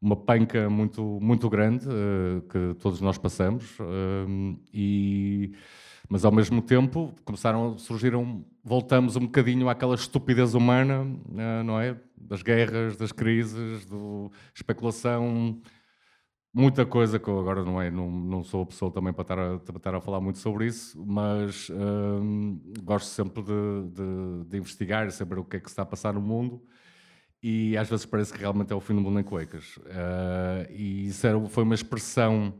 uma 0.00 0.16
panca 0.16 0.70
muito 0.70 1.18
muito 1.20 1.48
grande 1.50 1.86
uh, 1.88 2.40
que 2.42 2.74
todos 2.80 3.00
nós 3.00 3.18
passamos 3.18 3.78
uh, 3.80 4.60
e 4.72 5.52
mas 6.08 6.24
ao 6.24 6.32
mesmo 6.32 6.62
tempo 6.62 7.12
começaram 7.24 7.76
surgiram 7.76 8.44
voltamos 8.68 9.16
um 9.16 9.20
bocadinho 9.20 9.68
àquela 9.68 9.94
estupidez 9.94 10.54
humana 10.54 11.06
eh, 11.36 11.62
não 11.62 11.80
é? 11.80 11.96
Das 12.16 12.42
guerras 12.42 12.96
das 12.96 13.10
crises 13.10 13.86
da 13.86 13.96
especulação 14.54 15.60
muita 16.52 16.84
coisa 16.86 17.18
que 17.18 17.28
eu 17.28 17.38
agora 17.38 17.64
não 17.64 17.80
é 17.80 17.90
não, 17.90 18.10
não 18.10 18.44
sou 18.44 18.62
a 18.62 18.66
pessoa 18.66 18.90
também 18.92 19.12
para 19.12 19.22
estar 19.22 19.38
a, 19.38 19.58
para 19.58 19.76
estar 19.76 19.94
a 19.94 20.00
falar 20.00 20.20
muito 20.20 20.38
sobre 20.38 20.66
isso 20.66 21.02
mas 21.06 21.70
hum, 21.70 22.60
gosto 22.82 23.06
sempre 23.06 23.42
de, 23.42 23.88
de, 23.92 24.44
de, 24.50 24.56
investigar 24.58 25.10
saber 25.10 25.38
o 25.38 25.44
que 25.44 25.56
é 25.56 25.60
que 25.60 25.68
está 25.68 25.82
a 25.82 25.86
passar 25.86 26.12
no 26.12 26.20
mundo 26.20 26.62
e 27.42 27.76
às 27.76 27.88
vezes 27.88 28.04
parece 28.04 28.32
que 28.32 28.40
realmente 28.40 28.72
é 28.72 28.76
o 28.76 28.80
fim 28.80 28.94
do 28.94 29.00
mundo 29.00 29.20
em 29.20 29.22
cuecas. 29.22 29.76
Uh, 29.76 30.70
e 30.70 31.06
isso 31.06 31.26
era, 31.26 31.40
foi 31.48 31.62
uma 31.62 31.74
expressão 31.74 32.52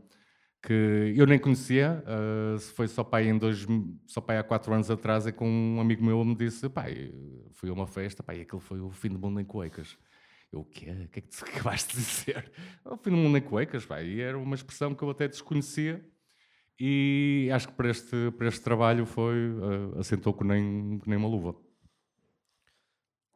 que 0.61 1.13
eu 1.15 1.25
nem 1.25 1.39
conhecia, 1.39 2.03
uh, 2.05 2.59
foi 2.59 2.87
só 2.87 3.03
pai 3.03 3.27
em 3.27 3.37
dois, 3.37 3.65
só 4.05 4.23
há 4.27 4.43
quatro 4.43 4.73
anos 4.73 4.91
atrás 4.91 5.25
é 5.25 5.31
que 5.31 5.43
um 5.43 5.79
amigo 5.79 6.03
meu 6.03 6.23
me 6.25 6.35
disse, 6.35 6.67
pai, 6.69 7.13
fui 7.51 7.69
a 7.69 7.73
uma 7.73 7.87
festa, 7.87 8.21
pai, 8.21 8.41
aquilo 8.41 8.59
foi 8.59 8.79
o 8.79 8.91
fim 8.91 9.09
do 9.09 9.19
mundo 9.19 9.39
em 9.39 9.45
cuecas. 9.45 9.97
Eu, 10.51 10.61
o 10.61 10.65
quê? 10.65 10.91
O 11.05 11.07
que 11.09 11.19
é 11.19 11.21
que 11.21 11.29
tu 11.29 11.45
acabaste 11.47 11.95
de 11.95 12.03
dizer? 12.03 12.51
O 12.83 12.97
fim 12.97 13.11
do 13.11 13.17
mundo 13.17 13.37
em 13.37 13.41
cuecas, 13.41 13.85
pai. 13.85 14.05
E 14.07 14.21
era 14.21 14.37
uma 14.37 14.55
expressão 14.55 14.93
que 14.93 15.03
eu 15.03 15.09
até 15.09 15.27
desconhecia 15.27 16.03
e 16.79 17.49
acho 17.53 17.67
que 17.67 17.73
para 17.73 17.89
este, 17.89 18.31
para 18.31 18.47
este 18.47 18.61
trabalho 18.61 19.05
foi, 19.05 19.51
uh, 19.51 19.99
assentou 19.99 20.33
que 20.33 20.43
nem, 20.43 20.99
que 20.99 21.09
nem 21.09 21.17
uma 21.17 21.27
luva. 21.27 21.55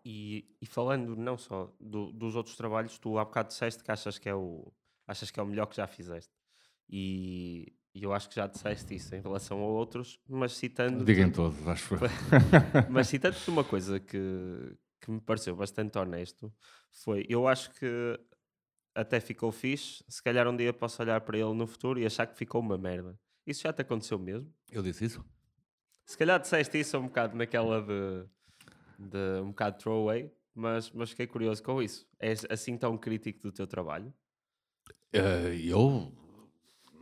E, 0.06 0.58
e 0.62 0.66
falando 0.66 1.16
não 1.16 1.38
só 1.38 1.74
do, 1.80 2.12
dos 2.12 2.36
outros 2.36 2.56
trabalhos, 2.58 2.98
tu 2.98 3.18
há 3.18 3.24
bocado 3.24 3.50
disseste 3.50 3.84
que 3.84 3.92
achas 3.92 4.18
que 4.18 4.28
é 4.28 4.36
o, 4.36 4.74
achas 5.08 5.32
que 5.32 5.40
é 5.40 5.44
o 5.44 5.46
melhor 5.46 5.68
que 5.68 5.78
já 5.78 5.88
fizeste. 5.88 6.43
E, 6.90 7.74
e 7.94 8.04
eu 8.04 8.14
acho 8.14 8.30
que 8.30 8.36
já 8.36 8.48
disseste 8.48 8.96
isso 8.96 9.16
em 9.16 9.22
relação 9.22 9.60
a 9.60 9.66
outros, 9.66 10.20
mas 10.28 10.56
citando. 10.56 11.04
Digam 11.04 11.32
todos, 11.32 11.68
acho 11.68 11.96
Mas 12.90 13.08
citando-te 13.08 13.50
uma 13.50 13.64
coisa 13.64 14.00
que, 14.00 14.76
que 15.02 15.12
me 15.12 15.22
pareceu 15.22 15.56
bastante 15.56 15.98
honesto, 15.98 16.54
foi: 16.92 17.26
eu 17.30 17.48
acho 17.48 17.72
que 17.72 18.20
até 18.96 19.20
ficou 19.20 19.52
fixe, 19.52 20.04
se 20.08 20.22
calhar 20.22 20.48
um 20.48 20.56
dia 20.56 20.72
posso 20.74 21.02
olhar 21.02 21.20
para 21.22 21.38
ele 21.38 21.54
no 21.54 21.66
futuro 21.66 22.00
e 22.00 22.06
achar 22.06 22.28
que 22.28 22.38
ficou 22.38 22.62
uma 22.62 22.78
merda. 22.78 23.18
Isso 23.46 23.64
já 23.64 23.74
te 23.74 23.82
aconteceu 23.82 24.18
mesmo? 24.18 24.54
Eu 24.72 24.82
disse 24.82 25.06
isso? 25.06 25.26
Se 26.06 26.18
calhar 26.18 26.40
disseste 26.40 26.80
isso 26.80 26.98
um 26.98 27.08
bocado 27.08 27.36
naquela 27.36 27.82
de, 27.82 28.26
de 29.00 29.42
um 29.42 29.48
bocado 29.48 29.78
throwaway, 29.78 30.32
mas, 30.54 30.92
mas 30.92 31.10
fiquei 31.10 31.28
curioso 31.28 31.64
com 31.64 31.82
isso. 31.82 32.08
És 32.20 32.46
assim 32.50 32.78
tão 32.78 32.98
crítico 32.98 33.42
do 33.42 33.52
teu 33.52 33.66
trabalho? 33.66 34.14
Eh, 35.12 35.60
eu. 35.66 36.12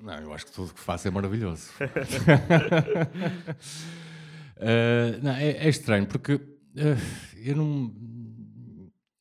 Não, 0.02 0.16
eu 0.16 0.34
acho 0.34 0.48
que 0.48 0.52
tudo 0.52 0.74
que 0.74 0.80
faço 0.80 1.08
é 1.08 1.12
maravilhoso. 1.12 1.72
Eh, 4.64 5.20
não, 5.24 5.32
é, 5.32 5.52
é 5.54 5.70
estranho, 5.70 6.06
porque 6.06 6.34
eh, 6.76 6.96
eu 7.44 7.56
não. 7.56 7.92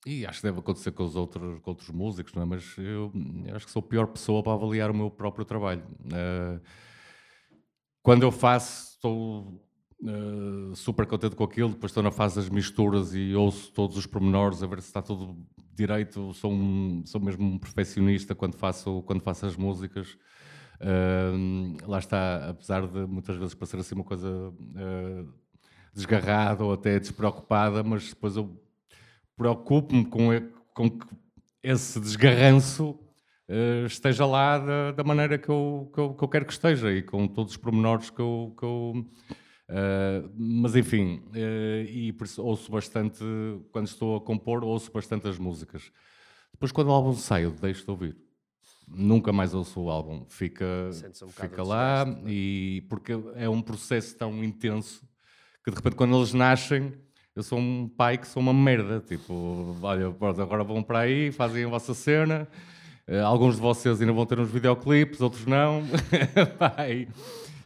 E 0.07 0.27
acho 0.27 0.41
que 0.41 0.47
deve 0.47 0.59
acontecer 0.59 0.93
com 0.93 1.05
os 1.05 1.17
outros, 1.17 1.61
com 1.61 1.71
outros 1.71 1.89
músicos, 1.91 2.35
não 2.35 2.43
é? 2.43 2.45
Mas 2.45 2.77
eu, 2.77 3.11
eu 3.47 3.57
acho 3.57 3.67
que 3.67 3.73
sou 3.73 3.81
a 3.81 3.83
pior 3.83 4.07
pessoa 4.09 4.43
para 4.43 4.53
avaliar 4.53 4.91
o 4.91 4.95
meu 4.95 5.11
próprio 5.11 5.45
trabalho. 5.45 5.83
Eh, 6.13 6.61
quando 8.03 8.23
eu 8.23 8.31
faço, 8.31 8.95
estou 8.95 9.63
eh, 10.05 10.75
super 10.75 11.07
contente 11.07 11.37
com 11.37 11.45
aquilo, 11.45 11.71
depois 11.71 11.91
estou 11.91 12.03
na 12.03 12.11
fase 12.11 12.37
das 12.37 12.49
misturas 12.49 13.15
e 13.15 13.35
ouço 13.35 13.73
todos 13.73 13.97
os 13.97 14.07
pormenores 14.07 14.63
a 14.63 14.67
ver 14.67 14.81
se 14.83 14.89
está 14.89 15.01
tudo 15.01 15.37
direito. 15.75 16.35
Sou, 16.35 16.53
um, 16.53 17.03
sou 17.07 17.21
mesmo 17.21 17.47
um 17.47 17.59
perfeccionista 17.59 18.35
quando 18.35 18.57
faço, 18.57 19.03
quando 19.03 19.23
faço 19.23 19.47
as 19.47 19.57
músicas. 19.57 20.19
Lá 21.87 21.99
está, 21.99 22.49
apesar 22.51 22.87
de 22.87 23.07
muitas 23.07 23.37
vezes 23.37 23.55
parecer 23.55 23.79
assim 23.79 23.95
uma 23.95 24.05
coisa 24.05 24.53
eh, 24.77 25.25
desgarrada 25.93 26.65
ou 26.65 26.73
até 26.73 26.99
despreocupada, 26.99 27.83
mas 27.83 28.09
depois 28.09 28.37
eu 28.37 28.59
preocupo-me 29.37 30.05
com, 30.05 30.29
com 30.75 30.91
que 30.91 31.07
esse 31.63 32.01
desgarranço 32.01 32.99
eh, 33.49 33.85
esteja 33.87 34.25
lá 34.25 34.59
da, 34.59 34.93
da 34.93 35.05
maneira 35.05 35.37
que 35.37 35.49
eu, 35.49 35.91
que, 35.93 36.01
eu, 36.01 36.15
que 36.15 36.25
eu 36.25 36.29
quero 36.29 36.47
que 36.47 36.53
esteja 36.53 36.93
e 36.93 37.03
com 37.03 37.27
todos 37.27 37.53
os 37.53 37.59
pormenores 37.59 38.09
que 38.09 38.21
eu. 38.21 38.55
Que 38.57 38.65
eu 38.65 39.07
eh, 39.69 40.25
mas 40.37 40.77
enfim, 40.77 41.23
eh, 41.35 41.85
e 41.89 42.17
ouço 42.39 42.71
bastante, 42.71 43.25
quando 43.73 43.87
estou 43.87 44.17
a 44.17 44.21
compor, 44.21 44.65
ouço 44.65 44.93
bastante 44.93 45.29
as 45.29 45.39
músicas. 45.39 45.93
Depois, 46.53 46.73
quando 46.73 46.89
o 46.89 46.93
álbum 46.93 47.13
sai, 47.15 47.45
eu 47.45 47.53
deixo 47.53 47.85
de 47.85 47.91
ouvir. 47.91 48.17
Nunca 48.93 49.33
mais 49.33 49.55
ouço 49.55 49.81
o 49.81 49.91
álbum. 49.91 50.25
Fica, 50.29 50.65
um 51.23 51.29
fica 51.29 51.63
lá, 51.63 52.05
é? 52.07 52.31
e 52.31 52.85
porque 52.89 53.13
é 53.37 53.49
um 53.49 53.63
processo 53.63 54.17
tão 54.17 54.43
intenso 54.43 55.03
que 55.65 55.71
de 55.71 55.77
repente, 55.77 55.95
quando 55.95 56.17
eles 56.17 56.33
nascem, 56.33 56.93
eu 57.35 57.43
sou 57.43 57.59
um 57.59 57.89
pai 57.89 58.19
que 58.19 58.27
sou 58.27 58.43
uma 58.43 58.53
merda. 58.53 59.01
Tipo, 59.01 59.77
olha, 59.83 60.07
agora 60.07 60.65
vão 60.65 60.83
para 60.83 61.01
aí, 61.01 61.31
fazem 61.31 61.65
a 61.65 61.69
vossa 61.69 61.95
cena. 61.95 62.49
Eh, 63.07 63.21
alguns 63.21 63.57
de 63.57 63.61
vocês 63.61 64.01
ainda 64.01 64.13
vão 64.13 64.27
ter 64.27 64.39
uns 64.39 64.51
videoclipes, 64.51 65.21
outros 65.21 65.47
não. 65.47 65.83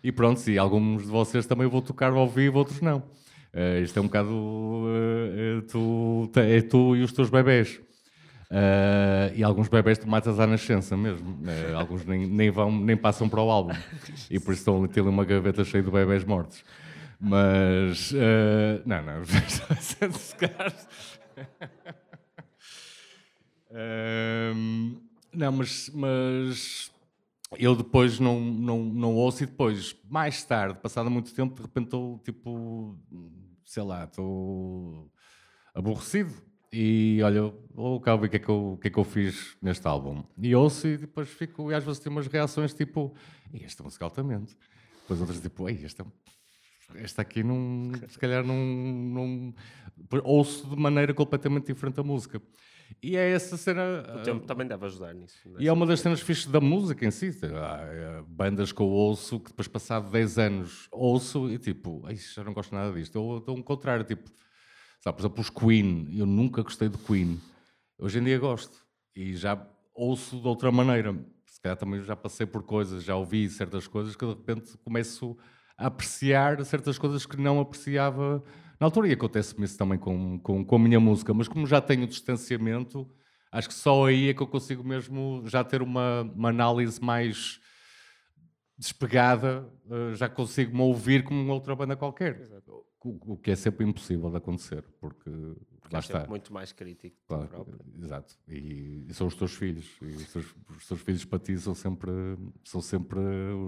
E 0.03 0.13
pronto, 0.13 0.39
sim, 0.39 0.59
alguns 0.59 1.05
de 1.05 1.09
vocês 1.09 1.47
também 1.47 1.67
vou 1.67 1.81
tocar 1.81 2.13
ao 2.13 2.29
vivo, 2.29 2.59
outros 2.59 2.83
não. 2.83 3.03
Eh, 3.55 3.81
isto 3.81 3.99
é 3.99 4.03
um 4.03 4.05
bocado. 4.05 4.31
eh, 4.89 5.63
tu, 5.71 6.31
é 6.37 6.61
tu 6.61 6.95
e 6.95 7.03
os 7.03 7.13
teus 7.13 7.31
bebés. 7.31 7.81
Eh, 8.57 9.33
e 9.35 9.43
alguns 9.43 9.67
bebés 9.67 9.99
tu 9.99 10.09
matas 10.09 10.39
à 10.39 10.47
nascença 10.47 10.97
mesmo. 10.97 11.41
Eh, 11.45 11.75
alguns 11.75 12.05
nem, 12.05 12.25
nem, 12.25 12.51
vão, 12.53 12.71
nem 12.71 12.97
passam 12.97 13.29
para 13.29 13.43
o 13.43 13.51
álbum. 13.51 13.75
E 14.31 14.39
por 14.39 14.53
isso 14.53 14.61
estão 14.61 14.87
têm 14.87 15.03
ali 15.03 15.11
uma 15.11 15.25
gaveta 15.25 15.65
cheia 15.65 15.83
de 15.83 15.91
bebés 15.91 16.23
mortos. 16.25 16.65
Mas. 17.19 18.13
eh, 18.15 18.81
não, 18.87 19.03
não. 19.03 19.23
Ahm, 23.77 25.01
não, 25.33 25.51
mas, 25.51 25.91
mas 25.93 26.93
eu 27.59 27.75
depois 27.75 28.21
não, 28.21 28.39
não, 28.41 28.85
não 28.85 29.17
ouço 29.17 29.43
e 29.43 29.47
depois, 29.47 29.97
mais 30.09 30.45
tarde, 30.45 30.79
passado 30.79 31.11
muito 31.11 31.35
tempo, 31.35 31.57
de 31.57 31.63
repente 31.63 31.87
estou 31.87 32.21
tipo, 32.21 32.97
sei 33.65 33.83
lá, 33.83 34.05
estou 34.05 35.11
aborrecido. 35.75 36.33
E 36.77 37.23
olha, 37.23 37.53
vou 37.73 38.01
cá 38.01 38.17
ver 38.17 38.27
o 38.27 38.31
que, 38.31 38.37
é 38.37 38.39
que, 38.41 38.49
eu, 38.49 38.73
o 38.73 38.77
que 38.79 38.89
é 38.89 38.91
que 38.91 38.99
eu 38.99 39.05
fiz 39.05 39.57
neste 39.63 39.87
álbum. 39.87 40.25
E 40.37 40.55
ouço 40.57 40.89
e 40.89 40.97
depois 40.97 41.29
fico, 41.29 41.71
e 41.71 41.75
às 41.75 41.85
vezes 41.85 42.01
tenho 42.01 42.15
umas 42.17 42.27
reações 42.27 42.75
tipo, 42.75 43.15
"Ei, 43.53 43.63
este 43.65 43.81
é 43.81 44.05
altamente. 44.05 44.57
Depois 45.03 45.21
outras 45.21 45.41
tipo, 45.41 45.69
ei, 45.69 45.85
este 45.85 46.03
é 46.03 46.05
este 46.97 47.21
aqui 47.21 47.43
não, 47.43 47.93
se 48.09 48.19
calhar 48.19 48.45
não, 48.45 48.57
não 48.57 49.55
ouço 50.23 50.69
de 50.69 50.77
maneira 50.77 51.15
completamente 51.15 51.67
diferente 51.73 51.99
a 52.01 52.03
música. 52.03 52.43
E 53.03 53.17
é 53.17 53.31
essa 53.31 53.57
cena. 53.57 54.05
O 54.17 54.23
tempo 54.23 54.47
também 54.47 54.67
deve 54.67 54.85
ajudar 54.85 55.15
nisso. 55.15 55.37
não 55.47 55.61
E 55.61 55.67
é 55.67 55.73
uma 55.73 55.87
das 55.87 56.01
cenas 56.01 56.21
fixes 56.21 56.47
da 56.47 56.61
música 56.61 57.07
em 57.07 57.11
si. 57.11 57.31
Há, 57.45 58.23
bandas 58.27 58.73
que 58.73 58.81
eu 58.81 58.87
ouço 58.87 59.41
que 59.41 59.51
depois, 59.51 59.67
passado 59.69 60.11
10 60.11 60.39
anos, 60.39 60.89
ouço 60.93 61.51
e 61.51 61.59
tipo, 61.59 62.03
"Ai, 62.05 62.17
já 62.17 62.45
não 62.45 62.53
gosto 62.53 62.75
nada 62.75 62.93
disto. 62.93 63.17
Ou 63.17 63.43
ou 63.47 63.59
o 63.59 63.63
contrário, 63.63 64.05
tipo, 64.05 64.31
sabe, 65.05 65.19
por 65.19 65.21
exemplo, 65.21 65.41
os 65.43 65.51
Queen. 65.51 66.09
Eu 66.19 66.25
nunca 66.25 66.63
gostei 66.63 66.89
de 66.89 66.97
Queen. 66.97 67.39
Hoje 67.99 68.19
em 68.19 68.25
dia 68.25 68.39
gosto. 68.39 68.75
E 69.15 69.37
já 69.37 69.63
ouço 69.95 70.41
de 70.41 70.49
outra 70.49 70.73
maneira. 70.73 71.15
Se 71.45 71.61
calhar 71.61 71.77
também 71.77 72.03
já 72.03 72.17
passei 72.17 72.47
por 72.47 72.63
coisas, 72.63 73.05
já 73.05 73.15
ouvi 73.15 73.49
certas 73.51 73.87
coisas 73.87 74.17
que 74.17 74.25
de 74.25 74.33
repente 74.33 74.79
começo 74.79 75.37
a 75.77 75.89
apreciar 75.89 76.65
certas 76.65 76.97
coisas 76.97 77.27
que 77.27 77.37
não 77.37 77.61
apreciava 77.61 78.43
na 78.81 78.87
altura. 78.87 79.09
E 79.09 79.13
acontece-me 79.13 79.67
isso 79.67 79.77
também 79.77 79.99
com, 79.99 80.39
com, 80.39 80.65
com 80.65 80.77
a 80.77 80.79
minha 80.79 80.99
música. 80.99 81.35
Mas 81.35 81.49
como 81.49 81.67
já 81.67 81.83
tenho 81.83 82.07
distanciamento, 82.07 83.07
acho 83.53 83.69
que 83.69 83.75
só 83.75 84.07
aí 84.07 84.31
é 84.31 84.35
que 84.35 84.43
eu 84.43 84.47
consigo 84.47 84.83
mesmo 84.83 85.43
já 85.47 85.63
ter 85.63 85.83
uma, 85.83 86.23
uma 86.23 86.49
análise 86.49 86.99
mais 86.99 87.61
despegada, 88.79 89.71
eh, 89.91 90.15
já 90.15 90.29
consigo 90.31 90.75
me 90.75 90.83
ouvir 90.83 91.23
como 91.25 91.53
outra 91.53 91.77
banda 91.77 91.95
qualquer. 91.95 92.41
O, 92.67 92.94
o 93.09 93.37
que 93.37 93.51
é 93.51 93.57
sempre 93.57 93.85
impossível 93.87 94.31
de 94.31 94.37
acontecer, 94.37 94.83
porque, 95.01 95.31
Porque 95.81 95.93
lá 95.95 95.99
é 95.99 96.03
sempre 96.03 96.19
está. 96.23 96.27
muito 96.29 96.53
mais 96.53 96.73
crítico 96.73 97.17
do 97.21 97.27
Claro, 97.27 97.49
próprio. 97.49 97.79
exato. 98.03 98.39
E, 98.49 99.05
e 99.09 99.15
são 99.15 99.27
os 99.27 99.35
teus 99.35 99.55
filhos. 99.55 99.97
E 100.03 100.07
os 100.07 100.33
teus, 100.33 100.55
os 100.77 100.87
teus 100.89 101.01
filhos 101.01 101.25
para 101.25 101.39
ti 101.39 101.59
são 101.59 101.75
sempre, 101.75 102.11
são 102.65 102.81
sempre 102.81 103.19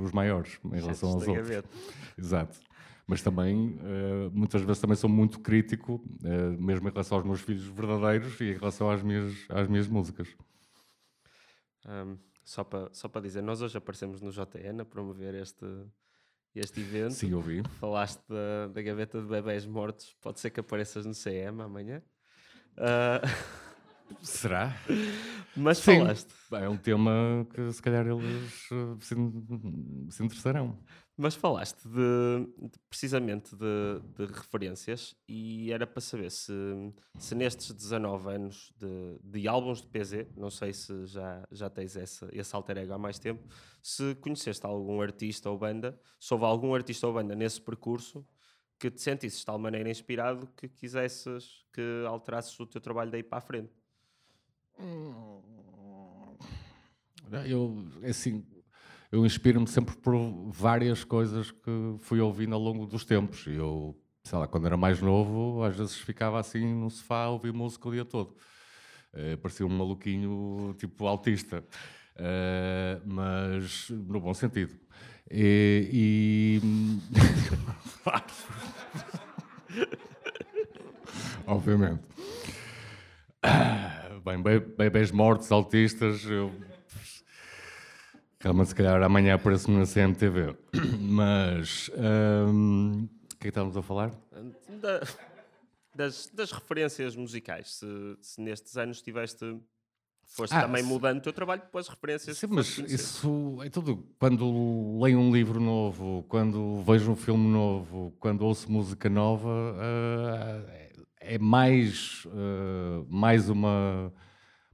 os 0.03 0.13
maiores 0.13 0.59
em 0.65 0.81
relação 0.81 1.11
aos 1.11 1.27
outros. 1.29 1.37
gaveta. 1.49 1.69
Exato. 2.17 2.59
Mas 3.09 3.23
também, 3.23 3.79
eh, 3.85 4.31
muitas 4.33 4.63
vezes 4.63 4.81
também 4.81 4.97
sou 4.97 5.09
muito 5.09 5.39
crítico, 5.39 6.03
eh, 6.25 6.51
mesmo 6.59 6.89
em 6.89 6.91
relação 6.91 7.19
aos 7.19 7.25
meus 7.27 7.41
filhos 7.41 7.63
verdadeiros 7.65 8.41
e 8.41 8.45
em 8.47 8.55
relação 8.55 8.91
às 8.91 9.01
minhas, 9.03 9.33
às 9.49 9.69
minhas 9.69 9.87
músicas. 9.87 10.29
Um, 11.87 12.19
só 12.45 12.65
para 12.65 12.93
só 12.93 13.09
para 13.09 13.21
dizer, 13.21 13.43
nós 13.43 13.61
hoje 13.63 13.77
aparecemos 13.79 14.21
no 14.21 14.31
JN 14.31 14.81
a 14.81 14.85
promover 14.85 15.35
este, 15.35 15.65
este 16.61 16.81
evento. 16.81 17.15
Sim, 17.15 17.35
ouvi. 17.35 17.63
Falaste 17.81 18.23
da, 18.29 18.69
da 18.69 18.83
gaveta 18.83 19.21
de 19.21 19.27
bebés 19.27 19.67
mortos, 19.67 20.17
pode 20.21 20.41
ser 20.41 20.51
que 20.51 20.61
apareças 20.61 21.05
no 21.05 21.15
CM 21.15 21.63
amanhã. 21.63 22.03
Ah, 22.77 23.21
Será? 24.23 24.75
mas 25.57 25.79
Sim. 25.79 25.99
falaste, 25.99 26.35
É 26.53 26.69
um 26.69 26.77
tema 26.77 27.47
que 27.55 27.73
se 27.73 27.83
calhar 27.83 28.07
eles 28.07 28.69
eh, 28.73 28.97
se, 29.01 29.15
se 30.11 30.23
interessarão. 30.25 30.79
mas 31.17 31.35
falaste 31.35 31.89
de, 31.89 32.47
de- 32.69 32.79
precisamente 32.89 33.57
de, 33.57 34.01
de 34.17 34.27
referências 34.33 35.15
e 35.29 35.73
era 35.73 35.87
para 35.87 36.01
saber 36.01 36.31
se, 36.31 36.53
se 37.19 37.35
nestes 37.35 37.73
19 37.73 38.29
anos 38.35 38.73
de, 38.77 39.19
de 39.41 39.49
álbuns 39.49 39.81
de 39.81 39.89
PZ, 39.89 40.27
não 40.37 40.51
sei 40.51 40.73
se 40.73 41.07
já, 41.07 41.47
já 41.51 41.71
tens 41.71 41.97
essa, 41.97 42.29
esse 42.33 42.55
alter 42.55 42.79
ego 42.79 42.93
há 42.93 42.99
mais 42.99 43.19
tempo, 43.19 43.43
se 43.83 44.15
conheceste 44.17 44.65
algum 44.67 45.01
artista 45.01 45.51
ou 45.51 45.59
banda, 45.59 45.99
se 46.21 46.33
houve 46.33 46.45
algum 46.45 46.75
artista 46.75 47.07
ou 47.07 47.13
banda 47.15 47.35
nesse 47.35 47.61
percurso 47.61 48.27
que 48.79 48.91
te 48.91 49.01
sentisses 49.01 49.41
de 49.41 49.47
tal 49.47 49.59
maneira 49.59 49.89
inspirado 49.91 50.47
que 50.57 50.69
quisesses 50.69 51.65
que 51.73 52.05
alterasses 52.07 52.59
o 52.61 52.67
teu 52.67 52.81
trabalho 52.81 53.11
daí 53.11 53.23
para 53.23 53.39
a 53.39 53.41
frente. 53.41 53.73
Eu, 57.45 57.85
é 58.03 58.11
assim, 58.11 58.45
eu 59.11 59.25
inspiro-me 59.27 59.67
sempre 59.67 59.97
por 59.97 60.15
várias 60.51 61.05
coisas 61.05 61.51
que 61.51 61.97
fui 62.01 62.21
ouvindo 62.21 62.55
ao 62.55 62.61
longo 62.61 62.87
dos 62.87 63.05
tempos. 63.05 63.47
Eu, 63.47 63.97
sei 64.25 64.39
lá, 64.39 64.47
quando 64.47 64.67
era 64.67 64.77
mais 64.77 65.01
novo, 65.01 65.63
às 65.63 65.77
vezes 65.77 65.97
ficava 65.97 66.39
assim 66.39 66.75
no 66.75 66.91
sofá 66.91 67.25
a 67.25 67.31
ouvir 67.31 67.53
música 67.53 67.89
o 67.89 67.93
dia 67.93 68.05
todo. 68.05 68.37
Eh, 69.13 69.37
parecia 69.37 69.67
um 69.67 69.71
maluquinho 69.71 70.75
tipo 70.79 71.07
autista, 71.07 71.65
Eh, 72.19 72.99
mas 73.05 73.91
no 73.91 74.19
bom 74.21 74.33
sentido. 74.33 74.75
E. 75.31 75.91
e- 75.93 76.61
Obviamente. 81.47 82.03
Ah, 83.43 84.06
Bem, 84.27 84.43
be- 84.43 84.59
bebês 84.59 85.13
mortos, 85.13 85.53
autistas, 85.53 86.25
eu... 86.29 86.53
Realmente, 88.41 88.71
se 88.71 88.75
calhar 88.75 89.01
amanhã 89.01 89.37
apareço-me 89.37 89.79
na 89.79 89.87
CMTV. 89.87 90.57
Mas, 90.99 91.89
hum, 92.49 93.05
o 93.05 93.29
que 93.29 93.35
é 93.37 93.39
que 93.43 93.49
estávamos 93.51 93.77
a 93.77 93.83
falar? 93.83 94.11
Da- 94.83 95.01
das, 95.95 96.29
das 96.35 96.51
referências 96.51 97.15
musicais, 97.15 97.77
se, 97.77 97.87
se 98.21 98.41
nestes 98.41 98.77
anos 98.77 99.01
tiveste 99.01 99.57
foste 100.25 100.55
Ah, 100.57 100.63
também 100.63 100.83
se- 100.83 100.89
mudando 100.89 101.19
o 101.19 101.21
teu 101.23 101.33
trabalho 101.33 101.63
com 101.71 101.79
as 101.79 101.87
referências. 101.87 102.37
Sim, 102.37 102.49
mas 102.51 102.79
isso 102.79 103.59
é 103.63 103.71
tudo. 103.71 104.05
Quando 104.19 104.99
leio 105.01 105.21
um 105.21 105.33
livro 105.33 105.61
novo, 105.61 106.25
quando 106.29 106.83
vejo 106.83 107.13
um 107.13 107.17
filme 107.17 107.47
novo, 107.49 108.13
quando 108.19 108.43
ouço 108.43 108.71
música 108.73 109.09
nova, 109.09 109.77
eh, 110.69 110.83
é 110.83 110.86
mais, 111.41 112.27
eh, 112.27 113.05
mais, 113.09 113.49
uma, 113.49 114.13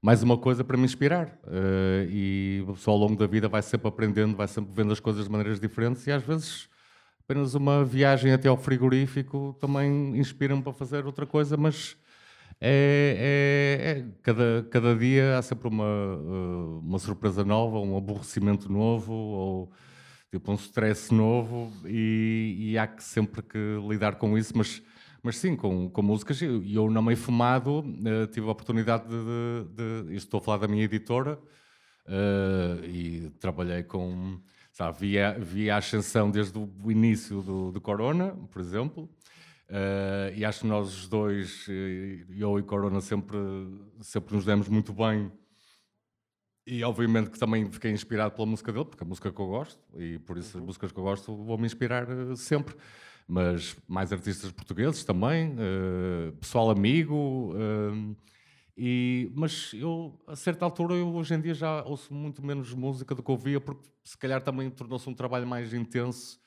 mais 0.03 0.22
uma 0.22 0.36
coisa 0.38 0.64
para 0.64 0.76
me 0.76 0.84
inspirar. 0.84 1.38
Eh, 1.48 2.07
e 2.11 2.64
a 2.68 2.72
pessoa 2.72 2.94
ao 2.96 3.00
longo 3.00 3.16
da 3.16 3.26
vida 3.26 3.48
vai 3.48 3.62
sempre 3.62 3.88
aprendendo, 3.88 4.36
vai 4.36 4.48
sempre 4.48 4.72
vendo 4.74 4.92
as 4.92 5.00
coisas 5.00 5.24
de 5.24 5.30
maneiras 5.30 5.61
diferentes 5.61 6.07
e 6.07 6.12
às 6.12 6.22
vezes 6.22 6.68
apenas 7.24 7.55
uma 7.55 7.84
viagem 7.84 8.32
até 8.32 8.48
ao 8.48 8.57
frigorífico 8.57 9.57
também 9.61 10.16
inspira-me 10.18 10.62
para 10.62 10.72
fazer 10.72 11.07
outra 11.07 11.26
coisa, 11.26 11.57
mas 11.57 11.96
é, 12.61 13.78
é- 13.86 13.90
é- 14.00 14.05
cada, 14.22 14.66
cada 14.70 14.94
dia 14.96 15.38
há 15.38 15.42
sempre 15.42 15.68
uma, 15.68 15.84
uh, 15.84 16.78
uma 16.80 16.98
surpresa 16.98 17.44
nova, 17.44 17.78
um 17.78 17.96
aborrecimento 17.96 18.70
novo, 18.70 19.12
ou 19.12 19.72
tipo 20.30 20.50
um 20.53 20.55
stress 20.55 21.12
novo, 21.12 21.72
e, 21.86 22.70
e 22.72 22.78
há 22.78 22.86
que 22.86 23.03
sempre 23.03 23.42
que 23.42 23.59
lidar 23.88 24.16
com 24.16 24.36
isso, 24.38 24.53
mas, 24.57 24.82
mas 25.23 25.37
sim, 25.39 25.57
com, 25.57 25.89
com 25.91 26.03
músicas. 26.03 26.41
E 26.43 26.75
eu, 26.75 26.91
não 26.91 27.03
meio 27.03 27.16
fumado, 27.16 27.85
eh, 28.05 28.27
tive 28.29 28.47
a 28.49 28.51
oportunidade 28.51 29.05
de, 29.09 29.64
de, 29.75 30.09
de- 30.09 30.14
Estou 30.16 30.39
a 30.39 30.43
falar 30.43 30.59
da 30.59 30.68
minha 30.68 30.85
editora, 30.85 31.39
eh, 32.07 32.87
e 32.87 33.31
trabalhei 33.41 33.83
com. 33.85 34.41
Sabe, 34.73 34.99
vi, 35.01 35.18
a, 35.18 35.33
vi 35.39 35.70
a 35.70 35.77
ascensão 35.79 36.31
desde 36.31 36.59
o 36.59 36.91
início 36.91 37.43
do, 37.43 37.73
do 37.73 37.81
Corona, 37.81 38.31
por 38.51 38.61
exemplo. 38.61 39.09
Eh, 39.68 40.35
e 40.39 40.45
acho 40.45 40.61
que 40.62 40.66
nós 40.66 40.89
os 40.89 41.09
dois, 41.09 41.66
eu 42.31 42.59
e 42.59 42.62
Corona, 42.62 43.01
sempre, 43.01 43.37
sempre 44.01 44.35
nos 44.35 44.45
demos 44.45 44.68
muito 44.68 44.93
bem. 44.93 45.31
E 46.66 46.85
obviamente 46.85 47.31
que 47.31 47.39
também 47.39 47.68
fiquei 47.70 47.91
inspirado 47.91 48.35
pela 48.35 48.47
música 48.47 48.73
dele, 48.73 48.85
porque 48.85 49.03
é 49.03 49.07
a 49.07 49.09
música 49.09 49.33
que 49.33 49.41
eu 49.41 49.47
gosto, 49.49 49.81
e 49.99 50.18
por 50.20 50.39
isso 50.39 50.57
as 50.57 50.62
músicas 50.64 50.93
que 50.93 50.99
eu 50.99 51.03
gosto 51.03 51.35
vão-me 51.45 51.66
inspirar 51.66 52.07
eh, 52.09 52.37
sempre. 52.37 52.77
Mas 53.33 53.74
mais 53.89 54.12
artistas 54.12 54.53
portugueses 54.53 55.05
também, 55.05 55.57
eh, 55.59 56.33
pessoal 56.39 56.68
amigo. 56.70 57.55
eh, 57.57 58.14
e, 58.76 59.33
mas 59.35 59.72
eu, 59.72 60.20
a 60.26 60.37
certa 60.37 60.66
altura, 60.66 60.97
eu 60.97 61.09
hoje 61.14 61.33
em 61.35 61.41
dia 61.41 61.55
já 61.55 61.83
ouço 61.83 62.12
muito 62.12 62.45
menos 62.45 62.74
música 62.74 63.14
do 63.14 63.22
que 63.22 63.30
ouvia, 63.30 63.59
porque 63.59 63.89
se 64.05 64.18
calhar 64.18 64.43
também 64.43 64.68
tornou-se 64.68 65.09
um 65.09 65.14
trabalho 65.14 65.47
mais 65.47 65.72
intenso 65.72 66.39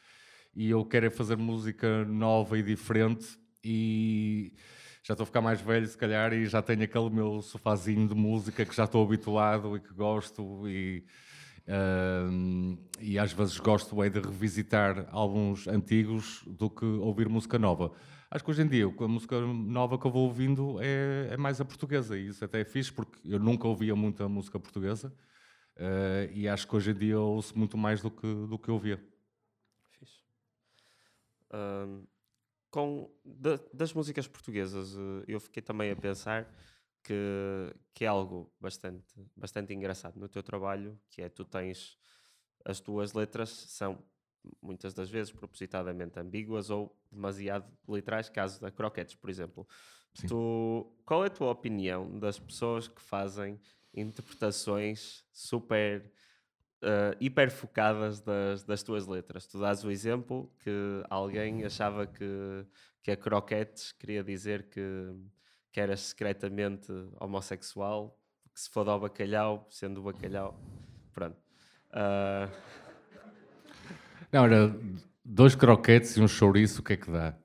e 0.56 0.70
eu 0.70 0.86
quero 0.86 1.08
é 1.08 1.10
fazer 1.10 1.38
música 1.38 2.06
nova 2.06 2.56
e 2.56 2.62
diferente 2.62 3.36
e 3.64 4.54
já 5.04 5.14
estou 5.14 5.24
a 5.24 5.26
ficar 5.26 5.42
mais 5.42 5.60
velho 5.62 5.88
se 5.88 5.98
calhar 5.98 6.34
e 6.34 6.46
já 6.46 6.62
tenho 6.62 6.84
aquele 6.84 7.10
meu 7.10 7.42
sofazinho 7.42 8.08
de 8.08 8.14
música 8.14 8.64
que 8.64 8.76
já 8.76 8.84
estou 8.84 9.04
habituado 9.04 9.76
e 9.76 9.80
que 9.80 9.92
gosto 9.92 10.68
e, 10.70 11.04
ahm, 11.68 12.78
e 13.00 13.18
às 13.20 13.34
vezes 13.34 13.58
gosto 13.60 14.02
é 14.04 14.10
de 14.10 14.20
revisitar 14.20 15.08
álbuns 15.12 15.68
antigos 15.68 16.44
do 16.48 16.70
que 16.70 16.86
ouvir 16.86 17.28
música 17.30 17.58
nova. 17.60 17.92
Acho 18.30 18.44
que 18.44 18.52
hoje 18.52 18.62
em 18.64 18.68
dia 18.68 18.86
a 18.86 19.08
música 19.08 19.40
nova 19.40 19.98
que 19.98 20.06
eu 20.06 20.12
vou 20.12 20.24
ouvindo 20.26 20.78
é, 20.82 21.30
é 21.32 21.38
mais 21.38 21.62
a 21.62 21.66
portuguesa 21.66 22.18
e 22.18 22.28
isso 22.28 22.44
até 22.44 22.62
é 22.62 22.66
fixe 22.66 22.92
porque 22.92 23.20
eu 23.24 23.40
nunca 23.40 23.68
ouvia 23.68 23.96
muita 23.96 24.28
música 24.28 24.60
portuguesa 24.60 25.14
eh, 25.78 26.30
e 26.34 26.48
acho 26.48 26.68
que 26.68 26.76
hoje 26.76 26.92
em 26.92 26.96
dia 26.96 27.20
ouço 27.20 27.58
muito 27.58 27.78
mais 27.78 28.02
do 28.02 28.12
que, 28.12 28.28
do 28.48 28.58
que 28.60 28.70
ouvia. 28.72 28.98
Fixe. 29.92 30.20
Com, 32.72 33.10
da- 33.24 33.60
das 33.74 33.94
músicas 33.94 34.28
portuguesas, 34.28 34.96
eh, 34.98 35.24
eu 35.30 35.40
fiquei 35.40 35.62
também 35.64 35.92
a 35.92 35.96
pensar 35.96 36.46
que, 37.06 37.76
que 37.94 38.04
é 38.04 38.08
algo 38.08 38.52
bastante, 38.60 39.06
bastante 39.36 39.74
engraçado 39.74 40.20
no 40.20 40.28
teu 40.28 40.42
trabalho, 40.42 41.00
que 41.10 41.22
é 41.22 41.30
tu 41.30 41.46
tens 41.46 41.98
as 42.66 42.80
tuas 42.80 43.14
letras 43.14 43.50
são 43.50 44.04
muitas 44.60 44.94
das 44.94 45.10
vezes 45.10 45.32
propositadamente 45.32 46.20
ambíguas 46.20 46.72
ou 46.72 47.00
demasiado 47.12 47.72
literais, 47.88 48.28
caso 48.28 48.60
da 48.60 48.72
Croquetes, 48.72 49.14
por 49.14 49.30
exemplo. 49.30 49.68
Sim. 50.16 50.28
Tu, 50.28 50.98
qual 51.06 51.24
é 51.24 51.28
a 51.28 51.30
tua 51.30 51.52
opinião 51.52 52.18
das 52.18 52.40
pessoas 52.40 52.88
que 52.88 53.02
fazem 53.02 53.60
interpretações 53.94 55.24
super 55.32 56.12
uh, 56.84 57.16
hiper 57.20 57.52
focadas 57.52 58.22
das, 58.22 58.64
das 58.64 58.84
tuas 58.84 59.08
letras. 59.08 59.46
Tu 59.46 59.60
dás 59.60 59.84
o 59.84 59.92
exemplo 59.92 60.52
que 60.60 61.04
alguém 61.10 61.64
achava 61.66 62.06
que, 62.06 62.66
que 63.04 63.12
a 63.12 63.18
croquetes 63.18 63.92
queria 63.92 64.24
dizer 64.24 64.70
que, 64.70 64.82
que 65.76 65.80
eras 65.82 66.00
secretamente 66.00 66.90
homossexual, 67.20 68.18
que 68.54 68.62
se 68.62 68.70
foda 68.70 68.92
ao 68.92 69.00
bacalhau, 69.02 69.68
sendo 69.70 70.00
o 70.00 70.04
bacalhau. 70.04 70.58
Pronto. 71.14 71.36
Uh, 71.92 72.50
Não, 74.32 74.46
era 74.46 74.74
dois 75.26 75.54
croquetes 75.54 76.16
e 76.16 76.22
um 76.22 76.30
chouriço, 76.30 76.80
o 76.80 76.84
que 76.84 76.94
é 76.94 76.96
que 76.96 77.12
dá? 77.12 77.36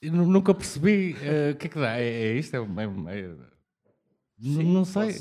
Eu 0.00 0.12
nu- 0.12 0.24
nunca 0.28 0.54
percebi 0.54 1.16
eh, 1.20 1.50
o 1.50 1.56
que 1.56 1.66
é 1.66 1.68
que 1.68 1.80
dá. 1.80 1.98
É, 1.98 2.04
é 2.06 2.34
isto? 2.34 2.54
É, 2.54 2.58
é- 2.60 3.18
é- 3.22 3.36
N- 4.38 4.62
não 4.72 4.84
sei. 4.84 5.16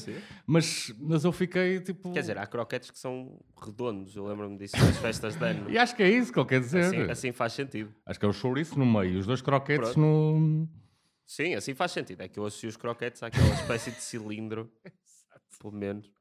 Mas, 0.45 0.93
mas 0.99 1.23
eu 1.23 1.31
fiquei 1.31 1.79
tipo. 1.79 2.13
Quer 2.13 2.19
dizer, 2.19 2.37
há 2.37 2.45
croquetes 2.45 2.91
que 2.91 2.99
são 2.99 3.39
redondos, 3.59 4.15
eu 4.15 4.27
lembro-me 4.27 4.59
disso 4.59 4.77
nas 4.77 4.97
festas 4.97 5.35
de 5.35 5.43
ano. 5.43 5.69
E 5.73 5.77
acho 5.79 5.95
que 5.95 6.03
é 6.03 6.09
isso 6.11 6.31
que 6.31 6.37
ele 6.39 6.47
quer 6.49 6.59
dizer. 6.59 6.81
Assim, 6.85 7.01
assim 7.09 7.31
faz 7.31 7.53
sentido. 7.53 7.91
Acho 8.05 8.19
que 8.19 8.25
é 8.27 8.29
o 8.29 8.33
chouriço 8.33 8.77
no 8.77 8.85
meio, 8.85 9.17
os 9.17 9.25
dois 9.25 9.41
croquetes 9.41 9.91
Pronto. 9.93 9.99
no. 9.99 10.84
Sim, 11.25 11.55
assim 11.55 11.73
faz 11.73 11.91
sentido. 11.91 12.21
É 12.21 12.27
que 12.27 12.39
eu 12.39 12.45
associo 12.45 12.69
os 12.69 12.77
croquetes 12.77 13.21
àquela 13.23 13.53
espécie 13.53 13.91
de 13.91 14.01
cilindro, 14.01 14.71
pelo 15.59 15.73
menos. 15.73 16.11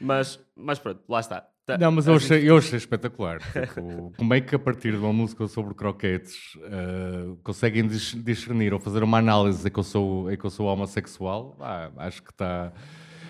Mas, 0.00 0.40
mas 0.56 0.78
pronto, 0.78 1.02
lá 1.08 1.20
está. 1.20 1.46
Não, 1.78 1.92
mas 1.92 2.06
eu 2.08 2.14
achei, 2.16 2.48
eu 2.50 2.56
achei 2.56 2.76
espetacular. 2.78 3.38
Tipo, 3.52 4.12
como 4.16 4.34
é 4.34 4.40
que 4.40 4.54
a 4.56 4.58
partir 4.58 4.90
de 4.92 4.98
uma 4.98 5.12
música 5.12 5.46
sobre 5.46 5.72
croquetes 5.74 6.58
eh, 6.64 7.36
conseguem 7.44 7.86
dis- 7.86 8.14
discernir 8.24 8.74
ou 8.74 8.80
fazer 8.80 9.04
uma 9.04 9.18
análise 9.18 9.62
de 9.62 9.70
que 9.70 9.78
eu 9.78 9.84
sou, 9.84 10.28
é 10.28 10.36
que 10.36 10.44
eu 10.44 10.50
sou 10.50 10.66
homossexual? 10.66 11.56
Ah, 11.60 11.92
acho 11.98 12.22
que 12.24 12.30
está. 12.32 12.72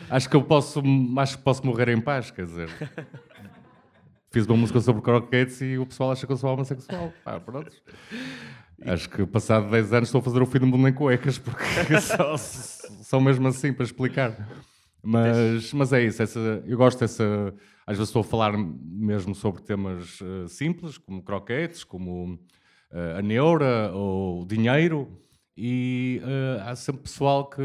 Acho 0.08 0.30
que 0.30 0.36
eu 0.36 0.42
posso, 0.42 0.80
acho 1.18 1.36
que 1.36 1.44
posso 1.44 1.66
morrer 1.66 1.88
em 1.90 2.00
paz, 2.00 2.30
quer 2.30 2.46
dizer. 2.46 2.68
Fiz 4.32 4.46
uma 4.46 4.56
música 4.56 4.80
sobre 4.80 5.02
croquetes 5.02 5.60
e 5.60 5.76
o 5.76 5.84
pessoal 5.84 6.12
acha 6.12 6.24
que 6.26 6.32
eu 6.32 6.36
sou 6.36 6.50
homossexual. 6.50 7.12
Ah, 7.26 7.38
pronto. 7.40 7.70
Acho 8.82 9.08
que 9.10 9.26
passado 9.26 9.70
10 9.70 9.92
anos 9.92 10.08
estou 10.08 10.20
a 10.20 10.22
fazer 10.22 10.40
o 10.40 10.46
fim 10.46 10.58
do 10.58 10.66
mundo 10.66 10.88
em 10.88 10.92
cuecas, 10.92 11.38
porque 11.38 11.64
só, 12.00 12.36
são 12.36 13.20
mesmo 13.20 13.46
assim 13.48 13.72
para 13.72 13.84
explicar. 13.84 14.48
Mas, 15.02 15.72
mas 15.72 15.92
é 15.92 16.02
isso, 16.02 16.22
essa, 16.22 16.38
eu 16.66 16.76
gosto 16.76 17.00
dessa. 17.00 17.54
Às 17.86 17.96
vezes 17.96 18.08
estou 18.08 18.20
a 18.20 18.24
falar 18.24 18.52
mesmo 18.56 19.34
sobre 19.34 19.62
temas 19.62 20.18
eh, 20.22 20.46
simples, 20.46 20.98
como 20.98 21.22
croquetes, 21.22 21.82
como 21.82 22.38
eh, 22.92 23.16
a 23.18 23.22
neura 23.22 23.90
ou 23.92 24.44
dinheiro, 24.44 25.08
e 25.56 26.20
eh, 26.22 26.62
há 26.62 26.76
sempre 26.76 27.02
pessoal 27.02 27.48
que, 27.48 27.62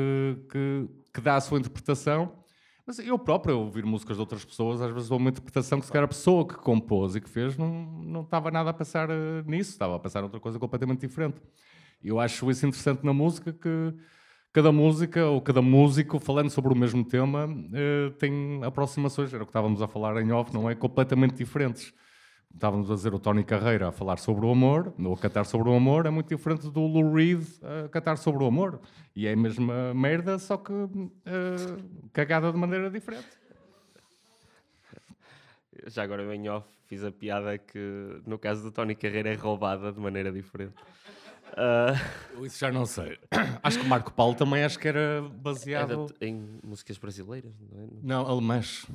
que, 0.49 0.87
que 1.13 1.21
dá 1.21 1.35
a 1.35 1.41
sua 1.41 1.59
interpretação. 1.59 2.44
Mas 2.85 2.99
eu 2.99 3.17
próprio, 3.17 3.57
ouvir 3.59 3.83
músicas 3.83 4.17
de 4.17 4.21
outras 4.21 4.45
pessoas, 4.45 4.79
às 4.79 4.93
vezes 4.93 5.09
dou 5.09 5.17
uma 5.17 5.29
interpretação 5.29 5.79
que 5.79 5.87
se 5.87 5.91
calhar 5.91 6.05
a 6.05 6.07
pessoa 6.07 6.47
que 6.47 6.55
compôs 6.55 7.15
e 7.15 7.21
que 7.21 7.29
fez 7.29 7.57
não, 7.57 7.67
não 8.03 8.21
estava 8.21 8.51
nada 8.51 8.69
a 8.69 8.73
pensar 8.73 9.09
eh, 9.09 9.43
nisso, 9.47 9.71
estava 9.71 9.95
a 9.95 9.99
pensar 9.99 10.23
outra 10.23 10.39
coisa 10.39 10.59
completamente 10.59 11.01
diferente. 11.01 11.41
Eu 12.03 12.19
acho 12.19 12.49
isso 12.51 12.65
interessante 12.67 13.03
na 13.03 13.11
música 13.11 13.51
que 13.51 13.93
cada 14.53 14.71
música 14.71 15.25
ou 15.25 15.41
cada 15.41 15.61
músico 15.63 16.19
falando 16.19 16.51
sobre 16.51 16.71
o 16.73 16.75
mesmo 16.77 17.03
tema 17.03 17.49
eh, 17.73 18.11
tem 18.19 18.63
aproximações, 18.63 19.33
era 19.33 19.41
o 19.41 19.47
que 19.47 19.49
estávamos 19.49 19.81
a 19.81 19.87
falar 19.87 20.21
em 20.21 20.31
off, 20.31 20.53
não 20.53 20.69
é? 20.69 20.75
Completamente 20.75 21.35
diferentes. 21.35 21.91
Estávamos 22.55 22.89
a 22.89 22.95
dizer 22.95 23.13
o 23.13 23.19
Tony 23.19 23.43
Carreira 23.43 23.89
a 23.89 23.91
falar 23.91 24.17
sobre 24.17 24.45
o 24.45 24.49
amor, 24.51 24.93
ou 24.97 25.13
a 25.13 25.17
cantar 25.17 25.45
sobre 25.45 25.69
o 25.69 25.75
amor, 25.75 26.05
é 26.05 26.09
muito 26.09 26.33
diferente 26.35 26.69
do 26.69 26.79
Lou 26.79 27.13
Reed 27.13 27.43
a 27.85 27.89
cantar 27.89 28.17
sobre 28.17 28.43
o 28.43 28.47
amor. 28.47 28.79
E 29.13 29.27
é 29.27 29.33
a 29.33 29.35
mesma 29.35 29.93
merda, 29.93 30.39
só 30.39 30.55
que 30.57 30.71
eh, 31.25 31.77
cagada 32.13 32.51
de 32.51 32.57
maneira 32.57 32.89
diferente. 32.89 33.27
Já 35.87 36.03
agora 36.03 36.33
em 36.33 36.47
off 36.49 36.65
fiz 36.87 37.03
a 37.03 37.11
piada 37.11 37.57
que 37.57 38.21
no 38.25 38.39
caso 38.39 38.63
do 38.63 38.71
Tony 38.71 38.95
Carreira 38.95 39.29
é 39.29 39.35
roubada 39.35 39.91
de 39.91 39.99
maneira 39.99 40.31
diferente. 40.31 40.73
Ah, 41.57 41.93
Isso 42.41 42.57
já 42.59 42.71
não 42.71 42.85
sei. 42.85 43.19
Acho 43.61 43.79
que 43.79 43.85
o 43.85 43.89
Marco 43.89 44.11
Paulo 44.13 44.33
também 44.33 44.63
acho 44.63 44.79
que 44.79 44.87
era 44.87 44.99
era 44.99 45.21
baseado... 45.21 46.05
t- 46.07 46.25
em 46.25 46.59
músicas 46.63 46.97
brasileiras, 46.97 47.53
não 47.71 47.83
é? 47.83 47.87
Não, 48.01 48.25
alemãs. 48.27 48.87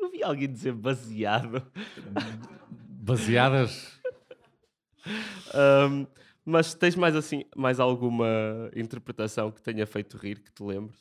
Eu 0.00 0.10
vi 0.10 0.22
alguém 0.22 0.50
dizer 0.50 0.72
baseado. 0.72 1.62
Baseadas... 2.88 3.98
Ahm, 5.54 6.06
mas 6.44 6.74
tens 6.74 6.94
mais 6.96 7.16
assim, 7.16 7.44
mais 7.56 7.80
alguma 7.80 8.26
interpretação 8.76 9.50
que 9.50 9.62
tenha 9.62 9.86
feito 9.86 10.16
rir, 10.16 10.40
que 10.40 10.52
te 10.52 10.62
lembres? 10.62 10.98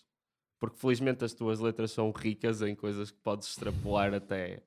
Porque 0.59 0.77
felizmente 0.79 1.23
as 1.23 1.33
tuas 1.33 1.59
letras 1.59 1.91
são 1.91 2.11
ricas 2.11 2.61
em 2.61 2.75
coisas 2.75 3.11
que 3.11 3.17
podes 3.19 3.47
extrapolar 3.49 4.13
até, 4.13 4.61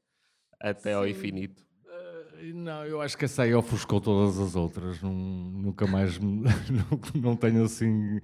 até 0.60 0.94
ao 0.94 1.06
infinito. 1.06 1.64
Eh, 1.86 2.52
Não, 2.54 2.84
eu 2.86 3.00
acho 3.00 3.16
que 3.16 3.24
essa 3.24 3.42
aí 3.42 3.54
ofuscou 3.54 4.00
todas 4.00 4.38
as 4.38 4.54
outras. 4.56 5.00
Não- 5.02 5.12
nunca 5.12 5.86
mais. 5.86 6.18
me- 6.18 6.42
não, 7.14 7.22
não 7.22 7.36
tenho 7.36 7.64
assim. 7.64 8.20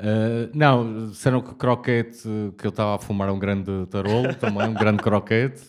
Uh, 0.00 0.50
não, 0.54 1.08
disseram 1.08 1.42
que 1.42 1.54
croquete, 1.54 2.22
que 2.56 2.66
eu 2.66 2.70
estava 2.70 2.94
a 2.94 2.98
fumar 2.98 3.30
um 3.30 3.38
grande 3.38 3.86
tarolo, 3.90 4.34
também 4.40 4.66
um 4.66 4.72
grande 4.72 5.02
croquete. 5.02 5.62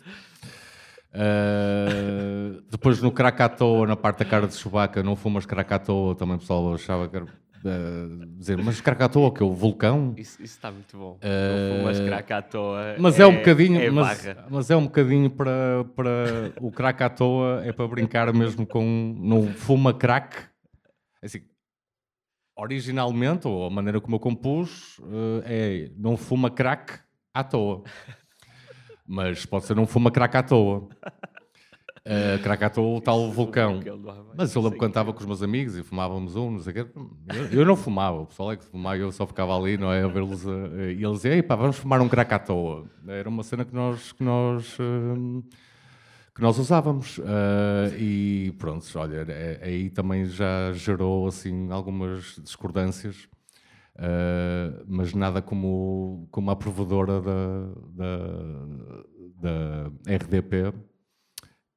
Uh, 1.14 2.62
depois 2.72 3.02
no 3.02 3.12
Krakatoa, 3.12 3.86
na 3.86 3.98
parte 3.98 4.20
da 4.20 4.26
cara 4.26 4.48
de 4.48 4.56
Chewbacca, 4.56 5.04
não 5.04 5.18
fumas 5.18 5.46
Krakatoa, 5.46 6.16
também 6.16 6.38
o 6.38 6.40
pessoal 6.40 6.74
achava 6.74 7.10
que 7.10 7.18
era 7.18 7.26
uh, 7.26 8.26
dizer, 8.38 8.58
mas 8.58 8.80
Krakatoa, 8.80 9.34
que 9.34 9.44
é 9.44 9.46
o 9.46 9.54
vulcão? 9.54 10.14
Isso, 10.16 10.42
isso 10.42 10.56
está 10.56 10.72
muito 10.72 10.98
bom. 10.98 11.18
Uh, 11.18 11.80
fumas 11.80 12.00
Krakatoa. 12.00 12.96
Mas 12.98 13.20
é, 13.20 13.24
é 13.24 13.28
um 13.28 13.36
bocadinho, 13.36 13.82
é 13.82 13.90
mas, 13.90 14.26
mas, 14.50 14.72
é 14.72 14.78
um 14.78 14.86
bocadinho 14.86 15.30
para, 15.30 15.84
para 15.94 16.54
o 16.62 16.72
Krakatoa, 16.72 17.64
é 17.66 17.74
para 17.74 17.88
brincar 17.90 18.34
mesmo 18.34 18.66
com, 18.66 19.14
não 19.20 19.48
fuma 19.48 19.94
crack, 19.94 20.38
assim, 21.22 21.42
originalmente, 22.62 23.48
ou 23.48 23.66
a 23.66 23.70
maneira 23.70 24.00
como 24.00 24.16
eu 24.16 24.20
compus, 24.20 25.00
uh, 25.00 25.42
é 25.46 25.90
não 25.98 26.16
fuma 26.16 26.52
crack 26.52 27.00
à 27.34 27.44
toa. 27.44 27.84
Mas 29.06 29.46
pode 29.46 29.66
ser 29.66 29.76
não 29.76 29.88
fuma 29.88 30.12
crack 30.12 30.38
à 30.38 30.44
toa. 30.44 30.88
Uh, 32.04 32.42
crack 32.42 32.64
à 32.64 32.70
toa, 32.70 32.98
o 32.98 33.02
tal 33.02 33.32
vulcão. 33.32 33.80
Mas 34.36 34.54
eu 34.54 34.62
lembro 34.62 34.78
quando 34.78 34.92
estava 34.92 35.12
com 35.12 35.20
os 35.20 35.26
meus 35.26 35.42
amigos 35.42 35.76
e 35.76 35.84
fumávamos 35.84 36.36
um, 36.36 36.52
não 36.52 36.60
sei 36.60 36.72
o 36.72 36.74
quê. 36.76 36.92
Eu, 37.36 37.60
eu 37.60 37.66
não 37.66 37.76
fumava, 37.76 38.22
o 38.22 38.26
pessoal 38.28 38.52
é 38.52 38.58
que 38.58 38.64
fumava, 38.64 38.98
eu 38.98 39.12
só 39.12 39.26
ficava 39.26 39.58
ali, 39.58 39.78
não 39.78 39.92
é? 39.92 40.04
A 40.04 40.08
vê-los. 40.08 40.46
Uh, 40.46 40.92
e 40.96 41.04
eles 41.04 41.22
diziam, 41.22 41.42
pá, 41.44 41.56
vamos 41.56 41.78
fumar 41.78 42.00
um 42.00 42.08
crack 42.08 42.32
à 42.34 42.40
toa. 42.40 42.86
Era 43.08 43.28
uma 43.28 43.44
cena 43.44 43.66
que 43.66 43.74
nós. 43.74 44.12
Que 44.12 44.24
nós 44.24 44.78
uh, 44.80 45.44
que 46.34 46.42
nós 46.42 46.58
usávamos 46.58 47.18
uh, 47.18 47.94
e 47.98 48.54
pronto, 48.58 48.86
olha, 48.98 49.26
é, 49.30 49.60
aí 49.64 49.90
também 49.90 50.26
já 50.26 50.72
gerou 50.74 51.28
assim 51.28 51.72
algumas 51.72 52.40
discordâncias 52.42 53.28
Uh, 53.96 54.84
mas 54.88 55.14
nada 55.14 55.42
como, 55.42 56.28
como 56.32 56.50
a 56.50 56.56
provedora 56.56 57.22
da, 57.22 57.68
da, 57.94 59.04
da, 59.36 60.16
RDP 60.16 60.74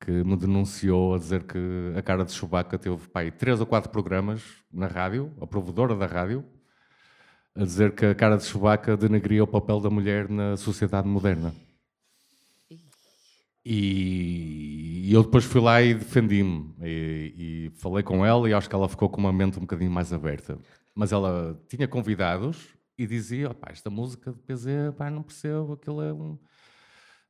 que 0.00 0.10
me 0.10 0.36
denunciou 0.36 1.14
a 1.14 1.18
dizer 1.18 1.42
que 1.42 1.58
a 1.96 2.02
cara 2.02 2.24
de 2.24 2.32
Chewbacca 2.32 2.78
teve 2.78 2.96
pai, 3.08 3.30
três 3.30 3.60
ou 3.60 3.66
quatro 3.66 3.90
programas 3.90 4.42
na 4.72 4.86
rádio, 4.86 5.32
a 5.40 5.46
provedora 5.46 5.96
da 5.96 6.06
rádio, 6.06 6.44
a 7.54 7.64
dizer 7.64 7.94
que 7.94 8.06
a 8.06 8.14
cara 8.14 8.36
de 8.36 8.44
Chewbacca 8.44 8.96
denegria 8.96 9.42
o 9.42 9.46
papel 9.46 9.80
da 9.80 9.90
mulher 9.90 10.28
na 10.28 10.56
sociedade 10.56 11.08
moderna. 11.08 11.52
E, 13.66 15.10
eu 15.10 15.22
depois 15.22 15.44
fui 15.44 15.60
lá 15.60 15.80
e 15.80 15.94
defendi-me 15.94 16.74
e, 16.82 17.70
e, 17.72 17.78
falei 17.78 18.02
com 18.02 18.24
ela 18.24 18.48
e 18.48 18.52
acho 18.52 18.68
que 18.68 18.74
ela 18.74 18.88
ficou 18.88 19.08
com 19.08 19.18
uma 19.18 19.32
mente 19.32 19.56
um 19.56 19.62
bocadinho 19.62 19.90
mais 19.90 20.12
aberta 20.12 20.58
mas 20.94 21.12
ela 21.12 21.58
tinha 21.68 21.88
convidados 21.88 22.68
e 22.96 23.06
dizia: 23.06 23.52
pá, 23.52 23.68
esta 23.70 23.90
música 23.90 24.32
de 24.32 24.38
PZ, 24.38 24.94
pá, 24.96 25.10
não 25.10 25.22
percebo, 25.22 25.72
aquilo 25.72 26.00
é 26.00 26.12
um. 26.12 26.38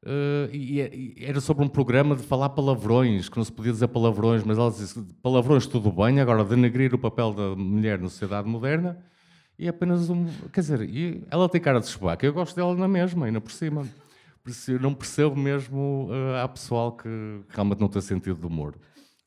Uh, 0.07 0.53
e, 0.53 0.81
e, 0.81 1.25
era 1.25 1.41
sobre 1.41 1.65
um 1.65 1.69
programa 1.69 2.15
de 2.15 2.23
falar 2.23 2.51
palavrões, 2.51 3.31
que 3.31 3.39
não 3.39 3.45
se 3.45 3.51
podia 3.51 3.73
dizer 3.73 3.89
palavrões, 3.89 4.45
mas 4.45 4.59
ela 4.59 4.71
disse: 4.71 5.03
palavrões 5.23 5.67
tudo 5.67 5.91
bem, 5.91 6.21
agora 6.21 6.45
denegrir 6.45 6.95
o 6.95 6.99
papel 6.99 7.33
da 7.33 7.57
mulher 7.57 7.99
na 7.99 8.09
sociedade 8.09 8.47
moderna 8.47 9.03
e 9.59 9.67
é 9.67 9.71
apenas 9.71 10.11
um. 10.11 10.27
Quer 10.53 10.61
dizer, 10.61 11.27
ela 11.31 11.49
tem 11.49 11.61
cara 11.61 11.81
de 11.81 11.87
chubaca, 11.87 12.27
eu 12.27 12.35
gosto 12.35 12.55
dela 12.55 12.75
na 12.75 12.89
mesma, 12.89 13.27
ainda 13.27 13.41
por 13.41 13.53
cima. 13.53 13.87
Não 14.81 14.95
percebo 14.95 15.35
mesmo 15.35 16.09
uh, 16.11 16.37
há 16.43 16.49
pessoal 16.49 16.93
que 16.97 17.09
realmente 17.49 17.81
não 17.81 17.89
tem 17.89 18.03
sentido 18.03 18.41
de 18.41 18.47
humor. 18.47 18.77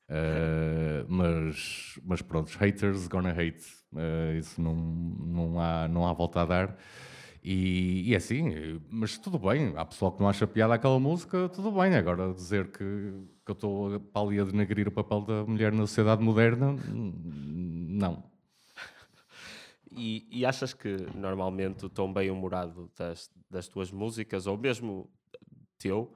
Uh, 0.10 1.06
mas, 1.08 2.00
mas 2.06 2.22
pronto, 2.22 2.50
haters 2.58 3.08
gonna 3.08 3.32
hate. 3.32 3.66
Uh, 3.92 4.38
isso 4.38 4.62
não, 4.62 4.76
não, 4.76 5.60
há, 5.60 5.88
não 5.88 6.08
há 6.08 6.14
volta 6.14 6.42
a 6.42 6.46
dar. 6.46 6.78
E, 7.44 8.10
e 8.10 8.14
é 8.14 8.18
assim, 8.18 8.80
mas 8.90 9.18
tudo 9.18 9.40
bem. 9.40 9.74
Há 9.76 9.86
pessoal 9.86 10.12
que 10.12 10.22
não 10.22 10.30
acha 10.30 10.46
piada 10.46 10.74
aquela 10.76 11.00
música, 11.00 11.50
tudo 11.50 11.72
bem. 11.72 11.96
Agora, 11.96 12.34
dizer 12.34 12.68
que, 12.72 12.78
que 12.78 13.52
eu 13.52 13.54
estou 13.54 14.02
ali 14.14 14.40
a 14.40 14.44
denegrir 14.44 14.88
o 14.88 14.92
papel 14.92 15.22
da 15.22 15.46
mulher 15.46 15.72
na 15.72 15.88
sociedade 15.88 16.22
moderna, 16.22 16.76
não. 16.86 18.37
E, 19.98 20.28
e 20.32 20.46
achas 20.46 20.74
que 20.74 20.96
normalmente 21.16 21.86
o 21.86 21.90
tom 21.90 22.14
bem-humorado 22.14 22.92
das, 22.98 23.30
das 23.50 23.68
tuas 23.68 23.92
músicas, 23.92 24.48
ou 24.48 24.58
mesmo 24.58 25.10
teu, 25.78 26.16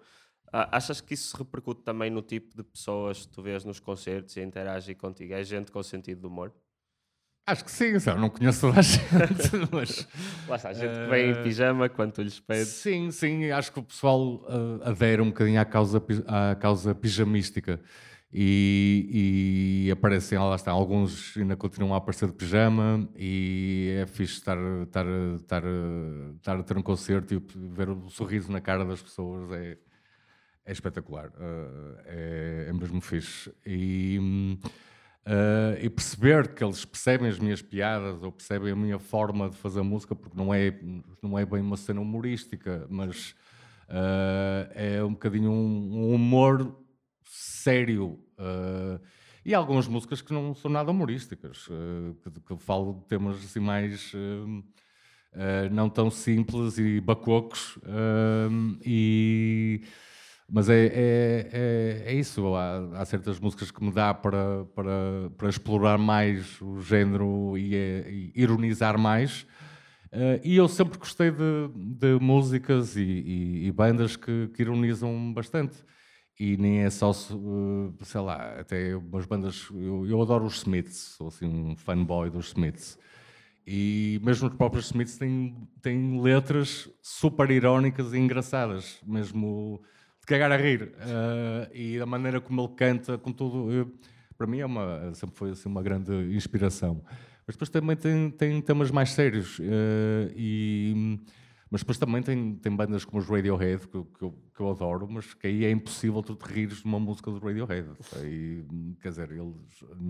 achas 0.52 1.02
que 1.02 1.14
isso 1.14 1.36
repercute 1.36 1.82
também 1.82 2.10
no 2.10 2.22
tipo 2.22 2.56
de 2.56 2.64
pessoas 2.64 3.26
que 3.26 3.32
tu 3.34 3.42
vês 3.42 3.64
nos 3.66 3.80
concertos 3.80 4.38
e 4.38 4.42
interage 4.42 4.94
contigo? 4.96 5.34
É 5.34 5.44
gente 5.44 5.72
com 5.72 5.82
sentido 5.82 6.22
de 6.22 6.28
humor? 6.28 6.54
Acho 7.48 7.66
que 7.66 7.72
sim, 7.72 7.86
eu 7.86 8.18
não 8.18 8.30
conheço 8.30 8.62
toda 8.62 8.80
a 8.80 8.84
gente, 8.84 9.02
mas... 9.74 10.08
Lá 10.48 10.56
está, 10.58 10.70
a 10.70 10.74
gente 10.74 10.94
que 10.94 11.10
vem 11.10 11.30
em 11.30 11.32
eh, 11.32 11.44
pijama 11.44 11.90
quando 11.90 12.22
lhes 12.22 12.40
pedes. 12.40 12.68
Sim, 12.68 13.10
sim, 13.10 13.50
acho 13.50 13.72
que 13.72 13.80
o 13.80 13.84
pessoal 13.84 14.36
uh, 14.36 14.80
adere 14.84 15.22
um 15.22 15.30
bocadinho 15.30 15.60
à 15.60 15.66
causa, 15.66 16.02
à 16.28 16.56
causa 16.56 16.94
pijamística 16.94 17.82
e, 18.34 19.86
e 19.88 19.92
aparecem, 19.92 20.38
lá 20.38 20.56
está, 20.56 20.72
alguns 20.72 21.36
ainda 21.38 21.56
continuam 21.56 21.94
a 21.94 21.98
aparecer 21.98 22.28
de 22.28 22.34
pijama 22.34 23.10
e 23.16 23.98
é 24.02 24.06
fixe 24.06 24.36
estar, 24.36 24.58
estar, 24.84 25.06
estar, 25.36 25.64
estar 26.38 26.58
a 26.58 26.64
ter 26.64 26.78
um 26.78 26.82
concerto 26.82 27.34
e 27.34 27.42
ver 27.56 27.90
o 27.90 28.10
sorriso 28.10 28.52
na 28.52 28.62
cara 28.62 28.86
das 28.86 29.02
pessoas, 29.02 29.52
é 29.52 29.78
é 30.66 30.72
espetacular, 30.72 31.28
uh, 31.30 32.00
é, 32.06 32.66
é, 32.70 32.74
mesmo 32.74 33.02
fixe. 33.02 33.52
E, 33.66 34.20
uh, 35.28 35.78
e, 35.82 35.90
perceber 35.90 36.54
que 36.54 36.64
eles 36.64 36.86
percebem 36.86 37.28
as 37.28 37.40
minhas 37.40 37.62
piadas 37.62 38.22
ou 38.22 38.32
percebem 38.32 38.72
a 38.72 38.76
minha 38.76 39.00
forma 39.00 39.50
de 39.50 39.58
fazer 39.58 39.82
música, 39.82 40.16
porque 40.16 40.38
não 40.38 40.54
é, 40.54 40.74
não 41.22 41.38
é 41.38 41.46
bem 41.46 41.62
uma 41.62 41.78
cena 41.78 42.00
humorística, 42.00 42.86
mas 42.90 43.32
uh, 43.90 44.72
é 44.74 45.04
um 45.04 45.12
bocadinho 45.12 45.52
um, 45.52 46.12
um 46.12 46.16
humor 46.16 46.81
sério. 47.62 48.20
e 49.46 49.54
há 49.54 49.58
algumas 49.58 49.88
músicas 49.88 50.22
que 50.22 50.34
não 50.34 50.54
são 50.54 50.70
nada 50.70 50.92
humorísticas, 50.92 51.68
que, 52.24 52.56
que 52.56 52.58
falo 52.58 52.94
de 52.94 53.06
temas 53.06 53.38
assim 53.38 53.60
mais. 53.60 54.14
não 55.72 55.90
tão 55.90 56.10
simples 56.10 56.78
e 56.78 57.00
bacocos 57.00 57.80
e 58.86 59.82
mas 60.54 60.68
é, 60.68 60.86
é, 60.88 61.50
é, 61.54 62.04
é 62.08 62.14
isso, 62.14 62.54
há, 62.56 63.00
há, 63.00 63.06
certas 63.06 63.40
músicas 63.40 63.72
que 63.72 63.82
me 63.82 63.90
dá 63.90 64.14
para, 64.14 64.66
para, 64.76 65.30
para 65.38 65.48
explorar 65.48 65.98
mais 65.98 66.60
o 66.62 66.82
género 66.82 67.58
e, 67.58 67.74
e 67.74 68.32
ironizar 68.36 69.00
mais. 69.00 69.44
Uh, 70.12 70.44
e 70.44 70.58
eu 70.58 70.68
sempre 70.68 71.00
gostei 71.00 71.32
de, 71.32 71.70
de 71.74 72.20
músicas 72.20 72.98
e, 72.98 73.02
e, 73.02 73.68
e 73.68 73.72
bandas 73.72 74.18
que, 74.18 74.50
que, 74.54 74.62
ironizam 74.62 75.32
bastante. 75.34 75.78
E 76.40 76.58
nem 76.58 76.80
é 76.80 76.90
só, 76.90 77.12
uh, 77.12 77.94
sei 78.04 78.22
lá, 78.22 78.60
até 78.60 78.96
umas 78.96 79.26
bandas. 79.26 79.68
Eu, 79.72 80.08
eu, 80.08 80.22
adoro 80.22 80.46
os 80.46 80.58
Smiths, 80.58 81.16
sou 81.18 81.28
assim 81.28 81.46
um 81.46 81.76
fanboy 81.76 82.30
dos 82.30 82.48
Smiths. 82.48 82.98
E 83.66 84.20
mesmo 84.24 84.48
os 84.48 84.56
próprios 84.56 84.86
Smiths 84.88 85.18
têm, 85.18 85.56
têm 85.82 86.20
letras 86.20 86.90
super 87.02 87.50
irónicas 87.52 88.14
e 88.14 88.18
engraçadas, 88.18 89.00
mesmo 89.06 89.82
de 90.20 90.26
cagar 90.26 90.52
a 90.52 90.58
rir. 90.58 90.84
Uh, 90.84 91.70
e 91.74 92.00
da 92.00 92.06
maneira 92.06 92.42
como 92.42 92.62
ele 92.62 92.74
canta, 92.76 93.18
com 93.18 93.32
tudo, 93.32 93.72
eu, 93.72 93.94
para 94.38 94.48
mim 94.48 94.60
é 94.60 94.66
uma, 94.66 95.14
sempre 95.14 95.36
foi 95.36 95.52
assim, 95.52 95.70
uma 95.70 95.84
grande 95.84 96.12
inspiração. 96.36 97.04
Mas 97.46 97.56
depois 97.56 97.70
também 97.70 97.96
tem, 97.96 98.32
tem 98.32 98.62
temas 98.62 98.90
mais 98.90 99.12
sérios. 99.12 99.60
Uh, 99.60 100.32
e, 100.36 101.20
mas 101.72 101.82
depois 101.82 101.98
também 101.98 102.22
tem, 102.22 102.56
tem 102.56 102.76
bandas 102.76 103.06
como 103.06 103.20
os 103.20 103.30
Radiohead, 103.30 103.88
que, 103.88 104.04
que, 104.04 104.24
eu, 104.24 104.38
que 104.54 104.60
eu 104.60 104.70
adoro, 104.70 105.08
mas 105.10 105.34
que 105.34 105.48
aí 105.48 105.64
é 105.64 105.72
impossível 105.72 106.22
tu 106.22 106.36
te 106.36 106.44
rires 106.44 106.80
de 106.80 106.86
uma 106.86 107.00
música 107.00 107.32
do 107.32 107.40
Radiohead. 107.40 107.90
Aí, 108.18 108.66
quer 109.02 109.10
dizer, 109.10 109.32
eles 109.32 109.56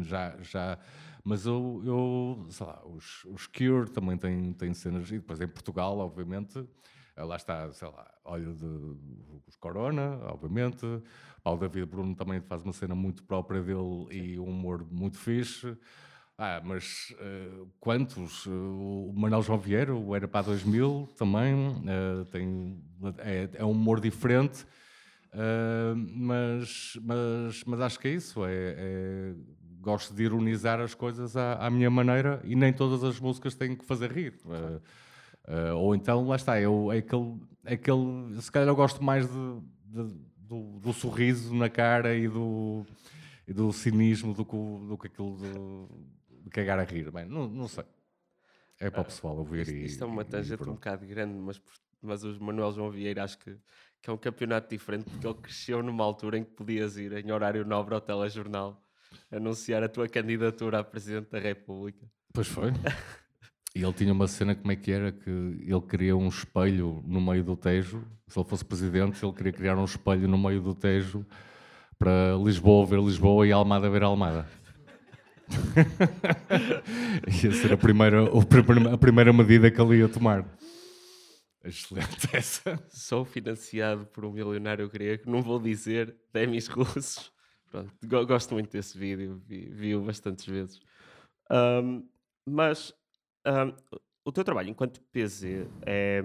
já. 0.02 0.36
já 0.42 0.80
mas 1.24 1.46
eu, 1.46 1.84
eu 1.86 2.48
sei 2.50 2.66
lá, 2.66 2.82
os, 2.84 3.24
os 3.26 3.46
Cure 3.46 3.92
também 3.92 4.18
têm, 4.18 4.54
têm 4.54 4.74
cenas. 4.74 5.08
E 5.10 5.20
depois 5.20 5.40
em 5.40 5.48
Portugal, 5.48 6.00
obviamente 6.00 6.68
eh, 7.16 7.24
lá 7.24 7.36
está, 7.36 7.72
sei 7.72 7.88
lá, 7.90 8.10
olha 8.26 8.54
de, 8.54 8.66
os 9.48 9.56
Corona, 9.58 10.20
obviamente. 10.24 10.86
O 11.44 11.58
David 11.58 11.86
Bruno 11.86 12.16
também 12.16 12.42
faz 12.42 12.64
uma 12.64 12.74
cena 12.74 12.96
muito 12.96 13.24
própria 13.24 13.62
dele 13.62 14.08
e 14.12 14.40
um 14.40 14.46
humor 14.46 14.86
muito 14.92 15.18
fixe. 15.18 15.78
Ah, 16.44 16.60
mas 16.66 17.14
uh, 17.20 17.68
quantos? 17.80 18.48
Uh, 18.48 19.12
o 19.12 19.14
Manuel 19.16 19.44
João 19.44 19.60
Vieira, 19.60 19.94
o 19.94 20.16
Era 20.16 20.28
para 20.28 20.48
2000 20.48 21.08
também, 21.16 21.54
uh, 21.54 22.26
tem, 22.32 22.84
é, 23.20 23.48
é, 23.54 23.64
um 23.64 23.70
humor 23.70 24.00
diferente, 24.00 24.66
mas, 25.96 26.98
mas, 27.04 27.64
mas 27.64 27.80
acho 27.82 28.00
que 28.00 28.08
é 28.08 28.12
isso. 28.14 28.44
É, 28.44 28.76
é, 28.76 29.34
gosto 29.82 30.16
de 30.16 30.24
ironizar 30.24 30.80
as 30.80 30.96
coisas 30.96 31.38
à, 31.38 31.64
à, 31.64 31.70
minha 31.70 31.92
maneira 31.92 32.42
e 32.44 32.56
nem 32.56 32.74
todas 32.74 33.04
as 33.04 33.20
músicas 33.20 33.54
têm 33.54 33.76
que 33.76 33.86
fazer 33.86 34.12
rir. 34.12 34.34
Ou 35.78 35.94
então, 35.94 36.28
lá 36.28 36.38
está, 36.38 36.60
eu, 36.60 36.92
é 36.92 36.98
aquele, 36.98 37.40
é 37.66 37.76
aquele. 37.76 38.42
Se 38.42 38.52
calhar 38.52 38.68
eu 38.68 38.76
gosto 38.76 39.04
mais 39.04 39.28
de, 39.28 39.62
de, 39.86 40.16
do, 40.40 40.80
do, 40.80 40.92
sorriso 40.92 41.54
na 41.54 41.70
cara 41.70 42.16
e 42.16 42.28
do, 42.28 42.84
e 43.48 43.54
do 43.54 43.72
cinismo 43.72 44.34
do 44.34 44.44
que, 44.44 44.56
do 44.56 44.98
que 44.98 45.08
aquilo 45.08 45.38
de, 45.38 46.12
de 46.44 46.50
cagar 46.50 46.80
a 46.80 46.84
rir. 46.84 47.12
Bem, 47.12 47.26
não, 47.26 47.48
não 47.48 47.68
sei. 47.68 47.86
é 48.80 48.90
para 48.90 49.02
o 49.02 49.06
pessoal 49.06 49.38
ouvir 49.38 49.62
Isto, 49.62 49.74
e. 49.74 49.86
isto 49.86 50.04
é 50.04 50.08
uma 50.08 50.26
tangente 50.26 50.64
um 50.64 50.74
bocado 50.74 51.06
grande, 51.06 51.34
mas, 51.34 51.62
mas 52.02 52.24
o 52.24 52.44
Manuel 52.44 52.72
João 52.72 52.90
Vieira 52.90 53.24
acho 53.24 53.38
que, 53.38 53.58
que 54.02 54.10
é 54.10 54.14
um 54.14 54.18
campeonato 54.18 54.70
diferente 54.70 55.10
porque 55.10 55.26
ele 55.26 55.36
cresceu 55.36 55.82
numa 55.84 56.04
altura 56.04 56.38
em 56.38 56.44
que 56.44 56.52
podias 56.52 56.98
ir 56.98 57.14
em 57.14 57.32
horário 57.32 57.66
nobre 57.66 57.94
ao 57.94 58.02
telejornal 58.02 58.82
anunciar 59.32 59.84
a 59.84 59.90
tua 59.90 60.08
candidatura 60.08 60.80
a 60.80 60.84
Presidente 60.84 61.30
da 61.30 61.40
República. 61.40 62.06
Pois 62.34 62.48
foi. 62.48 62.72
E 63.74 63.82
ele 63.82 63.94
tinha 63.94 64.12
uma 64.12 64.28
cena, 64.28 64.54
como 64.54 64.70
é 64.70 64.76
que 64.76 64.92
era? 64.92 65.14
Que 65.14 65.30
ele 65.30 65.82
queria 65.90 66.16
um 66.18 66.28
espelho 66.28 67.02
no 67.08 67.22
meio 67.22 67.42
do 67.42 67.56
Tejo. 67.56 68.04
Se 68.28 68.38
ele 68.38 68.46
fosse 68.46 68.66
presidente, 68.66 69.24
ele 69.26 69.32
queria 69.32 69.54
criar 69.54 69.78
um 69.78 69.86
espelho 69.86 70.28
no 70.28 70.38
meio 70.38 70.62
do 70.62 70.76
Tejo 70.76 71.26
para 71.98 72.36
Lisboa 72.36 72.86
ver 72.86 73.00
Lisboa 73.00 73.48
e 73.48 73.52
Almada 73.54 73.90
ver 73.90 74.04
Almada. 74.04 74.46
ia 77.44 77.52
ser 77.52 77.74
a 77.74 77.78
primeira, 77.78 78.24
a 78.94 78.98
primeira 78.98 79.34
medida 79.34 79.70
que 79.72 79.82
ele 79.82 79.98
ia 80.00 80.10
tomar. 80.10 80.46
Excelente 81.64 82.28
essa. 82.36 82.82
Sou 82.90 83.24
financiado 83.24 84.06
por 84.08 84.26
um 84.26 84.32
milionário 84.32 84.90
grego, 84.90 85.30
não 85.30 85.42
vou 85.42 85.60
dizer 85.60 86.16
demis 86.34 86.68
russos. 86.68 87.32
Pronto, 87.70 87.92
go- 88.06 88.26
gosto 88.26 88.54
muito 88.54 88.72
desse 88.72 88.98
vídeo, 88.98 89.42
vi- 89.46 89.70
vi-o 89.70 90.02
bastantes 90.04 90.46
vezes. 90.46 90.80
Ahm, 91.50 92.04
mas 92.46 92.94
ahm, 93.46 93.72
o 94.26 94.32
teu 94.32 94.44
trabalho 94.44 94.70
enquanto 94.70 95.02
PZ 95.12 95.68
é. 95.86 96.22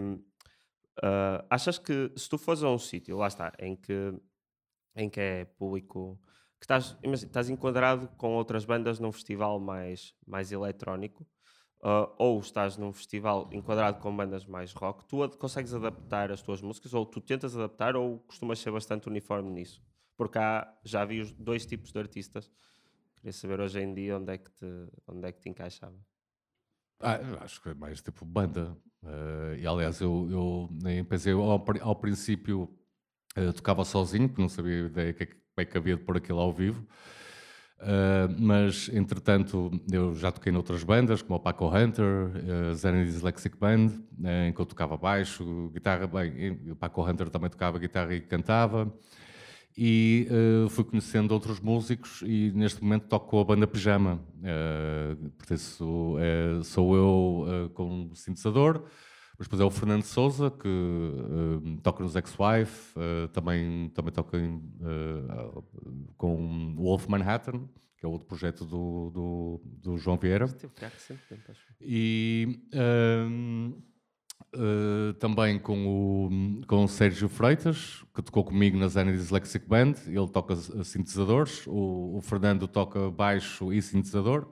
ah, 1.03 1.45
achas 1.51 1.79
que 1.79 2.11
se 2.17 2.29
tu 2.29 2.39
fores 2.39 2.63
a 2.63 2.71
um 2.71 2.79
sítio, 2.79 3.17
lá 3.17 3.27
está, 3.29 3.53
em 3.59 3.77
que, 3.77 4.15
em 4.97 5.09
que 5.11 5.21
é 5.21 5.45
público, 5.45 6.19
que 6.59 6.65
estás, 6.65 6.97
imagina, 7.03 7.29
estás 7.29 7.49
enquadrado 7.51 8.09
com 8.17 8.35
outras 8.35 8.65
bandas 8.65 8.99
num 8.99 9.13
festival 9.13 9.61
mais, 9.61 10.15
mais 10.27 10.51
eletrónico, 10.53 11.27
ah, 11.83 12.11
ou 12.19 12.41
estás 12.41 12.77
num 12.77 12.93
festival 12.93 13.49
enquadrado 13.53 14.01
com 14.01 14.15
bandas 14.17 14.47
mais 14.47 14.73
rock, 14.73 15.05
tu 15.07 15.23
ad- 15.23 15.37
consegues 15.37 15.75
adaptar 15.75 16.31
as 16.33 16.41
tuas 16.43 16.63
músicas, 16.63 16.95
ou 16.95 17.05
tu 17.05 17.21
tentas 17.21 17.55
adaptar, 17.57 17.95
ou 17.97 18.21
costumas 18.21 18.59
ser 18.59 18.71
bastante 18.73 19.09
uniforme 19.09 19.51
nisso? 19.51 19.83
Porque 20.17 20.39
há, 20.39 20.67
já 20.85 21.05
vi 21.05 21.21
os 21.21 21.31
dois 21.33 21.67
tipos 21.67 21.93
de 21.93 21.99
artistas. 21.99 22.51
Queria 23.17 23.33
saber 23.33 23.61
hoje 23.61 23.81
em 23.81 23.93
dia 23.95 24.17
onde 24.19 24.33
é 24.33 24.39
que 24.39 24.51
te, 24.51 24.67
onde 25.07 25.29
é 25.29 25.33
que 25.33 25.41
te 25.41 25.49
encaixava. 25.51 25.97
Ah, 27.01 27.17
eu 27.17 27.39
acho 27.41 27.61
que 27.63 27.69
é 27.69 27.75
mais 27.75 28.01
tipo 28.01 28.25
banda. 28.25 28.77
Eh, 29.05 29.59
e 29.61 29.67
aliás, 29.67 30.01
eu, 30.01 30.27
eu 30.31 30.69
nem 30.83 31.05
pensei, 31.05 31.33
eu, 31.33 31.43
ao, 31.43 31.63
ao 31.83 31.97
princípio 31.97 32.75
eh, 33.37 33.53
tocava 33.53 33.85
sozinho, 33.85 34.29
porque 34.29 34.41
não 34.43 34.49
sabia 34.49 34.87
ideia 34.87 35.13
que, 35.13 35.23
é 35.25 35.27
que- 35.27 35.46
como 35.57 35.63
é 35.63 35.65
que 35.65 35.79
havia 35.79 35.97
de 35.97 36.03
pôr 36.03 36.19
aquilo 36.19 36.39
ao 36.39 36.53
vivo. 36.53 36.87
Eh, 37.81 38.29
mas 38.39 38.91
entretanto, 38.93 39.71
eu 39.91 40.15
já 40.15 40.31
toquei 40.31 40.53
noutras 40.53 40.85
bandas, 40.85 41.23
como 41.23 41.37
o 41.37 41.41
Paco 41.41 41.67
Hunter, 41.67 42.31
a 42.71 42.75
Zen 42.75 43.05
Dyslexic 43.05 43.57
Band, 43.57 43.89
eh, 44.23 44.49
em 44.49 44.53
que 44.53 44.61
eu 44.61 44.67
tocava 44.67 44.99
baixo, 44.99 45.71
guitarra. 45.73 46.07
Bem, 46.07 46.61
o 46.71 46.77
Paco 46.77 47.03
Hunter 47.03 47.31
também 47.31 47.49
tocava 47.49 47.79
guitarra 47.79 48.15
e 48.15 48.21
cantava. 48.21 48.93
E 49.79 50.29
eh, 50.31 50.69
fui 50.69 50.85
conhecendo 50.85 51.33
outros 51.33 51.59
músicos 51.59 52.23
e 52.23 52.53
neste 52.55 52.83
momento 52.83 53.09
toco 53.09 53.29
com 53.31 53.41
a 53.41 53.45
banda 53.45 53.67
Pijama. 53.67 54.21
Uh, 54.41 55.31
portanto, 55.31 56.19
eh, 56.19 56.63
sou 56.65 56.97
eu 56.97 57.71
com 57.71 57.85
um 57.85 58.15
sintetizador, 58.15 58.85
mas 59.39 59.47
depois 59.47 59.61
é 59.61 59.65
o 59.65 59.71
Fernando 59.71 60.03
Souza, 60.03 60.51
que 60.51 60.67
eh, 60.69 61.81
toca 61.83 62.03
nos 62.03 62.17
Ex-Wife, 62.17 62.99
eh, 62.99 63.29
também, 63.29 63.91
também 63.91 64.13
toca 64.13 64.39
em, 64.39 64.63
eh, 64.81 65.63
com 66.17 66.75
o 66.79 66.83
Wolf 66.83 67.07
Manhattan, 67.07 67.69
que 67.99 68.07
é 68.07 68.09
outro 68.09 68.27
projeto 68.27 68.65
do, 68.65 69.11
do, 69.11 69.61
do 69.65 69.99
João 69.99 70.17
Vieira. 70.17 70.49
Teve 70.49 70.73
cá 70.73 70.89
recentemente, 70.89 71.51
acho. 71.51 71.61
E 71.81 72.61
também 75.19 75.59
com 75.59 75.87
o, 75.87 76.67
com 76.67 76.85
o 76.85 76.89
Sérgio 76.89 77.29
Freitas, 77.29 78.05
que 78.15 78.23
tocou 78.23 78.43
comigo 78.43 78.79
na 78.79 78.89
Zena 78.89 79.13
Dyslexic 79.13 79.67
Band. 79.69 79.95
Ele 80.07 80.29
toca 80.29 80.57
sintetizadores, 80.57 81.67
o, 81.67 82.17
o 82.17 82.21
Fernando 82.23 82.67
toca 82.67 83.11
baixo 83.11 83.71
e 83.71 83.83
sintetizador, 83.83 84.49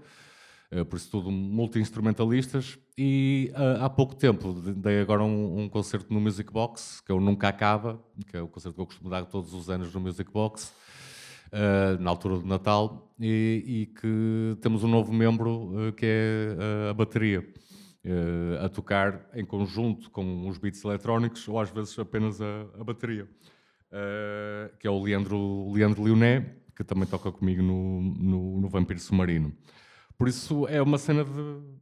por 0.82 0.96
isso 0.96 1.10
tudo 1.10 1.30
multi-instrumentalistas. 1.30 2.78
E 2.96 3.52
ah, 3.54 3.86
há 3.86 3.90
pouco 3.90 4.14
tempo 4.14 4.54
de- 4.54 4.72
dei 4.72 5.00
agora 5.00 5.22
um, 5.22 5.62
um 5.62 5.68
concerto 5.68 6.12
no 6.12 6.20
Music 6.20 6.52
Box, 6.52 7.02
que 7.04 7.12
o 7.12 7.20
Nunca 7.20 7.48
Acaba, 7.48 8.00
que 8.28 8.36
é 8.36 8.42
o 8.42 8.48
concerto 8.48 8.76
que 8.76 8.80
eu 8.80 8.86
costumo 8.86 9.10
dar 9.10 9.24
todos 9.26 9.52
os 9.52 9.68
anos 9.68 9.92
no 9.92 10.00
Music 10.00 10.30
Box. 10.32 10.72
Uh, 11.52 12.02
na 12.02 12.10
altura 12.10 12.38
do 12.38 12.46
Natal 12.46 13.14
e, 13.20 13.62
e 13.64 13.86
que 13.86 14.56
temos 14.60 14.82
um 14.82 14.88
novo 14.88 15.12
membro 15.12 15.88
uh, 15.88 15.92
que 15.92 16.04
é 16.04 16.56
uh, 16.88 16.90
a 16.90 16.94
bateria 16.94 17.46
a 18.62 18.68
tocar 18.68 19.30
em 19.34 19.44
conjunto 19.44 20.10
com 20.10 20.48
os 20.48 20.58
beats 20.58 20.84
eletrónicos 20.84 21.46
ou 21.46 21.60
às 21.60 21.70
vezes 21.70 21.96
apenas 21.96 22.40
a, 22.40 22.66
a 22.78 22.84
bateria 22.84 23.26
que 24.78 24.86
é 24.86 24.90
o 24.90 25.02
Leandro, 25.02 25.72
Leandro 25.72 26.02
Leoné 26.02 26.56
que 26.76 26.84
também 26.84 27.06
toca 27.06 27.32
comigo 27.32 27.62
no, 27.62 28.02
no, 28.02 28.60
no 28.60 28.68
Vampiro 28.68 29.00
Submarino 29.00 29.54
por 30.16 30.28
isso 30.28 30.66
é 30.68 30.80
uma 30.80 30.98
cena 30.98 31.24
de, 31.24 31.30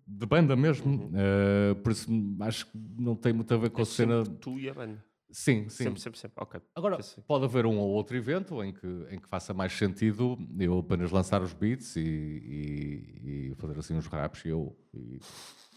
de 0.07 0.27
banda 0.27 0.57
mesmo 0.57 1.11
Uh, 1.13 1.75
por 1.83 1.93
isso 1.93 2.11
acho 2.41 2.67
que 2.67 2.79
não 2.99 3.15
tem 3.15 3.33
muito 3.33 3.53
a 3.53 3.57
ver 3.57 3.71
com 3.71 3.81
a 3.81 3.83
É 3.83 3.85
cena 3.87 4.25
sempre 4.25 4.39
tu 4.41 4.59
e 4.59 4.69
a 4.69 4.75
banda. 4.75 5.05
sim, 5.31 5.69
sim, 5.69 5.85
Sempre, 5.85 6.01
sempre, 6.01 6.19
sempre. 6.19 6.43
Ok. 6.43 6.61
Agora, 6.75 6.97
Pensei. 6.97 7.23
pode 7.27 7.45
haver 7.45 7.65
um 7.67 7.79
ou 7.79 7.91
outro 7.91 8.17
evento 8.17 8.63
em 8.63 8.73
que, 8.73 8.87
em 9.11 9.19
que 9.19 9.29
faça 9.29 9.55
mais 9.55 9.73
sentido 9.73 10.37
eu 10.59 10.79
apenas 10.79 11.11
lançar 11.11 11.41
os 11.43 11.53
beats 11.53 11.97
e, 11.97 12.01
e- 12.01 13.51
e 13.53 13.55
fazer 13.57 13.79
assim 13.79 13.95
uns 13.95 14.07
raps 14.07 14.45
e 14.45 14.49
eu 14.49 14.77
e 14.95 15.19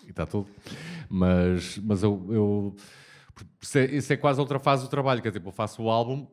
está 0.09 0.25
tudo. 0.25 0.49
Mas, 1.09 1.77
mas 1.79 2.03
eu, 2.03 2.25
eu 2.29 2.75
isso, 3.61 3.77
é, 3.77 3.85
isso 3.85 4.13
é 4.13 4.17
quase 4.17 4.39
outra 4.39 4.59
fase 4.59 4.83
do 4.83 4.89
trabalho, 4.89 5.21
que 5.21 5.27
é 5.27 5.31
tipo, 5.31 5.49
eu 5.49 5.53
faço 5.53 5.83
o 5.83 5.89
álbum 5.89 6.27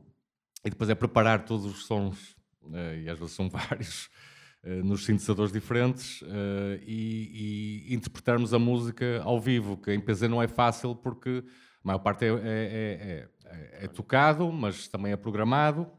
e 0.64 0.70
depois 0.70 0.88
é 0.90 0.94
preparar 0.94 1.44
todos 1.44 1.64
os 1.66 1.86
sons, 1.86 2.36
eh, 2.72 3.02
e 3.04 3.08
às 3.10 3.18
vezes 3.18 3.34
são 3.34 3.48
vários, 3.50 4.08
nos 4.84 5.04
sintetizadores 5.04 5.52
diferentes 5.52 6.22
eh, 6.24 6.80
e, 6.86 7.86
e 7.90 7.94
interpretarmos 7.94 8.54
a 8.54 8.58
música 8.58 9.20
ao 9.24 9.40
vivo, 9.40 9.76
que 9.76 9.92
em 9.92 10.00
PZ 10.00 10.22
não 10.22 10.40
é 10.42 10.46
fácil 10.48 10.94
porque 10.94 11.42
a 11.84 11.88
maior 11.88 11.98
parte 11.98 12.24
é, 12.24 12.28
é- 12.28 12.32
é- 12.34 13.28
é- 13.44 13.84
é 13.84 13.88
tocado, 13.88 14.50
mas 14.52 14.86
também 14.88 15.12
é 15.12 15.16
programado 15.16 15.90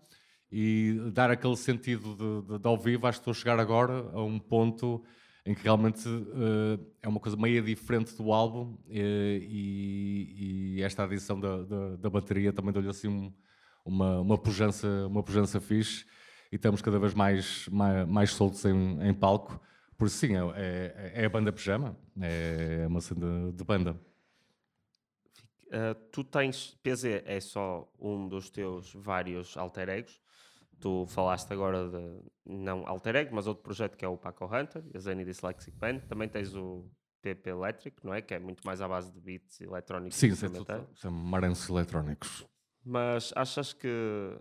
e 0.52 0.98
dar 1.14 1.30
aquele 1.32 1.56
sentido 1.58 2.16
de, 2.16 2.48
de- 2.54 2.60
de 2.60 2.68
ao 2.68 2.78
vivo, 2.78 3.06
acho 3.08 3.20
que 3.20 3.22
estou 3.24 3.32
a 3.32 3.36
chegar 3.36 3.60
agora 3.60 3.94
a 4.14 4.24
um 4.24 4.40
ponto 4.40 5.04
em 5.46 5.54
que 5.54 5.64
realmente 5.64 6.08
eh, 6.08 6.80
é 7.02 7.08
uma 7.08 7.20
coisa 7.20 7.36
meio 7.38 7.62
diferente 7.62 8.16
do 8.16 8.32
álbum 8.32 8.78
eh, 8.90 9.40
e, 9.42 10.76
e 10.78 10.82
esta 10.84 11.04
adição 11.04 11.38
da, 11.40 11.64
da, 11.64 11.96
da 11.98 12.10
bateria 12.10 12.54
também 12.54 12.72
deu-lhe 12.72 12.88
assim 12.90 13.08
um- 13.10 13.34
uma, 13.86 14.22
uma, 14.22 14.38
pujança, 14.38 14.88
uma 15.08 15.22
pujança 15.22 15.60
fixe 15.60 16.06
e 16.54 16.56
estamos 16.56 16.84
cada 16.84 17.00
vez 17.00 17.16
mais, 17.16 17.68
mais, 17.70 18.08
mais 18.08 18.30
soltos 18.30 18.64
em, 18.64 19.08
em 19.08 19.12
palco. 19.12 19.60
Por 19.98 20.06
isso, 20.06 20.18
sim, 20.18 20.36
é, 20.36 21.12
é, 21.16 21.24
é 21.24 21.26
a 21.26 21.30
banda 21.30 21.52
pijama, 21.52 21.98
é 22.22 22.86
uma 22.88 23.02
cena 23.02 23.50
de, 23.50 23.58
de 23.58 23.64
banda. 23.64 24.00
Uh, 25.66 25.96
tu 26.12 26.24
tens. 26.24 26.78
PZ 26.84 27.06
é 27.26 27.40
só 27.40 27.92
um 28.00 28.28
dos 28.28 28.52
teus 28.52 28.94
vários 28.94 29.58
alter 29.58 29.90
egos. 29.90 30.22
Tu 30.80 31.08
falaste 31.08 31.52
agora 31.52 31.90
de. 31.90 32.22
Não 32.46 32.88
alter 32.88 33.16
ego, 33.16 33.34
mas 33.34 33.48
outro 33.48 33.64
projeto 33.64 33.98
que 33.98 34.06
é 34.06 34.08
o 34.08 34.16
Paco 34.16 34.46
Hunter, 34.46 34.84
a 34.94 35.00
Zany 35.00 35.26
Dyslexic 35.26 35.76
Band. 35.76 36.02
Também 36.08 36.30
tens 36.30 36.54
o 36.54 36.88
PP 37.24 37.50
Electric, 37.50 38.06
não 38.06 38.14
é? 38.14 38.22
Que 38.22 38.36
é 38.36 38.40
muito 38.40 38.62
mais 38.64 38.80
à 38.80 38.88
base 38.88 39.12
de 39.12 39.20
beats 39.20 39.60
eletrónicos 39.60 40.20
Sim, 40.20 40.30
é 40.30 40.86
são 40.94 41.12
maranços 41.12 41.68
eletrónicos. 41.68 42.46
Mas 42.86 43.34
achas 43.36 43.74
que 43.74 44.38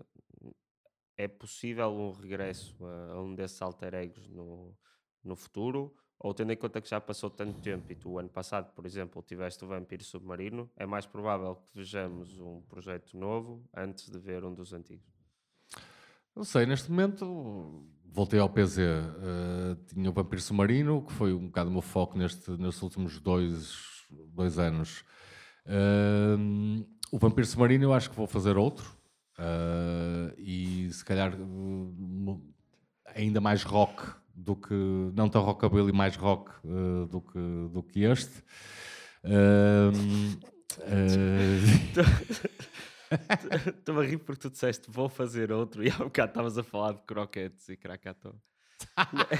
é 1.23 1.27
possível 1.27 1.89
um 1.91 2.11
regresso 2.11 2.75
a, 2.85 3.13
a 3.13 3.21
um 3.21 3.33
desses 3.33 3.61
alter 3.61 3.93
egos 3.93 4.27
no, 4.29 4.75
no 5.23 5.35
futuro? 5.35 5.95
Ou 6.19 6.33
tendo 6.33 6.53
em 6.53 6.57
conta 6.57 6.79
que 6.79 6.89
já 6.89 7.01
passou 7.01 7.29
tanto 7.29 7.59
tempo 7.59 7.91
e 7.91 7.95
tu, 7.95 8.11
o 8.11 8.19
ano 8.19 8.29
passado, 8.29 8.73
por 8.73 8.85
exemplo, 8.85 9.21
tiveste 9.21 9.63
o 9.65 9.67
Vampiro 9.67 10.03
Submarino, 10.03 10.69
é 10.77 10.85
mais 10.85 11.05
provável 11.05 11.55
que 11.55 11.79
vejamos 11.79 12.39
um 12.39 12.61
projeto 12.61 13.17
novo 13.17 13.67
antes 13.75 14.09
de 14.09 14.17
ver 14.19 14.45
um 14.45 14.53
dos 14.53 14.71
antigos? 14.71 15.11
Não 16.35 16.43
sei, 16.43 16.65
neste 16.65 16.89
momento 16.89 17.85
voltei 18.05 18.39
ao 18.39 18.49
PZ. 18.49 18.77
eh, 18.77 19.77
tinha 19.87 20.09
o 20.09 20.13
Vampiro 20.13 20.41
Submarino, 20.41 21.01
que 21.03 21.11
foi 21.11 21.33
um 21.33 21.47
bocado 21.47 21.69
o 21.69 21.73
meu 21.73 21.81
foco 21.81 22.17
neste, 22.17 22.51
nestes 22.51 22.81
últimos 22.81 23.19
dois, 23.19 24.05
dois 24.09 24.57
anos. 24.57 25.03
Ehm, 25.65 26.85
o 27.11 27.17
Vampiro 27.17 27.45
Submarino 27.45 27.85
eu 27.85 27.93
acho 27.93 28.09
que 28.09 28.15
vou 28.15 28.27
fazer 28.27 28.57
outro. 28.57 29.02
Eh, 29.37 30.33
e 30.37 30.89
se 30.91 31.03
calhar 31.05 31.37
mo- 31.37 32.43
ainda 33.05 33.39
mais 33.41 33.63
rock 33.63 34.03
do 34.35 34.55
que. 34.55 34.73
Não 35.15 35.29
tão 35.29 35.41
rockabilly, 35.43 35.91
mais 35.91 36.15
rock 36.15 36.51
eh, 36.65 37.07
do, 37.09 37.21
que, 37.21 37.39
do 37.71 37.83
que 37.83 38.03
este. 38.03 38.43
Eh, 39.23 39.91
Estou 43.77 43.99
a 43.99 44.03
rir 44.03 44.17
porque 44.17 44.41
tu 44.41 44.49
disseste 44.49 44.89
vou 44.89 45.07
fazer 45.07 45.51
outro 45.51 45.83
e 45.83 45.89
há 45.91 45.95
um 45.97 46.05
bocado 46.05 46.31
estavas 46.31 46.57
a 46.57 46.63
falar 46.63 46.93
de 46.93 47.01
croquetes 47.03 47.69
e 47.69 47.77
cracató. 47.77 48.33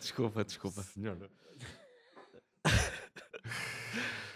Desculpa, 0.00 0.44
desculpa. 0.44 0.82
Senhora. 0.82 1.30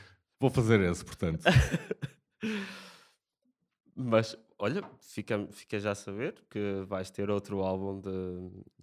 Vou 0.43 0.51
fazer 0.51 0.81
esse, 0.81 1.05
portanto. 1.05 1.45
Mas, 3.95 4.37
olha, 4.59 4.83
fica, 5.01 5.47
fica 5.53 5.79
já 5.79 5.93
a 5.93 5.95
saber 5.95 6.35
que 6.51 6.83
vais 6.85 7.09
ter 7.13 7.31
outro 7.31 7.61
álbum 7.61 8.01
de, 8.01 8.11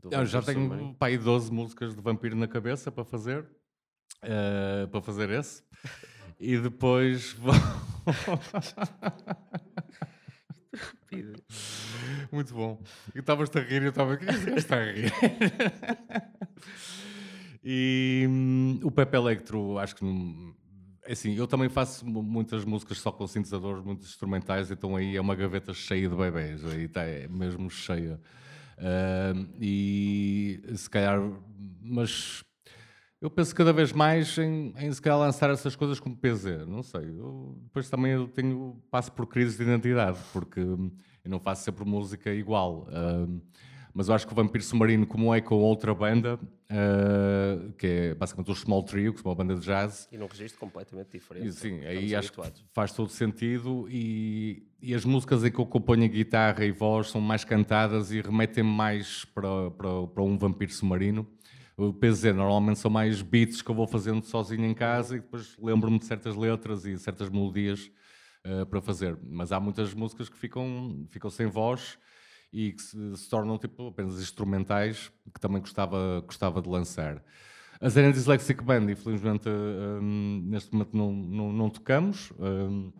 Eu 0.09 0.25
já 0.25 0.41
tenho 0.41 0.61
Submarino. 0.61 0.95
aí 1.01 1.17
12 1.17 1.51
músicas 1.51 1.93
de 1.93 2.01
vampiro 2.01 2.37
na 2.37 2.47
cabeça 2.47 2.89
para 2.89 3.03
fazer. 3.03 3.45
eh, 4.21 4.87
para 4.89 5.01
fazer 5.01 5.29
esse. 5.31 5.61
E 6.41 6.57
depois 6.57 7.33
vou. 7.33 7.51
Muito 12.31 12.53
bom. 12.53 12.81
E 13.13 13.19
estavas-te 13.19 13.59
a 13.59 13.61
rir 13.61 13.83
eu 13.83 13.89
estava. 13.89 14.13
O 14.13 14.17
que 14.17 14.23
é 14.25 14.55
está 14.55 14.77
a 14.77 14.83
rir? 14.85 15.11
e 17.61 18.25
hum, 18.29 18.79
o 18.81 18.89
Pepe 18.89 19.17
Electro, 19.17 19.77
acho 19.79 19.97
que 19.97 20.05
não. 20.05 20.55
É 21.09 21.13
Assim, 21.13 21.33
eu 21.35 21.47
também 21.47 21.69
faço 21.69 22.05
mu- 22.05 22.21
muitas 22.23 22.63
músicas 22.65 22.99
só 22.99 23.11
com 23.11 23.25
sintetizadores, 23.27 23.83
muitos 23.83 24.07
instrumentais, 24.09 24.69
então 24.71 24.95
aí 24.95 25.15
é 25.15 25.21
uma 25.21 25.35
gaveta 25.35 25.73
cheia 25.73 26.07
de 26.07 26.15
bebés, 26.15 26.63
aí 26.65 26.83
está 26.85 27.03
é 27.03 27.27
mesmo 27.27 27.69
cheia. 27.69 28.19
Ahm, 28.77 29.47
e 29.59 30.61
se 30.75 30.89
calhar, 30.89 31.19
mas 31.81 32.43
eu 33.21 33.29
penso 33.29 33.55
cada 33.55 33.73
vez 33.73 33.91
mais 33.93 34.37
em, 34.37 34.73
em 34.77 34.91
se 34.93 35.01
calhar 35.01 35.19
lançar 35.19 35.49
essas 35.49 35.75
coisas 35.75 35.99
como 35.99 36.15
PZ, 36.17 36.65
não 36.67 36.83
sei. 36.83 37.09
Eu, 37.09 37.57
depois 37.63 37.89
também 37.89 38.13
eu 38.13 38.27
tenho, 38.27 38.81
passo 38.91 39.11
por 39.11 39.27
crises 39.27 39.57
de 39.57 39.63
identidade, 39.63 40.19
porque 40.33 40.59
eu 40.61 40.91
não 41.25 41.39
faço 41.39 41.63
sempre 41.65 41.85
música 41.85 42.31
igual. 42.33 42.87
hum, 42.91 43.41
mas 43.93 44.07
eu 44.09 44.15
acho 44.15 44.25
que 44.27 44.33
o 44.33 44.35
Vampiro 44.35 44.63
Submarino, 44.63 45.05
como 45.07 45.33
é 45.33 45.41
com 45.41 45.55
outra 45.55 45.93
banda, 45.93 46.39
ah, 46.69 47.71
que 47.77 47.87
é 47.87 48.13
basicamente 48.13 48.51
o 48.51 48.55
Small 48.55 48.83
Trio, 48.83 49.13
que 49.13 49.19
é 49.19 49.23
uma 49.29 49.35
banda 49.35 49.55
de 49.55 49.61
jazz, 49.61 50.07
E 50.11 50.17
num 50.17 50.27
registro 50.27 50.59
completamente 50.59 51.11
diferente. 51.11 51.47
e, 51.47 51.51
sim, 51.51 51.79
que 51.79 51.85
aí 51.87 52.15
acho 52.15 52.31
que 52.31 52.39
habituados. 52.39 52.65
faz 52.73 52.91
todo 52.93 53.09
sentido 53.09 53.87
e, 53.89 54.67
e 54.81 54.93
as 54.93 55.03
músicas 55.03 55.43
em 55.43 55.51
que 55.51 55.59
eu 55.59 55.65
componho 55.65 56.05
a 56.05 56.07
guitarra 56.07 56.63
e 56.65 56.71
voz 56.71 57.09
são 57.09 57.19
mais 57.19 57.43
cantadas 57.43 58.11
e 58.11 58.21
remetem 58.21 58.63
mais 58.63 59.25
para, 59.25 59.71
para, 59.71 60.07
para 60.07 60.23
um 60.23 60.37
vampiro 60.37 60.71
submarino. 60.71 61.27
O 61.75 61.93
PZ 61.93 62.25
normalmente 62.35 62.77
são 62.77 62.91
mais 62.91 63.21
beats 63.21 63.61
que 63.61 63.71
eu 63.71 63.75
vou 63.75 63.87
fazendo 63.87 64.21
sozinho 64.25 64.65
em 64.65 64.73
casa 64.73 65.15
e 65.15 65.21
depois 65.21 65.55
lembro-me 65.57 65.97
de 65.97 66.05
certas 66.05 66.35
letras 66.35 66.85
e 66.85 66.97
certas 66.99 67.29
melodias 67.29 67.89
eh, 68.43 68.65
para 68.65 68.81
fazer. 68.81 69.17
Mas 69.23 69.53
há 69.53 69.61
muitas 69.61 69.93
músicas 69.93 70.27
que 70.27 70.37
ficam, 70.37 71.07
ficam 71.09 71.29
sem 71.29 71.47
voz 71.47 71.97
e 72.51 72.73
que 72.73 72.81
se, 72.81 73.15
se 73.15 73.29
tornam 73.29 73.57
tipo, 73.57 73.87
apenas 73.87 74.19
instrumentais 74.19 75.11
que 75.33 75.39
também 75.39 75.61
gostava, 75.61 76.21
gostava 76.25 76.61
de 76.61 76.69
lançar. 76.69 77.23
A 77.81 77.87
Zen 77.87 78.11
Dyslexic 78.11 78.61
Band, 78.63 78.91
infelizmente, 78.91 79.47
hum, 79.47 80.43
neste 80.47 80.73
momento 80.73 80.97
não, 80.97 81.13
não, 81.13 81.53
não 81.53 81.69
tocamos, 81.69 82.33
hum, 82.39 82.91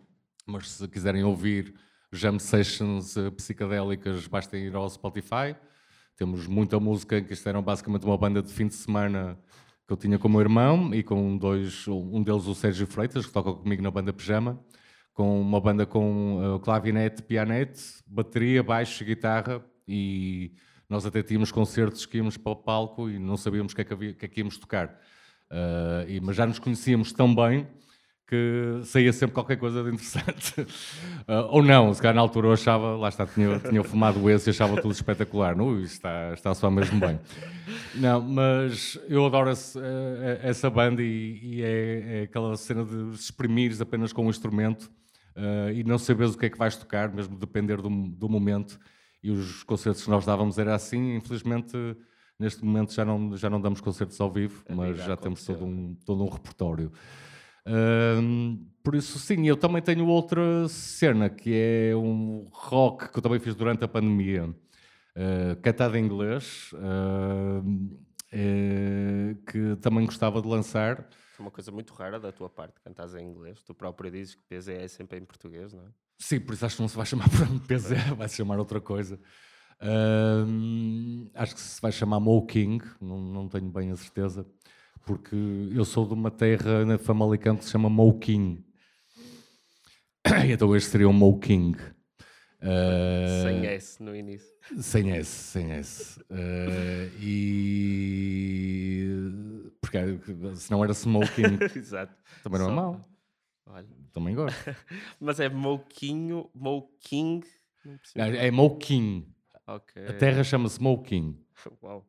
mas 0.46 0.70
se 0.70 0.88
quiserem 0.88 1.22
ouvir 1.22 1.74
jam 2.12 2.38
sessions 2.38 3.16
eh, 3.16 3.30
psicadélicas, 3.30 4.26
basta 4.26 4.56
ir 4.56 4.74
ao 4.74 4.88
Spotify. 4.88 5.54
Temos 6.16 6.46
muita 6.46 6.80
música, 6.80 7.20
que 7.20 7.32
isto 7.32 7.48
era 7.48 7.60
basicamente 7.62 8.04
uma 8.04 8.16
banda 8.16 8.42
de 8.42 8.52
fim 8.52 8.66
de 8.66 8.74
semana 8.74 9.38
que 9.86 9.92
eu 9.92 9.96
tinha 9.96 10.18
com 10.18 10.28
o 10.28 10.30
meu 10.30 10.40
irmão 10.40 10.94
e 10.94 11.02
com 11.02 11.36
dois, 11.36 11.86
um 11.88 12.22
deles 12.22 12.46
o 12.46 12.54
Sérgio 12.54 12.86
Freitas, 12.86 13.26
que 13.26 13.32
toca 13.32 13.52
comigo 13.52 13.82
na 13.82 13.90
banda 13.90 14.12
Pijama, 14.12 14.58
com 15.14 15.40
uma 15.40 15.60
banda 15.60 15.84
com 15.84 16.54
uh, 16.54 16.60
clavinete, 16.60 17.22
pianete, 17.22 17.82
bateria, 18.06 18.62
baixo, 18.62 19.04
guitarra 19.04 19.62
e 19.86 20.52
nós 20.88 21.06
até 21.06 21.22
tínhamos 21.22 21.52
concertos 21.52 22.06
que 22.06 22.18
íamos 22.18 22.36
para 22.36 22.52
o 22.52 22.56
palco 22.56 23.08
e 23.08 23.18
não 23.18 23.36
sabíamos 23.36 23.72
o 23.72 23.76
que 23.76 23.82
é 23.82 23.84
que, 23.84 24.14
que, 24.14 24.24
é 24.24 24.28
que 24.28 24.40
íamos 24.40 24.56
tocar. 24.58 24.98
Uh, 25.50 26.08
e- 26.08 26.20
mas 26.20 26.36
já 26.36 26.46
nos 26.46 26.58
conhecíamos 26.58 27.12
tão 27.12 27.34
bem 27.34 27.66
que 28.26 28.80
saía 28.84 29.12
sempre 29.12 29.34
qualquer 29.34 29.56
coisa 29.56 29.82
de 29.82 29.90
interessante. 29.90 30.60
Uh, 30.60 31.46
ou 31.50 31.62
não, 31.62 31.92
se 31.92 32.00
calhar 32.00 32.14
na 32.14 32.20
altura 32.20 32.46
eu 32.46 32.52
achava, 32.52 32.96
lá 32.96 33.08
está, 33.08 33.26
tinha, 33.26 33.58
tinha 33.58 33.82
fumado 33.82 34.30
esse 34.30 34.48
e 34.48 34.50
achava 34.50 34.80
tudo 34.80 34.92
espetacular. 34.92 35.56
Não, 35.56 35.80
está, 35.80 36.32
está 36.32 36.54
só 36.54 36.70
mesmo 36.70 37.00
bem. 37.00 37.18
Não, 37.96 38.20
mas 38.20 38.98
eu 39.08 39.26
adoro 39.26 39.50
esse, 39.50 39.78
essa 40.42 40.70
banda 40.70 41.02
e, 41.02 41.40
e 41.42 41.62
é, 41.62 42.20
é 42.20 42.22
aquela 42.22 42.56
cena 42.56 42.84
de 42.84 43.14
exprimires 43.14 43.80
apenas 43.80 44.12
com 44.12 44.26
um 44.26 44.30
instrumento 44.30 44.90
eh, 45.40 45.72
e 45.76 45.84
não 45.84 45.98
saberes 45.98 46.34
o 46.34 46.38
que 46.38 46.46
é 46.46 46.50
que 46.50 46.58
vais 46.58 46.76
tocar, 46.76 47.12
mesmo 47.12 47.38
depender 47.38 47.76
do, 47.80 47.88
do 47.88 48.28
momento. 48.28 48.78
E 49.22 49.30
os 49.30 49.62
concertos 49.62 50.04
que 50.04 50.10
nós 50.10 50.26
dávamos 50.26 50.58
era 50.58 50.74
assim, 50.74 51.16
infelizmente. 51.16 51.76
Neste 52.38 52.64
momento 52.64 52.94
já 52.94 53.04
não, 53.04 53.36
já 53.36 53.50
não 53.50 53.60
damos 53.60 53.80
concertos 53.82 54.18
ao 54.20 54.30
vivo, 54.30 54.64
A 54.68 54.74
mas 54.74 54.96
vida 54.96 55.02
já 55.08 55.16
temos 55.16 55.44
todo 55.44 55.64
um, 55.64 55.94
todo 56.06 56.24
um 56.24 56.28
repertório. 56.28 56.90
Ahm, 57.66 58.58
por 58.82 58.94
isso, 58.94 59.18
sim, 59.18 59.46
eu 59.46 59.56
também 59.56 59.82
tenho 59.82 60.06
outra 60.06 60.66
cena 60.68 61.28
que 61.28 61.52
é 61.54 61.94
um 61.94 62.48
rock 62.50 63.10
que 63.12 63.18
eu 63.18 63.22
também 63.22 63.38
fiz 63.38 63.54
durante 63.54 63.84
a 63.84 63.88
pandemia, 63.88 64.46
uh, 64.46 65.60
cantado 65.60 65.98
em 65.98 66.04
inglês, 66.04 66.70
ahm, 66.74 67.90
eh, 68.32 69.36
que 69.46 69.76
também 69.80 70.06
gostava 70.06 70.40
de 70.40 70.48
lançar. 70.48 71.06
Uma 71.40 71.50
coisa 71.50 71.72
muito 71.72 71.94
rara 71.94 72.20
da 72.20 72.30
tua 72.30 72.48
parte, 72.50 72.80
cantares 72.80 73.14
em 73.14 73.26
inglês. 73.26 73.62
Tu 73.62 73.74
próprio 73.74 74.10
dizes 74.10 74.34
que 74.34 74.42
PZ 74.42 74.68
é 74.68 74.88
sempre 74.88 75.18
em 75.18 75.24
português, 75.24 75.72
não 75.72 75.82
é? 75.82 75.88
Sim, 76.18 76.38
por 76.40 76.52
isso 76.54 76.66
acho 76.66 76.76
que 76.76 76.82
não 76.82 76.88
se 76.88 76.96
vai 76.96 77.06
chamar 77.06 77.26
MPZ, 77.50 78.14
vai 78.16 78.28
se 78.28 78.36
chamar 78.36 78.58
outra 78.58 78.80
coisa. 78.80 79.18
Acho 81.34 81.54
que 81.54 81.60
se 81.60 81.80
vai 81.80 81.90
chamar 81.90 82.20
Mo 82.20 82.44
King, 82.46 82.84
não, 83.00 83.18
não 83.20 83.48
tenho 83.48 83.70
bem 83.70 83.90
a 83.90 83.96
certeza, 83.96 84.46
porque 85.06 85.34
eu 85.34 85.84
sou 85.84 86.06
de 86.06 86.12
uma 86.12 86.30
terra 86.30 86.84
na 86.84 86.98
Famalicão 86.98 87.56
que 87.56 87.64
se 87.64 87.70
chama 87.70 87.88
Mo 87.88 88.18
King. 88.18 88.62
Então 90.52 90.76
este 90.76 90.90
seria 90.90 91.08
o 91.08 91.12
Mo 91.14 91.38
King. 91.40 91.78
Ah, 92.60 93.42
Sem 93.42 93.66
S 93.66 94.02
no 94.02 94.14
início. 94.14 94.54
Sem 94.78 95.10
S, 95.12 95.30
sem 95.30 95.72
S. 95.72 96.20
Eh, 96.28 97.08
e. 97.18 98.99
Porque 99.90 100.56
se 100.56 100.70
não 100.70 100.82
era 100.84 100.92
Smoking, 100.92 101.58
Exato. 101.76 102.14
também 102.42 102.58
não 102.60 102.66
é 102.66 102.70
Só- 102.70 102.74
mau. 102.74 103.00
Olha. 103.66 103.86
Também 104.12 104.34
gosto. 104.34 104.56
Mas 105.20 105.38
é 105.40 105.48
Mouquinho, 105.48 106.50
Mouking. 106.54 107.42
Não 107.84 107.96
percebi. 107.98 108.36
É, 108.36 108.46
é 108.46 108.50
Moking. 108.50 109.26
Ok. 109.66 110.06
A 110.06 110.12
terra 110.14 110.42
chama-se 110.42 110.80
Moking. 110.82 111.38
Uau. 111.82 112.04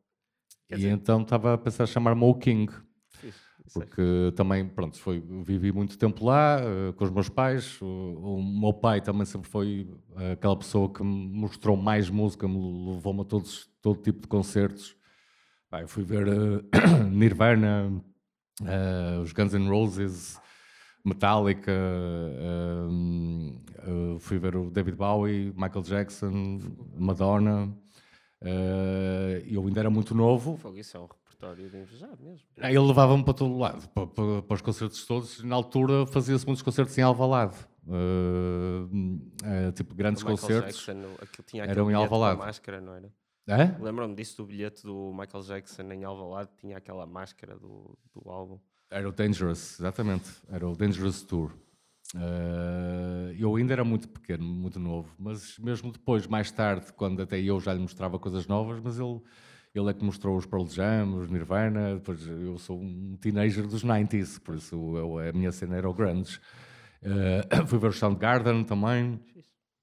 Quer 0.68 0.74
E 0.74 0.78
dizer, 0.78 0.90
então 0.90 1.22
estava 1.22 1.54
a 1.54 1.58
pensar 1.58 1.86
chamar 1.86 2.14
Moking. 2.14 2.66
fixe. 3.10 3.38
Isso 3.64 3.80
é 3.80 3.84
Porque 3.86 4.32
também, 4.34 4.66
pronto, 4.68 4.98
foi, 4.98 5.20
vivi 5.44 5.70
muito 5.70 5.96
tempo 5.96 6.24
lá 6.24 6.58
eh, 6.60 6.92
com 6.94 7.04
os 7.04 7.10
meus 7.12 7.28
pais. 7.28 7.80
O, 7.80 7.86
o 7.86 8.42
meu 8.42 8.74
pai 8.74 9.00
também 9.00 9.24
sempre 9.24 9.48
foi 9.48 9.88
eh, 10.16 10.32
aquela 10.32 10.56
pessoa 10.56 10.92
que 10.92 11.02
me 11.04 11.28
mostrou 11.28 11.76
mais 11.76 12.10
música, 12.10 12.48
me 12.48 12.90
levou-me 12.92 13.20
a 13.20 13.24
todos, 13.24 13.70
todo 13.80 14.02
tipo 14.02 14.22
de 14.22 14.26
concertos. 14.26 14.96
Pá, 15.72 15.80
eu 15.80 15.88
fui 15.88 16.04
ver 16.04 16.28
eh, 16.28 16.60
Nirvana, 17.10 17.90
eh, 18.62 19.18
os 19.22 19.32
Guns 19.32 19.54
N' 19.54 19.70
Roses, 19.70 20.38
Metallica, 21.02 21.72
eh, 21.72 22.88
fui 24.20 24.38
ver 24.38 24.54
o 24.54 24.70
David 24.70 24.96
Bowie, 24.96 25.50
Michael 25.56 25.82
Jackson, 25.82 26.58
Madonna. 26.94 27.74
eu 29.46 29.66
ainda 29.66 29.80
era 29.80 29.88
muito 29.88 30.14
novo, 30.14 30.58
Fogo, 30.58 30.76
isso 30.76 30.94
é 30.94 31.00
um 31.00 31.06
repertório 31.06 31.70
de 31.70 31.78
invejar 31.78 32.18
mesmo. 32.20 32.46
Ele 32.58 32.78
levava-me 32.78 33.24
para 33.24 33.32
todo 33.32 33.56
lado, 33.56 33.88
para, 33.94 34.06
para- 34.08 34.42
para 34.42 34.54
os 34.54 34.60
concertos 34.60 35.06
todos. 35.06 35.42
Na 35.42 35.56
altura 35.56 36.04
fazia-se 36.04 36.44
muitos 36.44 36.60
concertos 36.62 36.98
em 36.98 37.02
Alvalade. 37.02 37.56
Eh, 37.88 38.88
eh, 39.68 39.72
tipo, 39.72 39.94
grandes 39.94 40.22
concertos. 40.22 40.84
Jackson, 40.84 41.14
aquilo 41.20 41.44
tinha 41.46 41.62
eram 41.64 41.88
aquele 41.88 41.88
em 41.88 41.92
com 41.94 41.98
a 41.98 42.02
Alvalade. 42.04 42.38
máscara, 42.40 42.78
não 42.78 42.94
era? 42.94 43.10
É? 43.46 43.64
Lembro-me 43.80 44.14
disso 44.14 44.36
do 44.36 44.46
bilhete 44.46 44.82
do 44.84 45.12
Michael 45.12 45.42
Jackson 45.44 45.82
em 45.92 46.04
Alvalade, 46.04 46.50
tinha 46.60 46.76
aquela 46.76 47.04
máscara 47.06 47.56
do, 47.58 47.98
do 48.14 48.30
álbum. 48.30 48.58
Era 48.90 49.08
o 49.08 49.12
Dangerous, 49.12 49.80
exatamente. 49.80 50.30
Era 50.48 50.68
o 50.68 50.76
Dangerous 50.76 51.22
Tour. 51.22 51.50
Eh, 52.14 53.36
eu 53.38 53.56
ainda 53.56 53.72
era 53.72 53.84
muito 53.84 54.08
pequeno, 54.08 54.44
muito 54.44 54.78
novo, 54.78 55.08
mas 55.18 55.58
mesmo 55.58 55.90
depois, 55.90 56.26
mais 56.26 56.50
tarde, 56.52 56.92
quando 56.92 57.22
até 57.22 57.40
eu 57.40 57.58
já 57.58 57.72
lhe 57.72 57.80
mostrava 57.80 58.18
coisas 58.18 58.46
novas, 58.46 58.80
mas 58.80 58.98
ele, 58.98 59.20
ele 59.74 59.88
é 59.90 59.94
que 59.94 60.04
mostrou 60.04 60.36
os 60.36 60.44
Pearl 60.46 60.66
Jam, 60.66 61.16
os 61.16 61.30
Nirvana, 61.30 61.94
depois 61.94 62.26
eu 62.26 62.58
sou 62.58 62.78
um 62.80 63.16
teenager 63.20 63.66
dos 63.66 63.82
90s, 63.82 64.38
por 64.38 64.54
isso 64.56 64.76
eu- 64.96 65.18
a 65.18 65.32
minha 65.32 65.50
cena 65.52 65.76
era 65.76 65.88
o 65.88 65.94
grunge. 65.94 66.38
Eh, 67.02 67.48
fui 67.66 67.78
ver 67.78 67.88
o 67.88 67.92
Soundgarden 67.92 68.62
também, 68.64 69.18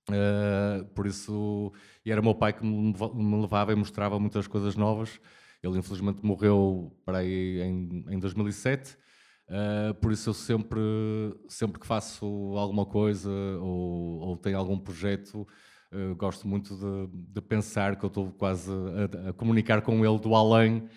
Uh, 0.09 0.85
por 0.95 1.05
isso, 1.05 1.71
era 2.05 2.21
meu 2.21 2.35
pai 2.35 2.53
que 2.53 2.65
me, 2.65 2.91
leva- 2.91 3.13
me 3.13 3.41
levava 3.41 3.71
e 3.71 3.75
mostrava 3.75 4.19
muitas 4.19 4.47
coisas 4.47 4.75
novas. 4.75 5.19
Ele 5.61 5.77
infelizmente 5.77 6.25
morreu 6.25 6.95
para 7.05 7.19
aí 7.19 7.61
em, 7.61 8.05
em 8.09 8.19
2007. 8.19 8.97
Uh, 9.47 9.93
por 9.95 10.11
isso 10.11 10.29
eu 10.29 10.33
sempre, 10.33 10.79
sempre 11.47 11.79
que 11.79 11.87
faço 11.87 12.25
alguma 12.57 12.85
coisa 12.85 13.29
ou, 13.61 14.19
ou 14.19 14.37
tenho 14.37 14.57
algum 14.57 14.77
projeto, 14.77 15.47
Uh, 15.91 16.13
gosto 16.13 16.47
muito 16.47 16.75
de, 16.75 17.33
de, 17.33 17.41
pensar 17.41 17.95
que 17.95 18.05
eu 18.05 18.09
estou 18.09 18.31
quase 18.33 18.69
a, 18.71 19.29
a, 19.29 19.33
comunicar 19.33 19.81
com 19.81 20.05
ele 20.05 20.19
do 20.19 20.35
além, 20.35 20.87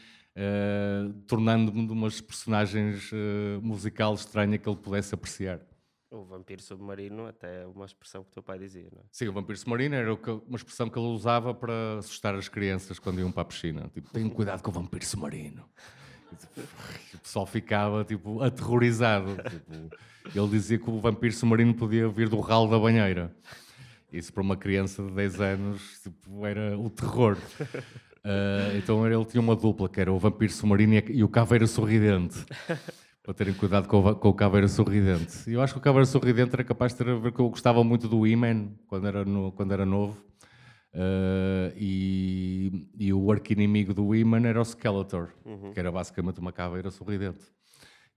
tornando-me 1.26 1.86
de 1.86 1.92
umas 1.94 2.20
personagens 2.20 3.10
musical 3.62 4.12
estranha 4.12 4.58
que 4.58 4.68
ele 4.68 4.76
pudesse 4.76 5.14
apreciar. 5.14 5.60
O 6.12 6.24
vampiro 6.24 6.60
submarino 6.60 7.26
até 7.26 7.62
é 7.62 7.66
uma 7.66 7.86
expressão 7.86 8.22
que 8.22 8.28
o 8.28 8.32
teu 8.34 8.42
pai 8.42 8.58
dizia, 8.58 8.86
não 8.92 9.00
é? 9.00 9.04
Sim, 9.10 9.28
o 9.28 9.32
vampiro 9.32 9.58
submarino 9.58 9.94
era 9.94 10.12
uma 10.12 10.56
expressão 10.56 10.90
que 10.90 10.98
ele 10.98 11.06
usava 11.06 11.54
para 11.54 11.96
assustar 11.98 12.34
as 12.34 12.48
crianças 12.48 12.98
quando 12.98 13.18
iam 13.18 13.32
para 13.32 13.40
a 13.40 13.44
piscina. 13.46 13.90
Tipo, 13.94 14.10
tenham 14.10 14.28
cuidado 14.28 14.62
com 14.62 14.70
o 14.70 14.74
vampiro 14.74 15.06
submarino. 15.06 15.64
o 17.14 17.18
pessoal 17.18 17.46
ficava, 17.46 18.04
tipo, 18.04 18.42
aterrorizado. 18.42 19.36
Tipo, 19.36 20.38
ele 20.38 20.48
dizia 20.48 20.78
que 20.78 20.90
o 20.90 21.00
vampiro 21.00 21.32
submarino 21.32 21.72
podia 21.72 22.06
vir 22.08 22.28
do 22.28 22.40
ralo 22.40 22.70
da 22.70 22.78
banheira. 22.78 23.34
Isso 24.12 24.30
para 24.34 24.42
uma 24.42 24.56
criança 24.56 25.02
de 25.02 25.12
10 25.12 25.40
anos 25.40 26.00
tipo, 26.02 26.44
era 26.44 26.78
o 26.78 26.90
terror. 26.90 27.38
Uh, 28.22 28.76
então 28.76 29.06
ele 29.10 29.24
tinha 29.24 29.40
uma 29.40 29.56
dupla, 29.56 29.88
que 29.88 29.98
era 29.98 30.12
o 30.12 30.18
vampiro 30.18 30.52
submarino 30.52 31.02
e 31.08 31.24
o 31.24 31.28
caveira 31.28 31.66
sorridente. 31.66 32.44
Para 33.22 33.34
terem 33.34 33.54
cuidado 33.54 33.86
com 33.86 34.00
o, 34.00 34.16
com 34.16 34.28
o 34.28 34.34
Caveira 34.34 34.66
Sorridente. 34.66 35.48
Eu 35.50 35.62
acho 35.62 35.74
que 35.74 35.78
o 35.78 35.82
Caveira 35.82 36.04
Sorridente 36.04 36.54
era 36.54 36.64
capaz 36.64 36.92
de 36.92 36.98
ter 36.98 37.10
a 37.10 37.14
ver 37.14 37.32
que 37.32 37.40
eu 37.40 37.48
gostava 37.48 37.84
muito 37.84 38.08
do 38.08 38.26
He-Man 38.26 38.70
quando 38.88 39.06
era, 39.06 39.24
no, 39.24 39.52
quando 39.52 39.72
era 39.72 39.86
novo. 39.86 40.18
Uh, 40.94 41.72
e, 41.74 42.88
e, 42.98 43.12
o 43.14 43.32
arqui-inimigo 43.32 43.94
do 43.94 44.14
He-Man 44.14 44.46
era 44.46 44.60
o 44.60 44.64
Skeletor, 44.64 45.28
uhum. 45.44 45.70
que 45.70 45.80
era 45.80 45.90
basicamente 45.90 46.38
uma 46.38 46.52
caveira 46.52 46.90
sorridente. 46.90 47.46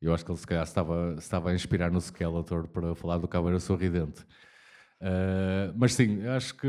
Eu 0.02 0.14
acho 0.14 0.26
que 0.26 0.32
ele 0.32 0.38
se 0.38 0.46
calhar 0.46 0.64
estava, 0.64 1.16
estava 1.18 1.52
a 1.52 1.56
inspirar 1.56 1.90
no 1.90 2.02
Skeletor 2.02 2.68
para 2.68 2.94
falar 2.96 3.18
do 3.18 3.28
caveira 3.28 3.60
sorridente. 3.60 4.22
Uh, 5.02 5.72
mas 5.76 5.94
sim, 5.94 6.26
acho 6.28 6.56
que 6.56 6.68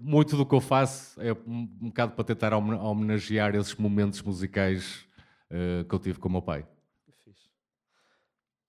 muito 0.00 0.36
do 0.36 0.46
que 0.46 0.54
eu 0.54 0.60
faço 0.60 1.20
é 1.20 1.32
um, 1.32 1.68
um 1.80 1.88
bocado 1.88 2.12
para 2.12 2.24
tentar 2.24 2.54
homenagear 2.54 3.54
esses 3.54 3.74
momentos 3.74 4.22
musicais 4.22 5.06
uh, 5.50 5.84
que 5.84 5.94
eu 5.94 5.98
tive 5.98 6.18
com 6.18 6.28
o 6.28 6.32
meu 6.32 6.42
pai. 6.42 6.66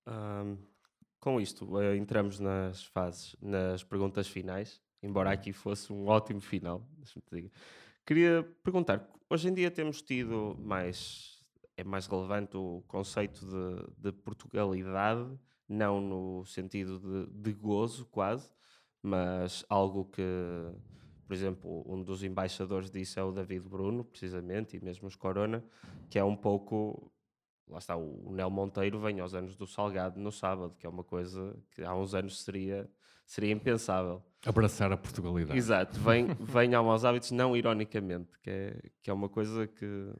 Um, 0.07 0.57
com 1.19 1.41
isto, 1.41 1.65
uh, 1.75 1.95
entramos 1.95 2.39
nas 2.39 2.83
fases, 2.83 3.35
nas 3.41 3.83
perguntas 3.83 4.27
finais, 4.27 4.81
embora 5.01 5.31
aqui 5.31 5.51
fosse 5.51 5.91
um 5.91 6.07
ótimo 6.07 6.39
final. 6.39 6.87
Queria 8.05 8.43
perguntar: 8.63 9.07
hoje 9.29 9.49
em 9.49 9.53
dia 9.53 9.71
temos 9.71 10.01
tido 10.01 10.55
mais, 10.59 11.43
é 11.75 11.83
mais 11.83 12.05
relevante 12.05 12.55
o 12.55 12.83
conceito 12.87 13.45
de, 13.45 14.11
de 14.11 14.11
Portugalidade, 14.11 15.27
não 15.67 15.99
no 15.99 16.45
sentido 16.45 16.99
de, 16.99 17.31
de 17.31 17.53
gozo, 17.53 18.05
quase, 18.05 18.51
mas 19.01 19.65
algo 19.67 20.05
que 20.05 20.21
por 21.25 21.33
exemplo, 21.33 21.83
um 21.87 22.03
dos 22.03 22.23
embaixadores 22.23 22.91
disso 22.91 23.19
é 23.19 23.23
o 23.23 23.31
David 23.31 23.67
Bruno, 23.67 24.03
precisamente, 24.03 24.77
e 24.77 24.79
mesmo 24.79 25.07
os 25.07 25.15
Corona, 25.15 25.63
que 26.07 26.19
é 26.19 26.23
um 26.23 26.35
pouco 26.35 27.11
lá 27.67 27.77
está, 27.77 27.95
o 27.95 28.31
Nel 28.31 28.49
Monteiro 28.49 28.99
vem 28.99 29.19
aos 29.19 29.33
anos 29.33 29.55
do 29.55 29.65
Salgado 29.65 30.19
no 30.19 30.31
sábado, 30.31 30.75
que 30.77 30.85
é 30.85 30.89
uma 30.89 31.03
coisa 31.03 31.55
que 31.71 31.83
há 31.83 31.95
uns 31.95 32.13
anos 32.13 32.41
seria, 32.43 32.89
seria 33.25 33.51
impensável. 33.51 34.23
Abraçar 34.45 34.91
a 34.91 34.97
Portugalidade. 34.97 35.57
Exato, 35.57 35.99
vem, 35.99 36.27
vem 36.39 36.75
a 36.75 36.83
maus 36.83 37.03
hábitos, 37.03 37.31
não 37.31 37.55
ironicamente, 37.55 38.37
que 38.41 38.49
é, 38.49 38.81
que 39.01 39.09
é 39.09 39.13
uma 39.13 39.29
coisa 39.29 39.67
que, 39.67 40.13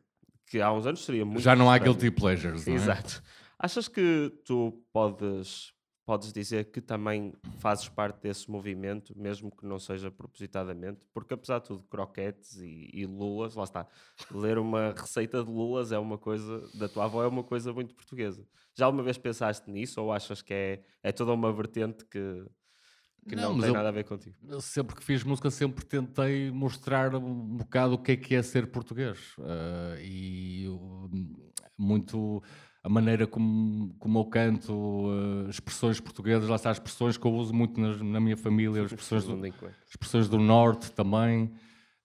que 0.48 0.62
há 0.62 0.72
uns 0.72 0.88
anos 0.88 1.06
seria 1.06 1.26
muito. 1.26 1.42
Já 1.42 1.56
não 1.56 1.70
há 1.70 1.78
guilty 1.78 2.10
pleasures, 2.10 2.66
não 2.66 2.74
é? 2.74 2.78
Exato. 2.78 3.22
Achas 3.58 3.88
que 3.88 4.32
tu 4.44 4.84
podes 4.92 5.75
podes 6.06 6.32
dizer 6.32 6.66
que 6.66 6.80
também 6.80 7.34
fazes 7.58 7.90
parte 7.90 8.22
desse 8.22 8.50
movimento, 8.50 9.18
mesmo 9.18 9.50
que 9.50 9.66
não 9.66 9.80
seja 9.80 10.12
propositadamente, 10.12 11.06
porque 11.12 11.34
apesar 11.34 11.60
de 11.60 11.66
tudo, 11.66 11.84
croquetes 11.90 12.58
e, 12.58 12.90
e, 12.94 13.06
lulas, 13.06 13.56
lá 13.56 13.64
está, 13.64 13.88
ler 14.32 14.60
uma 14.60 14.94
receita 14.96 15.44
de 15.44 15.50
lulas 15.50 15.92
é 15.92 15.98
uma 15.98 16.18
coisa, 16.18 16.62
da 16.76 16.88
tua 16.88 17.06
avó 17.06 17.24
é 17.24 17.28
uma 17.28 17.44
coisa 17.44 17.74
muito 17.74 17.96
portuguesa. 17.96 18.48
Já 18.76 18.86
alguma 18.86 19.04
vez 19.04 19.18
pensaste 19.18 19.70
nisso 19.70 20.00
ou 20.00 20.12
achas 20.12 20.42
que 20.42 20.54
é, 20.54 20.84
é 21.02 21.12
toda 21.12 21.34
uma 21.34 21.52
vertente 21.52 22.06
que, 22.06 22.46
que 23.28 23.36
não, 23.36 23.54
não 23.54 23.60
tem 23.60 23.70
eu, 23.70 23.74
nada 23.74 23.90
a 23.90 23.92
ver 23.92 24.04
contigo? 24.04 24.36
Eu 24.48 24.62
sempre 24.62 24.96
que 24.96 25.04
fiz 25.04 25.24
música 25.24 25.50
sempre 25.50 25.84
tentei 25.84 26.52
mostrar 26.52 27.16
um 27.16 27.58
bocado 27.58 27.96
o 27.96 27.98
que 27.98 28.12
é 28.12 28.16
que 28.18 28.36
é 28.36 28.44
ser 28.44 28.68
português 28.68 29.36
uh, 29.40 30.00
e 30.00 30.68
muito 31.76 32.44
a 32.86 32.90
maneira 32.90 33.26
como, 33.26 33.96
como 33.98 34.20
eu 34.20 34.26
canto, 34.26 34.72
uh, 34.72 35.50
expressões 35.50 36.00
portuguesas, 36.00 36.48
lá 36.48 36.56
está, 36.56 36.70
as 36.70 36.78
expressões 36.78 37.18
que 37.18 37.26
eu 37.26 37.34
uso 37.34 37.52
muito 37.52 37.82
na, 37.82 37.96
na 38.04 38.20
minha 38.20 38.38
família, 38.38 38.84
as 38.84 38.92
expressões 38.92 39.24
do, 39.24 39.42
expressões 39.90 40.30
do 40.30 40.38
Norte 40.38 40.92
também. 40.92 41.52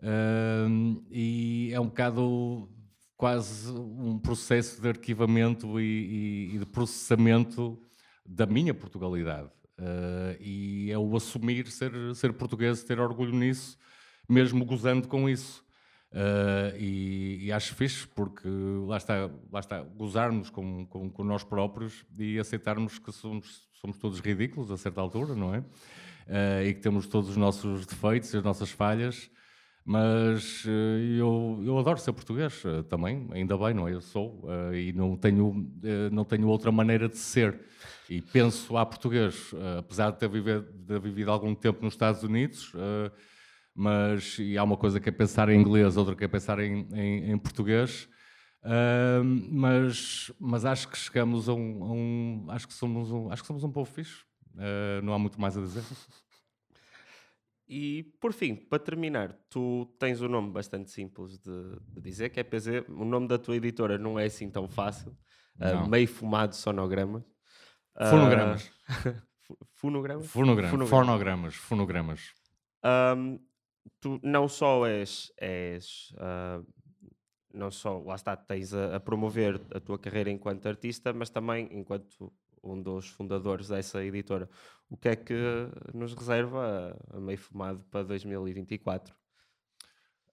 Uh, 0.01 1.05
e 1.11 1.70
é 1.74 1.78
um 1.78 1.85
bocado 1.85 2.66
quase 3.14 3.70
um 3.70 4.18
processo 4.18 4.81
de 4.81 4.89
arquivamento 4.89 5.78
e, 5.78 5.85
e, 5.85 6.55
e 6.55 6.59
de 6.61 6.64
processamento 6.64 7.78
da 8.24 8.47
minha 8.47 8.72
Portugalidade. 8.72 9.51
Uh, 9.78 10.41
e 10.41 10.91
é 10.91 10.97
o 10.97 11.14
assumir 11.14 11.66
ser, 11.66 11.93
ser 12.14 12.33
português, 12.33 12.83
ter 12.83 12.99
orgulho 12.99 13.35
nisso, 13.35 13.76
mesmo 14.26 14.64
gozando 14.64 15.07
com 15.07 15.28
isso. 15.28 15.62
Uh, 16.13 16.77
e, 16.77 17.47
e, 17.47 17.53
acho 17.53 17.73
fixe 17.77 18.05
porque 18.09 18.49
lá 18.85 18.97
está, 18.97 19.31
lá 19.53 19.61
está 19.61 19.81
gozarmos 19.81 20.51
com, 20.51 20.85
com, 20.87 21.09
com, 21.09 21.23
nós 21.23 21.45
próprios 21.45 22.05
e 22.19 22.37
aceitarmos 22.37 22.99
que 22.99 23.13
somos, 23.13 23.69
somos 23.81 23.97
todos 23.97 24.19
ridículos 24.19 24.73
a 24.73 24.77
certa 24.77 25.01
altura, 25.01 25.37
não 25.37 25.55
é? 25.55 25.59
Uh, 25.61 26.67
e 26.67 26.75
que 26.75 26.81
temos 26.81 27.07
todos 27.07 27.31
os 27.31 27.37
nossos 27.37 27.87
defeitos 27.87 28.35
e 28.35 28.39
as 28.39 28.43
nossas 28.43 28.71
falhas, 28.71 29.31
mas 29.85 30.65
uh, 30.65 30.69
eu, 31.17 31.63
eu 31.65 31.79
adoro 31.79 32.01
ser 32.01 32.13
português 32.13 32.61
também, 32.89 33.29
ainda 33.31 33.57
bem, 33.57 33.73
não 33.73 33.87
é? 33.87 33.95
Eu 33.95 34.01
sou 34.01 34.49
e 34.75 34.93
não 34.93 35.17
tenho, 35.17 35.73
não 36.11 36.25
tenho 36.25 36.49
outra 36.49 36.73
maneira 36.73 37.09
de 37.09 37.19
ser. 37.19 37.67
E 38.09 38.21
penso 38.21 38.77
a 38.77 38.85
português, 38.85 39.55
apesar 39.79 40.11
de 40.11 40.19
ter 40.19 40.29
vivido, 40.29 40.63
de 40.73 40.87
ter 40.87 40.99
vivido 40.99 41.31
algum 41.31 41.55
tempo 41.55 41.85
nos 41.85 41.95
Estados 41.95 42.25
Unidos 42.25 42.73
mas 43.75 44.39
e 44.39 44.57
há 44.59 44.64
uma 44.64 44.77
coisa 44.77 45.01
que 45.01 45.09
é 45.09 45.12
pensar 45.12 45.49
em 45.49 45.61
inglês, 45.61 45.97
outra 45.97 46.14
que 46.14 46.25
é 46.25 46.29
pensar 46.29 46.59
em, 46.59 46.87
em, 46.93 47.33
em 47.33 47.39
português. 47.39 48.09
Uh, 48.62 49.25
mas, 49.51 50.31
mas 50.39 50.64
acho 50.64 50.89
que 50.89 50.99
chegamos 50.99 51.49
a 51.49 51.55
um, 51.55 51.85
a 51.85 51.93
um, 51.93 52.47
acho 52.51 52.68
que 52.68 52.75
somos 52.75 53.11
um, 53.11 53.31
acho 53.31 53.43
que 53.43 53.47
somos 53.47 53.64
um 53.64 53.73
povo 53.73 53.91
fixe. 53.91 54.23
Uh, 54.55 55.03
não 55.03 55.14
há 55.14 55.18
muito 55.18 55.41
mais 55.41 55.57
a 55.57 55.61
dizer. 55.61 55.85
E 57.73 58.03
por 58.21 58.33
fim, 58.33 58.57
para 58.57 58.81
terminar, 58.81 59.33
tu 59.49 59.87
tens 59.97 60.21
um 60.21 60.27
nome 60.27 60.51
bastante 60.51 60.91
simples 60.91 61.39
de, 61.39 61.79
de 61.87 62.01
dizer, 62.01 62.31
que 62.31 62.41
é 62.41 62.43
PZ. 62.43 62.83
O 62.89 63.05
nome 63.05 63.29
da 63.29 63.39
tua 63.39 63.55
editora 63.55 63.97
não 63.97 64.18
é 64.18 64.25
assim 64.25 64.51
tão 64.51 64.66
fácil. 64.66 65.16
Uh, 65.55 65.89
meio 65.89 66.09
fumado 66.09 66.57
sonogramas. 66.57 67.23
Fonogramas. 67.97 68.71
fonogramas? 69.75 70.27
Fonogramas. 70.27 70.89
Fonogramas. 70.91 71.55
Fonogramas. 71.55 72.35
Um, 72.85 73.39
tu 74.01 74.20
não 74.22 74.49
só 74.49 74.87
és, 74.87 75.33
és 75.37 76.12
uh, 76.14 76.66
não 77.53 77.70
só, 77.70 77.99
lá 77.99 78.14
está, 78.14 78.37
tens 78.37 78.72
a, 78.72 78.97
a, 78.97 79.01
promover 79.01 79.61
a 79.74 79.81
tua 79.81 79.99
carreira 79.99 80.31
enquanto 80.31 80.66
artista, 80.66 81.12
mas 81.12 81.31
também 81.31 81.68
enquanto 81.72 82.33
um 82.62 82.81
dos 82.81 83.09
fundadores 83.09 83.68
dessa 83.68 84.05
editora. 84.05 84.49
O 84.89 84.97
que 84.97 85.09
é 85.09 85.16
que 85.16 85.35
nos 85.95 86.14
reserva 86.14 86.97
a, 87.12 87.16
a 87.16 87.20
meio 87.20 87.39
fumado 87.39 87.83
para 87.91 88.05
2024? 88.05 89.14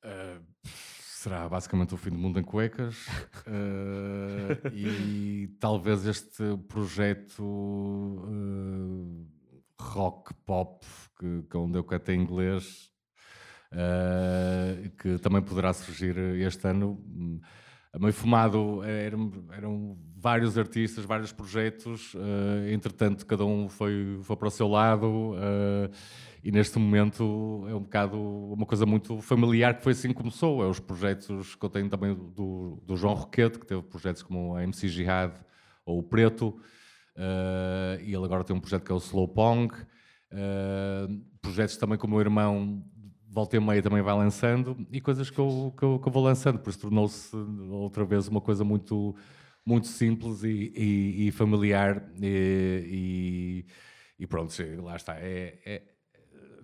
Uh, 0.03 0.43
será 1.17 1.49
basicamente 1.49 1.93
o 1.93 1.97
fim 1.97 2.11
do 2.11 2.17
mundo 2.17 2.39
em 2.39 2.43
cuecas 2.43 3.07
uh, 3.47 4.67
e 4.71 5.47
talvez 5.59 6.05
este 6.05 6.55
projeto 6.67 7.43
uh, 7.43 9.27
rock 9.79 10.33
pop 10.45 10.85
que, 11.19 11.43
que 11.43 11.57
onde 11.57 11.77
eu 11.77 11.83
canto 11.83 12.11
em 12.11 12.21
inglês 12.21 12.91
uh, 13.71 14.89
que 14.97 15.17
também 15.19 15.41
poderá 15.41 15.73
surgir 15.73 16.17
este 16.17 16.67
ano. 16.67 17.01
A 17.93 17.99
Meio 17.99 18.13
Fumado 18.13 18.83
eram, 18.83 19.31
eram 19.51 19.97
vários 20.15 20.57
artistas, 20.57 21.05
vários 21.05 21.31
projetos, 21.31 22.13
uh, 22.15 22.69
entretanto, 22.69 23.25
cada 23.25 23.45
um 23.45 23.69
foi, 23.69 24.19
foi 24.21 24.35
para 24.35 24.47
o 24.47 24.51
seu 24.51 24.67
lado. 24.67 25.33
Uh, 25.33 25.89
e 26.43 26.51
neste 26.51 26.77
momento 26.79 27.65
é 27.67 27.73
um 27.73 27.81
bocado 27.81 28.17
uma 28.17 28.65
coisa 28.65 28.85
muito 28.85 29.19
familiar 29.21 29.75
que 29.75 29.83
foi 29.83 29.93
assim 29.93 30.09
que 30.09 30.13
começou. 30.13 30.63
É 30.63 30.67
os 30.67 30.79
projetos 30.79 31.55
que 31.55 31.65
eu 31.65 31.69
tenho 31.69 31.89
também 31.89 32.13
do, 32.13 32.81
do 32.85 32.95
João 32.95 33.13
Roquete, 33.13 33.59
que 33.59 33.65
teve 33.65 33.81
projetos 33.81 34.21
como 34.21 34.55
a 34.55 34.63
MC 34.63 34.87
Jihad 34.87 35.33
ou 35.85 35.99
o 35.99 36.03
Preto, 36.03 36.49
uh, 37.15 38.01
e 38.01 38.13
ele 38.13 38.25
agora 38.25 38.43
tem 38.43 38.55
um 38.55 38.59
projeto 38.59 38.83
que 38.83 38.91
é 38.91 38.95
o 38.95 38.99
Slow 38.99 39.27
Pong. 39.27 39.73
Projetos 41.41 41.77
também 41.77 41.97
como 41.97 42.17
o 42.17 42.21
irmão 42.21 42.83
volta 43.37 43.55
e 43.55 43.59
meia 43.59 43.83
também 43.83 44.01
vai 44.01 44.15
lançando 44.15 44.75
e 44.91 44.99
coisas 44.99 45.29
que 45.29 45.37
eu, 45.37 45.71
que 45.77 45.83
eu, 45.83 45.99
que 45.99 46.07
eu 46.07 46.11
vou 46.11 46.23
lançando, 46.23 46.57
por 46.57 46.71
isso 46.71 46.79
tornou-se 46.79 47.35
outra 47.69 48.03
vez 48.03 48.27
uma 48.27 48.41
coisa 48.41 48.63
muito, 48.63 49.15
muito 49.63 49.85
simples 49.85 50.43
e, 50.43 50.73
e, 50.75 51.27
e 51.27 51.31
familiar 51.31 52.03
e, 52.19 53.63
e, 54.17 54.25
pronto, 54.25 54.51
lá 54.81 54.95
está. 54.95 55.19
É, 55.19 55.59
é, 55.63 55.83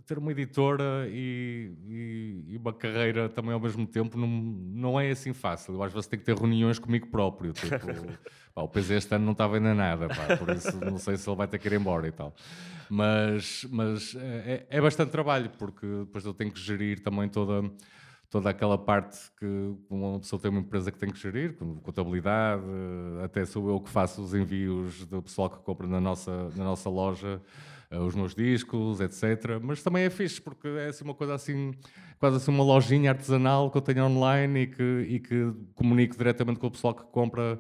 ter 0.06 0.18
uma 0.18 0.32
editora 0.32 1.08
e, 1.10 1.72
e, 1.88 2.46
e, 2.50 2.58
uma 2.58 2.74
carreira 2.74 3.30
também 3.30 3.54
ao 3.54 3.60
mesmo 3.60 3.88
tempo 3.88 4.18
não, 4.18 4.28
não 4.28 5.00
é 5.00 5.12
assim 5.12 5.34
fácil. 5.34 5.74
Eu 5.74 5.84
às 5.84 5.94
vezes 5.94 6.08
tenho 6.08 6.20
que 6.20 6.26
ter 6.26 6.36
reuniões 6.36 6.78
comigo 6.80 7.08
próprio. 7.08 7.54
Tipo, 7.54 7.78
pá, 8.54 8.62
o 8.62 8.68
PZ 8.68 8.92
este 8.92 9.16
ano 9.16 9.26
não 9.26 9.32
estava 9.32 9.56
ainda 9.56 9.74
nada, 9.74 10.08
pá, 10.08 10.38
por 10.38 10.50
isso 10.50 10.78
não 10.84 10.98
sei 10.98 11.18
se 11.18 11.30
ele 11.30 11.38
vai 11.38 11.48
ter 11.48 11.58
que 11.58 11.68
ir 11.68 11.74
embora 11.74 12.08
e 12.08 12.12
tal. 12.12 12.36
Mas, 12.90 13.66
mas 13.72 14.16
é, 14.16 14.66
é 14.70 14.82
bastante 14.82 15.10
trabalho, 15.10 15.50
porque 15.58 15.86
depois 15.86 16.26
eu 16.26 16.34
tenho 16.34 16.52
que 16.52 16.60
gerir 16.60 17.02
também 17.02 17.30
toda 17.30 17.64
toda 18.34 18.50
aquela 18.50 18.80
parte 18.80 19.30
que 19.38 19.76
uma 19.88 20.20
pessoa 20.20 20.42
tem 20.42 20.50
uma 20.50 20.62
empresa 20.62 20.92
que 20.92 20.98
tem 20.98 21.12
que 21.12 21.20
gerir, 21.20 21.56
com 21.56 21.76
contabilidade, 21.76 22.64
até 23.24 23.46
sou 23.46 23.70
eu 23.70 23.80
que 23.80 23.92
faço 23.92 24.24
os 24.24 24.34
envios 24.34 25.06
do 25.06 25.22
pessoal 25.22 25.52
que 25.52 25.60
compra 25.60 25.86
na 25.86 26.02
nossa, 26.02 26.50
na 26.56 26.64
nossa 26.64 26.90
loja 26.90 27.40
os 28.00 28.16
meus 28.16 28.34
discos, 28.34 29.00
etc. 29.00 29.60
Mas 29.62 29.84
também 29.84 30.04
é 30.04 30.10
fixe, 30.10 30.42
porque 30.42 30.68
é 30.68 30.88
assim 30.88 31.04
uma 31.04 31.14
coisa 31.14 31.36
assim, 31.36 31.72
quase 32.20 32.38
assim 32.38 32.52
uma 32.52 32.64
lojinha 32.64 33.12
artesanal 33.12 33.70
que 33.70 33.78
eu 33.78 33.82
tenho 33.82 34.06
online 34.06 34.62
e 34.62 34.68
que, 34.68 35.06
e 35.10 35.20
que 35.20 35.54
comunico 35.76 36.18
diretamente 36.18 36.60
com 36.60 36.68
o 36.68 36.72
pessoal 36.72 36.94
que 36.94 37.04
compra 37.04 37.60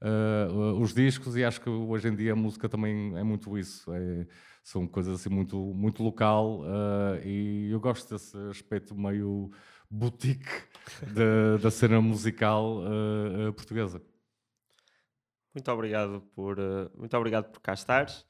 uh, 0.00 0.80
os 0.80 0.92
discos 0.92 1.36
e 1.36 1.44
acho 1.44 1.60
que 1.60 1.68
hoje 1.68 2.08
em 2.08 2.14
dia 2.14 2.32
a 2.32 2.36
música 2.36 2.68
também 2.68 3.16
é 3.16 3.22
muito 3.22 3.56
isso. 3.58 3.92
É, 3.92 4.26
são 4.62 4.86
coisas 4.86 5.20
assim 5.20 5.28
muito, 5.28 5.56
muito 5.74 6.02
local 6.02 6.60
uh, 6.60 7.22
e 7.22 7.70
eu 7.70 7.78
gosto 7.78 8.14
desse 8.14 8.36
aspecto 8.48 8.94
meio 8.94 9.50
boutique 9.90 10.50
da, 11.12 11.58
da 11.62 11.70
cena 11.70 12.00
musical 12.00 12.78
uh, 12.78 13.52
portuguesa. 13.52 14.00
Muito 15.54 15.70
obrigado 15.70 16.20
por, 16.34 16.56
muito 16.96 17.16
obrigado 17.16 17.52
por 17.52 17.60
cá 17.60 17.74
estares. 17.74 18.26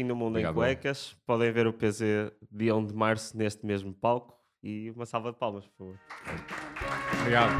Fim 0.00 0.06
do 0.06 0.16
Mundo 0.16 0.30
Obrigado, 0.30 0.52
em 0.52 0.54
Cuecas. 0.54 1.14
Podem 1.26 1.52
ver 1.52 1.66
o 1.66 1.74
PZ 1.74 2.32
dia 2.50 2.74
1 2.74 2.86
de 2.86 2.94
março 2.94 3.36
neste 3.36 3.66
mesmo 3.66 3.92
palco. 3.92 4.34
E 4.62 4.90
uma 4.96 5.04
salva 5.04 5.30
de 5.30 5.36
palmas, 5.36 5.66
por 5.66 5.76
favor. 5.76 6.00
Obrigado. 7.20 7.52